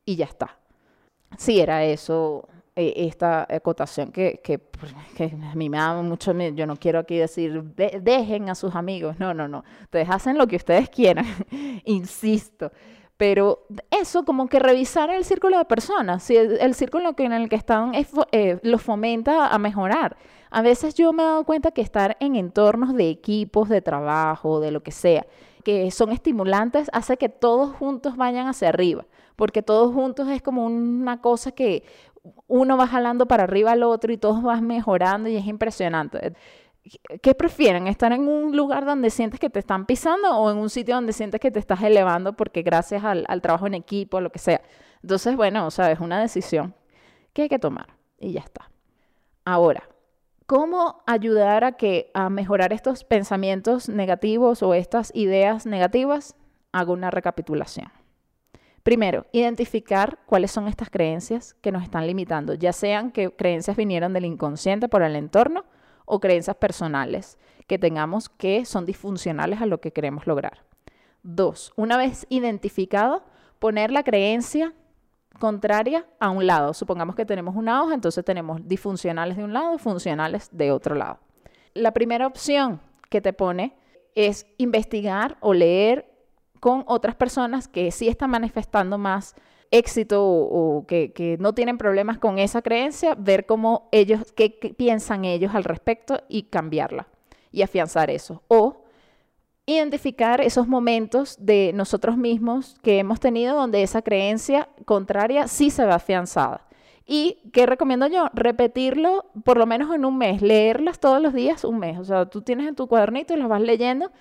Y 0.04 0.18
ya 0.18 0.26
está. 0.26 0.58
Sí, 1.38 1.62
era 1.62 1.86
eso 1.86 2.46
eh, 2.80 2.94
esta 2.96 3.46
acotación 3.50 4.12
que, 4.12 4.40
que, 4.44 4.60
a 5.26 5.56
mí 5.56 5.70
me 5.70 5.78
da 5.78 6.02
mucho 6.02 6.34
miedo. 6.34 6.56
Yo 6.56 6.66
no 6.66 6.78
quiero 6.78 7.00
aquí 7.00 7.18
decir, 7.18 7.62
dejen 7.64 8.50
a 8.50 8.56
sus 8.56 8.76
amigos. 8.76 9.20
No, 9.20 9.34
no, 9.34 9.48
no. 9.48 9.64
Ustedes 9.84 10.10
hacen 10.10 10.38
lo 10.38 10.48
que 10.48 10.56
ustedes 10.56 10.90
quieran, 10.96 11.26
insisto. 11.86 12.72
Pero 13.18 13.66
eso, 13.92 14.24
como 14.24 14.48
que 14.48 14.60
revisar 14.60 15.10
el 15.10 15.26
círculo 15.26 15.58
de 15.58 15.66
personas, 15.66 16.24
si 16.24 16.38
el, 16.38 16.74
círculo 16.74 17.14
en 17.18 17.34
el 17.34 17.50
que 17.50 17.58
están 17.58 17.92
eh, 17.94 18.60
los 18.64 18.82
fomenta 18.82 19.48
a 19.48 19.58
mejorar. 19.58 20.16
A 20.52 20.62
veces 20.62 20.96
yo 20.96 21.12
me 21.12 21.24
he 21.24 21.26
dado 21.26 21.44
cuenta 21.44 21.72
que 21.72 21.82
estar 21.82 22.16
en 22.22 22.38
entornos 22.38 22.96
de 22.96 23.10
equipos, 23.10 23.68
de 23.68 23.82
trabajo, 23.82 24.62
de 24.62 24.72
lo 24.72 24.82
que 24.84 24.92
sea, 24.92 25.28
que 25.64 25.92
son 25.92 26.12
estimulantes, 26.12 26.90
hace 26.94 27.18
que 27.18 27.30
todos 27.30 27.76
juntos 27.76 28.16
vayan 28.16 28.48
hacia 28.48 28.70
arriba, 28.70 29.06
porque 29.36 29.62
todos 29.62 29.94
juntos 29.94 30.30
es 30.30 30.42
como 30.42 30.66
una 30.66 31.22
cosa 31.22 31.52
que 31.52 31.84
uno 32.48 32.78
va 32.78 32.88
jalando 32.88 33.28
para 33.28 33.44
arriba 33.44 33.72
al 33.72 33.84
otro 33.84 34.12
y 34.12 34.18
todos 34.18 34.42
van 34.42 34.66
mejorando 34.66 35.30
y 35.30 35.36
es 35.36 35.46
impresionante. 35.46 36.34
¿Qué 37.22 37.36
prefieren? 37.36 37.88
¿Estar 37.88 38.12
en 38.14 38.28
un 38.28 38.56
lugar 38.56 38.86
donde 38.86 39.10
sientes 39.10 39.40
que 39.40 39.50
te 39.50 39.60
están 39.60 39.86
pisando 39.86 40.38
o 40.38 40.50
en 40.50 40.58
un 40.58 40.70
sitio 40.70 40.96
donde 40.96 41.14
sientes 41.14 41.40
que 41.40 41.52
te 41.52 41.60
estás 41.60 41.82
elevando 41.84 42.34
porque 42.34 42.62
gracias 42.62 43.04
al, 43.04 43.26
trabajo 43.42 43.68
en 43.68 43.76
equipo, 43.76 44.22
lo 44.22 44.32
que 44.32 44.40
sea? 44.40 44.62
Entonces, 45.04 45.36
bueno, 45.36 45.68
o 45.68 45.72
sea, 45.72 45.92
es 45.92 46.00
una 46.00 46.20
decisión 46.20 46.74
que 47.34 47.44
hay 47.44 47.50
que 47.50 47.60
tomar 47.60 47.96
y 48.18 48.34
ya 48.34 48.42
está. 48.42 48.72
Ahora, 49.46 49.84
¿cómo 50.46 51.04
ayudar 51.06 51.64
a, 51.64 51.74
que, 51.74 52.12
a 52.14 52.30
mejorar 52.30 52.74
estos 52.74 53.04
pensamientos 53.04 53.90
negativos 53.90 54.64
o 54.64 54.74
estas 54.74 55.12
ideas 55.14 55.66
negativas? 55.66 56.36
Hago 56.72 56.94
una 56.94 57.12
recapitulación. 57.12 57.99
Primero, 58.90 59.28
identificar 59.34 60.18
cuáles 60.26 60.50
son 60.50 60.68
estas 60.68 60.90
creencias 60.90 61.54
que 61.62 61.72
nos 61.72 61.84
están 61.84 62.08
limitando, 62.08 62.56
ya 62.56 62.74
sean 62.74 63.12
que 63.12 63.30
creencias 63.30 63.78
vinieron 63.78 64.14
del 64.14 64.26
inconsciente 64.26 64.90
por 64.90 65.04
el 65.04 65.16
entorno 65.16 65.64
o 66.06 66.20
creencias 66.20 66.56
personales 66.56 67.38
que 67.68 67.78
tengamos 67.78 68.30
que 68.30 68.66
son 68.66 68.88
disfuncionales 68.88 69.62
a 69.62 69.68
lo 69.68 69.80
que 69.80 69.94
queremos 69.94 70.26
lograr. 70.26 70.64
Dos, 71.22 71.72
una 71.76 71.98
vez 71.98 72.26
identificado, 72.30 73.24
poner 73.60 73.92
la 73.92 74.02
creencia 74.02 74.74
contraria 75.40 76.08
a 76.20 76.32
un 76.32 76.48
lado. 76.48 76.74
Supongamos 76.74 77.16
que 77.16 77.28
tenemos 77.28 77.56
una 77.56 77.84
hoja, 77.84 77.94
entonces 77.94 78.26
tenemos 78.26 78.68
disfuncionales 78.68 79.38
de 79.38 79.44
un 79.44 79.54
lado, 79.54 79.78
funcionales 79.78 80.50
de 80.52 80.72
otro 80.72 80.96
lado. 80.96 81.20
La 81.76 81.92
primera 81.92 82.26
opción 82.26 82.82
que 83.12 83.22
te 83.22 83.34
pone 83.34 83.78
es 84.16 84.48
investigar 84.58 85.38
o 85.42 85.54
leer 85.54 86.09
con 86.60 86.84
otras 86.88 87.16
personas 87.16 87.68
que 87.68 87.92
sí 87.92 88.08
están 88.08 88.32
manifestando 88.32 88.98
más 88.98 89.36
éxito 89.72 90.26
o, 90.26 90.86
que, 90.88 91.38
no 91.40 91.54
tienen 91.54 91.78
problemas 91.78 92.18
con 92.18 92.40
esa 92.40 92.62
creencia, 92.62 93.16
ver 93.18 93.46
cómo 93.46 93.88
ellos, 93.92 94.32
qué, 94.34 94.50
piensan 94.78 95.26
ellos 95.26 95.54
al 95.54 95.64
respecto 95.64 96.22
y 96.28 96.44
cambiarla 96.44 97.08
y 97.52 97.62
afianzar 97.62 98.10
eso. 98.10 98.44
O 98.48 98.84
identificar 99.66 100.42
esos 100.42 100.68
momentos 100.68 101.38
de 101.40 101.72
nosotros 101.76 102.18
mismos 102.18 102.76
que 102.82 103.00
hemos 103.00 103.20
tenido 103.20 103.56
donde 103.56 103.84
esa 103.84 104.02
creencia 104.02 104.70
contraria 104.86 105.48
sí 105.48 105.70
se 105.70 105.86
va 105.86 105.96
afianzada. 105.96 106.66
¿Y 107.06 107.38
qué 107.54 107.66
recomiendo 107.66 108.08
yo? 108.08 108.28
Repetirlo 108.34 109.26
por 109.44 109.58
lo 109.58 109.66
menos 109.66 109.94
en 109.96 110.06
un 110.06 110.18
mes, 110.18 110.42
leerlas 110.42 111.00
todos 111.00 111.22
los 111.22 111.34
días 111.34 111.64
un 111.64 111.80
mes. 111.80 111.98
O 111.98 112.04
sea, 112.04 112.28
tú 112.28 112.42
tienes 112.42 112.68
en 112.68 112.76
tu 112.76 112.88
cuadernito 112.88 113.34
y 113.34 113.38
las 113.38 113.50
vas 113.50 113.62
leyendo 113.62 114.12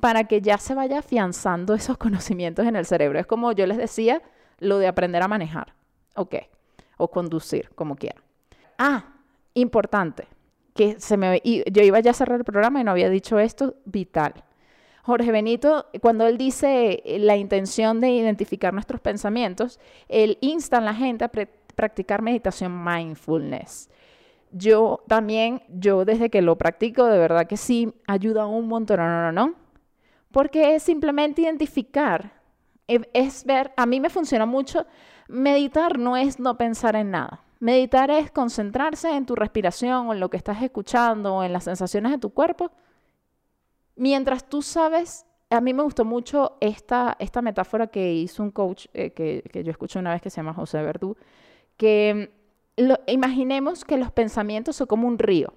para 0.00 0.24
que 0.24 0.40
ya 0.40 0.58
se 0.58 0.74
vaya 0.74 0.98
afianzando 0.98 1.74
esos 1.74 1.96
conocimientos 1.98 2.66
en 2.66 2.76
el 2.76 2.86
cerebro. 2.86 3.18
Es 3.18 3.26
como 3.26 3.52
yo 3.52 3.66
les 3.66 3.76
decía, 3.76 4.22
lo 4.58 4.78
de 4.78 4.86
aprender 4.86 5.22
a 5.22 5.28
manejar, 5.28 5.74
ok, 6.16 6.36
o 6.96 7.08
conducir, 7.08 7.70
como 7.74 7.96
quiera. 7.96 8.22
Ah, 8.78 9.04
importante, 9.54 10.26
que 10.74 11.00
se 11.00 11.16
me, 11.16 11.40
yo 11.44 11.82
iba 11.82 12.00
ya 12.00 12.12
a 12.12 12.14
cerrar 12.14 12.38
el 12.38 12.44
programa 12.44 12.80
y 12.80 12.84
no 12.84 12.90
había 12.90 13.08
dicho 13.08 13.38
esto, 13.38 13.74
vital. 13.84 14.34
Jorge 15.02 15.32
Benito, 15.32 15.86
cuando 16.00 16.26
él 16.26 16.36
dice 16.36 17.02
la 17.18 17.36
intención 17.36 18.00
de 18.00 18.10
identificar 18.10 18.72
nuestros 18.72 19.00
pensamientos, 19.00 19.80
él 20.08 20.38
insta 20.40 20.78
a 20.78 20.82
la 20.82 20.94
gente 20.94 21.24
a 21.24 21.30
practicar 21.74 22.22
meditación 22.22 22.84
mindfulness. 22.84 23.88
Yo 24.52 25.02
también, 25.08 25.62
yo 25.68 26.04
desde 26.04 26.28
que 26.28 26.42
lo 26.42 26.56
practico, 26.56 27.06
de 27.06 27.18
verdad 27.18 27.46
que 27.46 27.56
sí, 27.56 27.92
ayuda 28.06 28.46
un 28.46 28.68
montón, 28.68 28.98
no, 28.98 29.06
no, 29.06 29.32
no, 29.32 29.54
porque 30.32 30.78
simplemente 30.80 31.42
identificar, 31.42 32.32
e, 32.86 33.00
es 33.12 33.44
ver, 33.44 33.72
a 33.76 33.86
mí 33.86 34.00
me 34.00 34.10
funciona 34.10 34.46
mucho, 34.46 34.86
meditar 35.28 35.98
no 35.98 36.16
es 36.16 36.38
no 36.38 36.56
pensar 36.56 36.96
en 36.96 37.10
nada. 37.10 37.44
Meditar 37.58 38.10
es 38.10 38.30
concentrarse 38.30 39.10
en 39.10 39.26
tu 39.26 39.34
respiración 39.34 40.08
o 40.08 40.14
en 40.14 40.20
lo 40.20 40.30
que 40.30 40.38
estás 40.38 40.62
escuchando 40.62 41.36
o 41.36 41.44
en 41.44 41.52
las 41.52 41.64
sensaciones 41.64 42.12
de 42.12 42.18
tu 42.18 42.30
cuerpo. 42.30 42.70
Mientras 43.96 44.48
tú 44.48 44.62
sabes, 44.62 45.26
a 45.50 45.60
mí 45.60 45.74
me 45.74 45.82
gustó 45.82 46.04
mucho 46.04 46.56
esta, 46.60 47.16
esta 47.18 47.42
metáfora 47.42 47.88
que 47.88 48.14
hizo 48.14 48.42
un 48.42 48.50
coach 48.50 48.86
eh, 48.94 49.10
que, 49.10 49.62
yo 49.62 49.70
escuché 49.70 49.98
una 49.98 50.12
vez 50.12 50.22
que 50.22 50.30
se 50.30 50.36
llama 50.36 50.54
José 50.54 50.80
Verdú, 50.82 51.16
que 51.76 52.30
mm, 52.78 52.92
imaginemos 53.08 53.84
que 53.84 53.98
los 53.98 54.10
pensamientos 54.10 54.76
son 54.76 54.86
como 54.86 55.06
un 55.06 55.18
río 55.18 55.52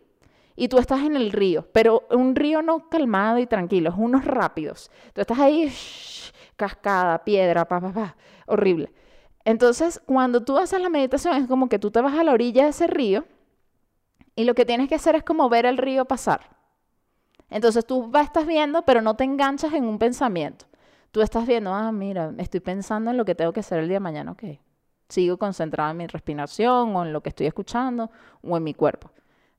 y 0.55 0.67
tú 0.67 0.77
estás 0.77 1.01
en 1.01 1.15
el 1.15 1.31
río, 1.31 1.67
pero 1.71 2.03
un 2.11 2.35
río 2.35 2.61
no 2.61 2.89
calmado 2.89 3.39
y 3.39 3.47
tranquilo, 3.47 3.89
es 3.89 3.95
unos 3.97 4.25
rápidos. 4.25 4.91
Tú 5.13 5.21
estás 5.21 5.39
ahí, 5.39 5.73
cascada, 6.55 7.23
piedra, 7.23 7.67
pa, 7.67 7.81
pa, 7.81 7.91
pa, 7.91 8.15
horrible. 8.45 8.91
Entonces, 9.45 10.01
cuando 10.05 10.43
tú 10.43 10.57
haces 10.57 10.79
la 10.81 10.89
meditación, 10.89 11.35
es 11.35 11.47
como 11.47 11.67
que 11.67 11.79
tú 11.79 11.91
te 11.91 12.01
vas 12.01 12.17
a 12.17 12.23
la 12.23 12.31
orilla 12.31 12.63
de 12.63 12.69
ese 12.69 12.87
río 12.87 13.25
y 14.35 14.45
lo 14.45 14.55
que 14.55 14.65
tienes 14.65 14.87
que 14.87 14.95
hacer 14.95 15.15
es 15.15 15.23
como 15.23 15.49
ver 15.49 15.65
el 15.65 15.77
río 15.77 16.05
pasar. 16.05 16.53
Entonces 17.49 17.85
tú 17.85 18.11
estás 18.19 18.47
viendo, 18.47 18.83
pero 18.83 19.01
no 19.01 19.15
te 19.15 19.23
enganchas 19.23 19.73
en 19.73 19.85
un 19.85 19.99
pensamiento. 19.99 20.65
Tú 21.11 21.21
estás 21.21 21.45
viendo, 21.45 21.71
ah, 21.71 21.91
mira, 21.91 22.33
estoy 22.39 22.59
pensando 22.59 23.11
en 23.11 23.17
lo 23.17 23.25
que 23.25 23.35
tengo 23.35 23.53
que 23.53 23.59
hacer 23.59 23.79
el 23.79 23.87
día 23.87 23.97
de 23.97 23.99
mañana, 23.99 24.31
ok. 24.31 24.43
Sigo 25.09 25.37
concentrada 25.37 25.91
en 25.91 25.97
mi 25.97 26.07
respiración 26.07 26.95
o 26.95 27.05
en 27.05 27.13
lo 27.13 27.21
que 27.21 27.29
estoy 27.29 27.45
escuchando 27.45 28.09
o 28.41 28.57
en 28.57 28.63
mi 28.63 28.73
cuerpo. 28.73 29.11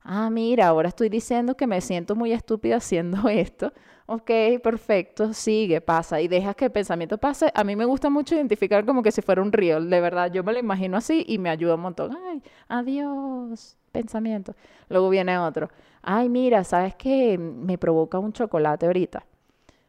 Ah, 0.07 0.29
mira, 0.29 0.67
ahora 0.67 0.89
estoy 0.89 1.09
diciendo 1.09 1.57
que 1.57 1.65
me 1.65 1.81
siento 1.81 2.15
muy 2.15 2.31
estúpida 2.31 2.77
haciendo 2.77 3.27
esto. 3.29 3.73
Ok, 4.05 4.29
perfecto, 4.63 5.33
sigue, 5.33 5.81
pasa 5.81 6.21
y 6.21 6.27
dejas 6.27 6.55
que 6.55 6.65
el 6.65 6.71
pensamiento 6.71 7.17
pase. 7.17 7.51
A 7.55 7.63
mí 7.63 7.75
me 7.75 7.85
gusta 7.85 8.11
mucho 8.11 8.35
identificar 8.35 8.85
como 8.85 9.01
que 9.01 9.11
si 9.11 9.23
fuera 9.23 9.41
un 9.41 9.51
río, 9.51 9.81
de 9.81 10.01
verdad, 10.01 10.31
yo 10.31 10.43
me 10.43 10.53
lo 10.53 10.59
imagino 10.59 10.95
así 10.97 11.25
y 11.27 11.39
me 11.39 11.49
ayuda 11.49 11.73
un 11.73 11.81
montón. 11.81 12.15
Ay, 12.15 12.43
adiós, 12.67 13.77
pensamiento. 13.91 14.53
Luego 14.89 15.09
viene 15.09 15.39
otro. 15.39 15.69
Ay, 16.03 16.29
mira, 16.29 16.63
¿sabes 16.63 16.93
qué? 16.95 17.39
Me 17.39 17.79
provoca 17.79 18.19
un 18.19 18.31
chocolate 18.31 18.85
ahorita. 18.85 19.25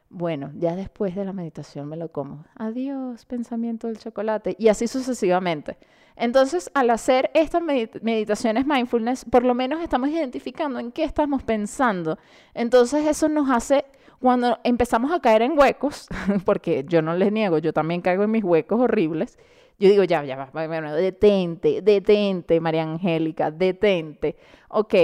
Bueno, 0.09 0.51
ya 0.55 0.77
después 0.77 1.15
de 1.15 1.25
la 1.27 1.35
meditación 1.35 1.89
me 1.89 1.97
lo 1.97 2.11
como. 2.11 2.45
Adiós, 2.55 3.27
pensamiento 3.27 3.89
del 3.89 3.99
chocolate. 3.99 4.57
Y 4.59 4.69
así 4.69 4.87
sucesivamente. 4.89 5.77
Entonces, 6.17 6.71
al 6.73 6.89
hacer 6.91 7.31
estas 7.35 7.63
meditaciones 7.63 8.67
mindfulness, 8.67 9.27
por 9.27 9.45
lo 9.45 9.55
menos 9.55 9.83
estamos 9.83 10.09
identificando 10.09 10.79
en 10.79 10.91
qué 10.91 11.05
estamos 11.05 11.43
pensando. 11.43 12.19
Entonces, 12.55 13.07
eso 13.07 13.29
nos 13.29 13.51
hace, 13.51 13.85
cuando 14.19 14.59
empezamos 14.65 15.13
a 15.13 15.21
caer 15.21 15.43
en 15.43 15.59
huecos, 15.59 16.09
porque 16.47 16.85
yo 16.89 17.03
no 17.03 17.15
les 17.15 17.31
niego, 17.31 17.59
yo 17.59 17.75
también 17.75 18.01
caigo 18.01 18.25
en 18.25 18.31
mis 18.31 18.45
huecos 18.45 18.81
horribles, 18.81 19.39
yo 19.79 19.91
digo, 19.91 20.05
ya, 20.05 20.25
ya, 20.25 20.49
bueno, 20.55 20.95
detente, 20.95 21.83
detente, 21.83 22.61
María 22.61 22.83
Angélica, 22.85 23.51
detente. 23.51 24.37
Ok, 24.69 24.95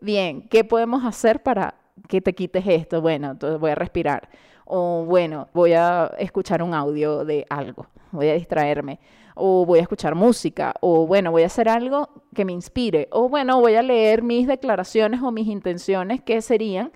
bien, 0.00 0.48
¿qué 0.48 0.64
podemos 0.64 1.04
hacer 1.04 1.42
para 1.42 1.74
que 2.08 2.22
te 2.22 2.32
quites 2.32 2.66
esto? 2.66 3.02
Bueno, 3.02 3.32
entonces 3.32 3.60
voy 3.60 3.72
a 3.72 3.74
respirar. 3.74 4.30
O 4.64 5.04
bueno, 5.04 5.48
voy 5.52 5.74
a 5.74 6.10
escuchar 6.18 6.62
un 6.62 6.72
audio 6.72 7.26
de 7.26 7.44
algo, 7.50 7.86
voy 8.10 8.30
a 8.30 8.34
distraerme 8.34 8.98
o 9.34 9.64
voy 9.66 9.78
a 9.78 9.82
escuchar 9.82 10.14
música, 10.14 10.74
o 10.80 11.06
bueno, 11.06 11.30
voy 11.30 11.42
a 11.42 11.46
hacer 11.46 11.68
algo 11.68 12.08
que 12.34 12.44
me 12.44 12.52
inspire, 12.52 13.08
o 13.10 13.28
bueno, 13.28 13.60
voy 13.60 13.74
a 13.74 13.82
leer 13.82 14.22
mis 14.22 14.46
declaraciones 14.46 15.22
o 15.22 15.32
mis 15.32 15.48
intenciones, 15.48 16.22
que 16.22 16.42
serían 16.42 16.92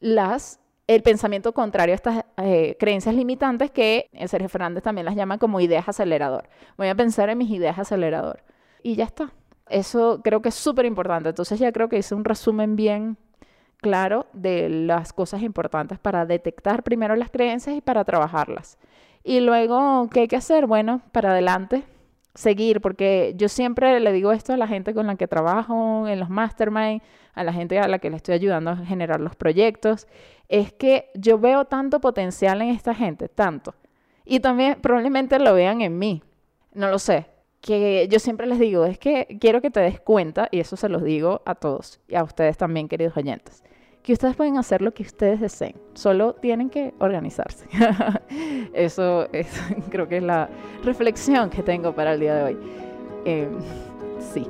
las 0.00 0.60
el 0.88 1.02
pensamiento 1.02 1.52
contrario 1.52 1.94
a 1.94 1.96
estas 1.96 2.24
eh, 2.38 2.76
creencias 2.78 3.14
limitantes 3.14 3.70
que 3.70 4.10
Sergio 4.26 4.48
Fernández 4.48 4.82
también 4.82 5.04
las 5.04 5.14
llama 5.14 5.38
como 5.38 5.60
ideas 5.60 5.88
acelerador. 5.88 6.48
Voy 6.76 6.88
a 6.88 6.94
pensar 6.94 7.30
en 7.30 7.38
mis 7.38 7.50
ideas 7.50 7.78
acelerador. 7.78 8.42
Y 8.82 8.96
ya 8.96 9.04
está. 9.04 9.32
Eso 9.68 10.20
creo 10.22 10.42
que 10.42 10.48
es 10.50 10.54
súper 10.54 10.84
importante. 10.84 11.28
Entonces 11.28 11.58
ya 11.58 11.72
creo 11.72 11.88
que 11.88 11.98
hice 11.98 12.14
un 12.14 12.24
resumen 12.24 12.76
bien 12.76 13.16
claro 13.78 14.26
de 14.32 14.68
las 14.68 15.12
cosas 15.12 15.42
importantes 15.42 15.98
para 15.98 16.26
detectar 16.26 16.82
primero 16.82 17.16
las 17.16 17.30
creencias 17.30 17.76
y 17.76 17.80
para 17.80 18.04
trabajarlas. 18.04 18.78
Y 19.24 19.40
luego, 19.40 20.08
¿qué 20.10 20.20
hay 20.20 20.28
que 20.28 20.36
hacer? 20.36 20.66
Bueno, 20.66 21.00
para 21.12 21.30
adelante, 21.30 21.84
seguir, 22.34 22.80
porque 22.80 23.34
yo 23.36 23.48
siempre 23.48 24.00
le 24.00 24.12
digo 24.12 24.32
esto 24.32 24.52
a 24.52 24.56
la 24.56 24.66
gente 24.66 24.94
con 24.94 25.06
la 25.06 25.16
que 25.16 25.28
trabajo, 25.28 26.08
en 26.08 26.18
los 26.18 26.30
mastermind, 26.30 27.02
a 27.34 27.44
la 27.44 27.52
gente 27.52 27.78
a 27.78 27.88
la 27.88 27.98
que 27.98 28.10
le 28.10 28.16
estoy 28.16 28.34
ayudando 28.34 28.70
a 28.70 28.76
generar 28.76 29.20
los 29.20 29.36
proyectos, 29.36 30.06
es 30.48 30.72
que 30.72 31.10
yo 31.14 31.38
veo 31.38 31.64
tanto 31.64 32.00
potencial 32.00 32.60
en 32.62 32.68
esta 32.68 32.94
gente, 32.94 33.28
tanto. 33.28 33.74
Y 34.24 34.40
también 34.40 34.78
probablemente 34.80 35.38
lo 35.38 35.54
vean 35.54 35.80
en 35.80 35.98
mí, 35.98 36.22
no 36.74 36.88
lo 36.88 36.98
sé. 36.98 37.26
Que 37.60 38.08
yo 38.10 38.18
siempre 38.18 38.46
les 38.46 38.58
digo, 38.58 38.84
es 38.84 38.98
que 38.98 39.38
quiero 39.40 39.60
que 39.60 39.70
te 39.70 39.80
des 39.80 40.00
cuenta, 40.00 40.48
y 40.50 40.58
eso 40.58 40.76
se 40.76 40.88
los 40.88 41.02
digo 41.04 41.42
a 41.46 41.54
todos 41.54 42.00
y 42.08 42.16
a 42.16 42.24
ustedes 42.24 42.56
también, 42.58 42.88
queridos 42.88 43.16
oyentes, 43.16 43.62
que 44.02 44.12
ustedes 44.12 44.34
pueden 44.34 44.58
hacer 44.58 44.82
lo 44.82 44.92
que 44.92 45.02
ustedes 45.02 45.40
deseen, 45.40 45.74
solo 45.94 46.34
tienen 46.34 46.70
que 46.70 46.92
organizarse. 46.98 47.66
Eso 48.74 49.32
es, 49.32 49.46
creo 49.90 50.08
que 50.08 50.18
es 50.18 50.22
la 50.22 50.48
reflexión 50.84 51.50
que 51.50 51.62
tengo 51.62 51.94
para 51.94 52.14
el 52.14 52.20
día 52.20 52.34
de 52.34 52.42
hoy. 52.42 52.58
Eh, 53.24 53.48
sí. 54.32 54.46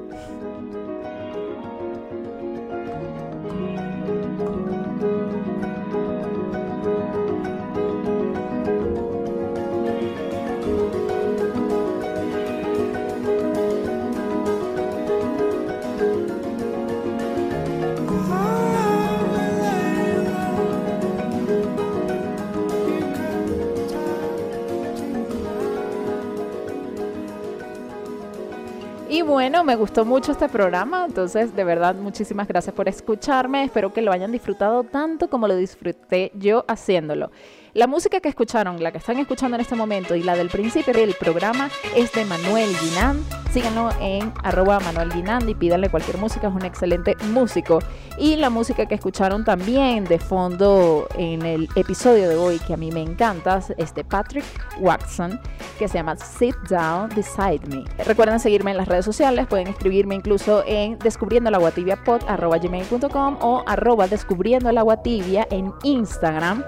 Bueno, 29.25 29.63
me 29.65 29.77
gustó 29.77 30.05
mucho 30.05 30.33
este 30.33 30.49
programa, 30.49 31.05
entonces 31.07 31.55
de 31.55 31.65
verdad 31.65 31.95
muchísimas 31.95 32.49
gracias 32.49 32.75
por 32.75 32.89
escucharme, 32.89 33.65
espero 33.65 33.93
que 33.93 34.03
lo 34.03 34.13
hayan 34.13 34.33
disfrutado 34.33 34.85
tanto 34.85 35.29
como 35.29 35.47
lo 35.47 35.57
disfruté 35.57 36.33
yo 36.35 36.65
haciéndolo. 36.69 37.31
La 37.75 37.87
música 37.87 38.21
que 38.21 38.29
escucharon, 38.29 38.83
la 38.83 38.93
que 38.93 38.99
están 38.99 39.17
escuchando 39.17 39.55
en 39.55 39.63
este 39.63 39.75
momento 39.75 40.15
y 40.15 40.23
la 40.23 40.37
del 40.37 40.51
principio 40.51 40.93
del 40.93 41.15
programa 41.15 41.71
es 41.97 42.13
de 42.13 42.27
Manuel 42.27 42.69
Guinán. 42.83 43.25
Síganlo 43.51 43.89
en 43.99 44.31
arroba 44.43 44.79
Manuel 44.81 45.11
y 45.49 45.55
pídanle 45.55 45.89
cualquier 45.89 46.19
música, 46.19 46.49
es 46.49 46.55
un 46.55 46.67
excelente 46.67 47.17
músico. 47.33 47.79
Y 48.19 48.37
la 48.37 48.51
música 48.51 48.85
que 48.85 48.95
escucharon 48.95 49.43
también 49.43 50.05
de 50.05 50.19
fondo 50.19 51.09
en 51.17 51.47
el 51.47 51.67
episodio 51.75 52.29
de 52.29 52.37
hoy, 52.37 52.59
que 52.59 52.75
a 52.75 52.77
mí 52.77 52.91
me 52.91 53.01
encanta, 53.01 53.63
es 53.79 53.95
de 53.95 54.05
Patrick 54.05 54.45
Watson, 54.79 55.41
que 55.79 55.89
se 55.89 55.95
llama 55.95 56.17
Sit 56.17 56.57
Down 56.69 57.09
Beside 57.17 57.67
Me. 57.69 57.85
Recuerden 58.05 58.39
seguirme 58.39 58.73
en 58.73 58.77
las 58.77 58.89
redes 58.89 59.07
sociales, 59.07 59.47
pueden 59.47 59.69
escribirme 59.69 60.15
incluso 60.15 60.63
en 60.67 60.99
descubriendo 60.99 61.51
la 61.51 61.59
gmail.com 61.59 63.39
o 63.41 63.65
arroba 63.67 64.09
descubriendo 64.09 64.69
el 64.69 64.77
agua 64.77 65.03
tibia 65.03 65.47
en 65.51 65.73
Instagram 65.85 66.65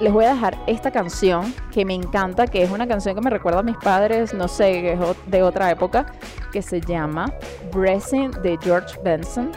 les 0.00 0.12
voy 0.12 0.24
a 0.24 0.34
dejar 0.34 0.58
esta 0.66 0.90
canción 0.90 1.54
que 1.72 1.84
me 1.84 1.94
encanta, 1.94 2.46
que 2.46 2.62
es 2.62 2.70
una 2.70 2.86
canción 2.86 3.14
que 3.14 3.20
me 3.20 3.30
recuerda 3.30 3.60
a 3.60 3.62
mis 3.62 3.76
padres, 3.76 4.34
no 4.34 4.48
sé, 4.48 4.98
de 5.26 5.42
otra 5.42 5.70
época, 5.70 6.06
que 6.52 6.62
se 6.62 6.80
llama 6.80 7.32
Blessing 7.72 8.30
de 8.42 8.58
George 8.62 8.98
Benson. 9.02 9.50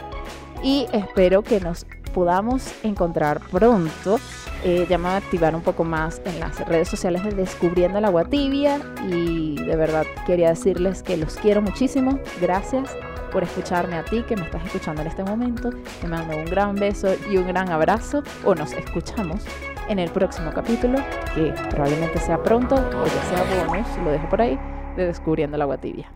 Y 0.62 0.86
espero 0.92 1.42
que 1.42 1.60
nos 1.60 1.86
podamos 2.14 2.72
encontrar 2.82 3.40
pronto. 3.50 4.18
Eh, 4.64 4.86
ya 4.88 4.98
me 4.98 5.04
voy 5.04 5.12
a 5.12 5.16
activar 5.18 5.54
un 5.54 5.62
poco 5.62 5.84
más 5.84 6.20
en 6.24 6.40
las 6.40 6.58
redes 6.66 6.88
sociales 6.88 7.22
de 7.22 7.30
Descubriendo 7.30 7.98
el 7.98 8.04
Agua 8.04 8.24
Tibia. 8.24 8.80
Y 9.08 9.56
de 9.56 9.76
verdad 9.76 10.04
quería 10.26 10.48
decirles 10.48 11.02
que 11.02 11.16
los 11.16 11.36
quiero 11.36 11.62
muchísimo. 11.62 12.18
Gracias 12.40 12.96
por 13.30 13.44
escucharme 13.44 13.96
a 13.96 14.04
ti 14.04 14.22
que 14.22 14.36
me 14.36 14.42
estás 14.42 14.64
escuchando 14.64 15.02
en 15.02 15.08
este 15.08 15.22
momento. 15.22 15.70
Te 16.00 16.08
mando 16.08 16.36
un 16.36 16.46
gran 16.46 16.74
beso 16.74 17.14
y 17.30 17.36
un 17.36 17.46
gran 17.46 17.70
abrazo. 17.70 18.22
O 18.44 18.54
nos 18.54 18.72
escuchamos 18.72 19.44
en 19.88 19.98
el 19.98 20.10
próximo 20.10 20.52
capítulo, 20.52 20.98
que 21.34 21.52
probablemente 21.70 22.18
sea 22.18 22.42
pronto 22.42 22.74
o 22.74 23.04
ya 23.04 23.22
sea 23.24 23.66
bonus, 23.66 23.86
lo 24.04 24.10
dejo 24.10 24.28
por 24.28 24.42
ahí, 24.42 24.58
de 24.96 25.06
Descubriendo 25.06 25.56
el 25.56 25.62
Agua 25.62 25.78
Tibia. 25.78 26.10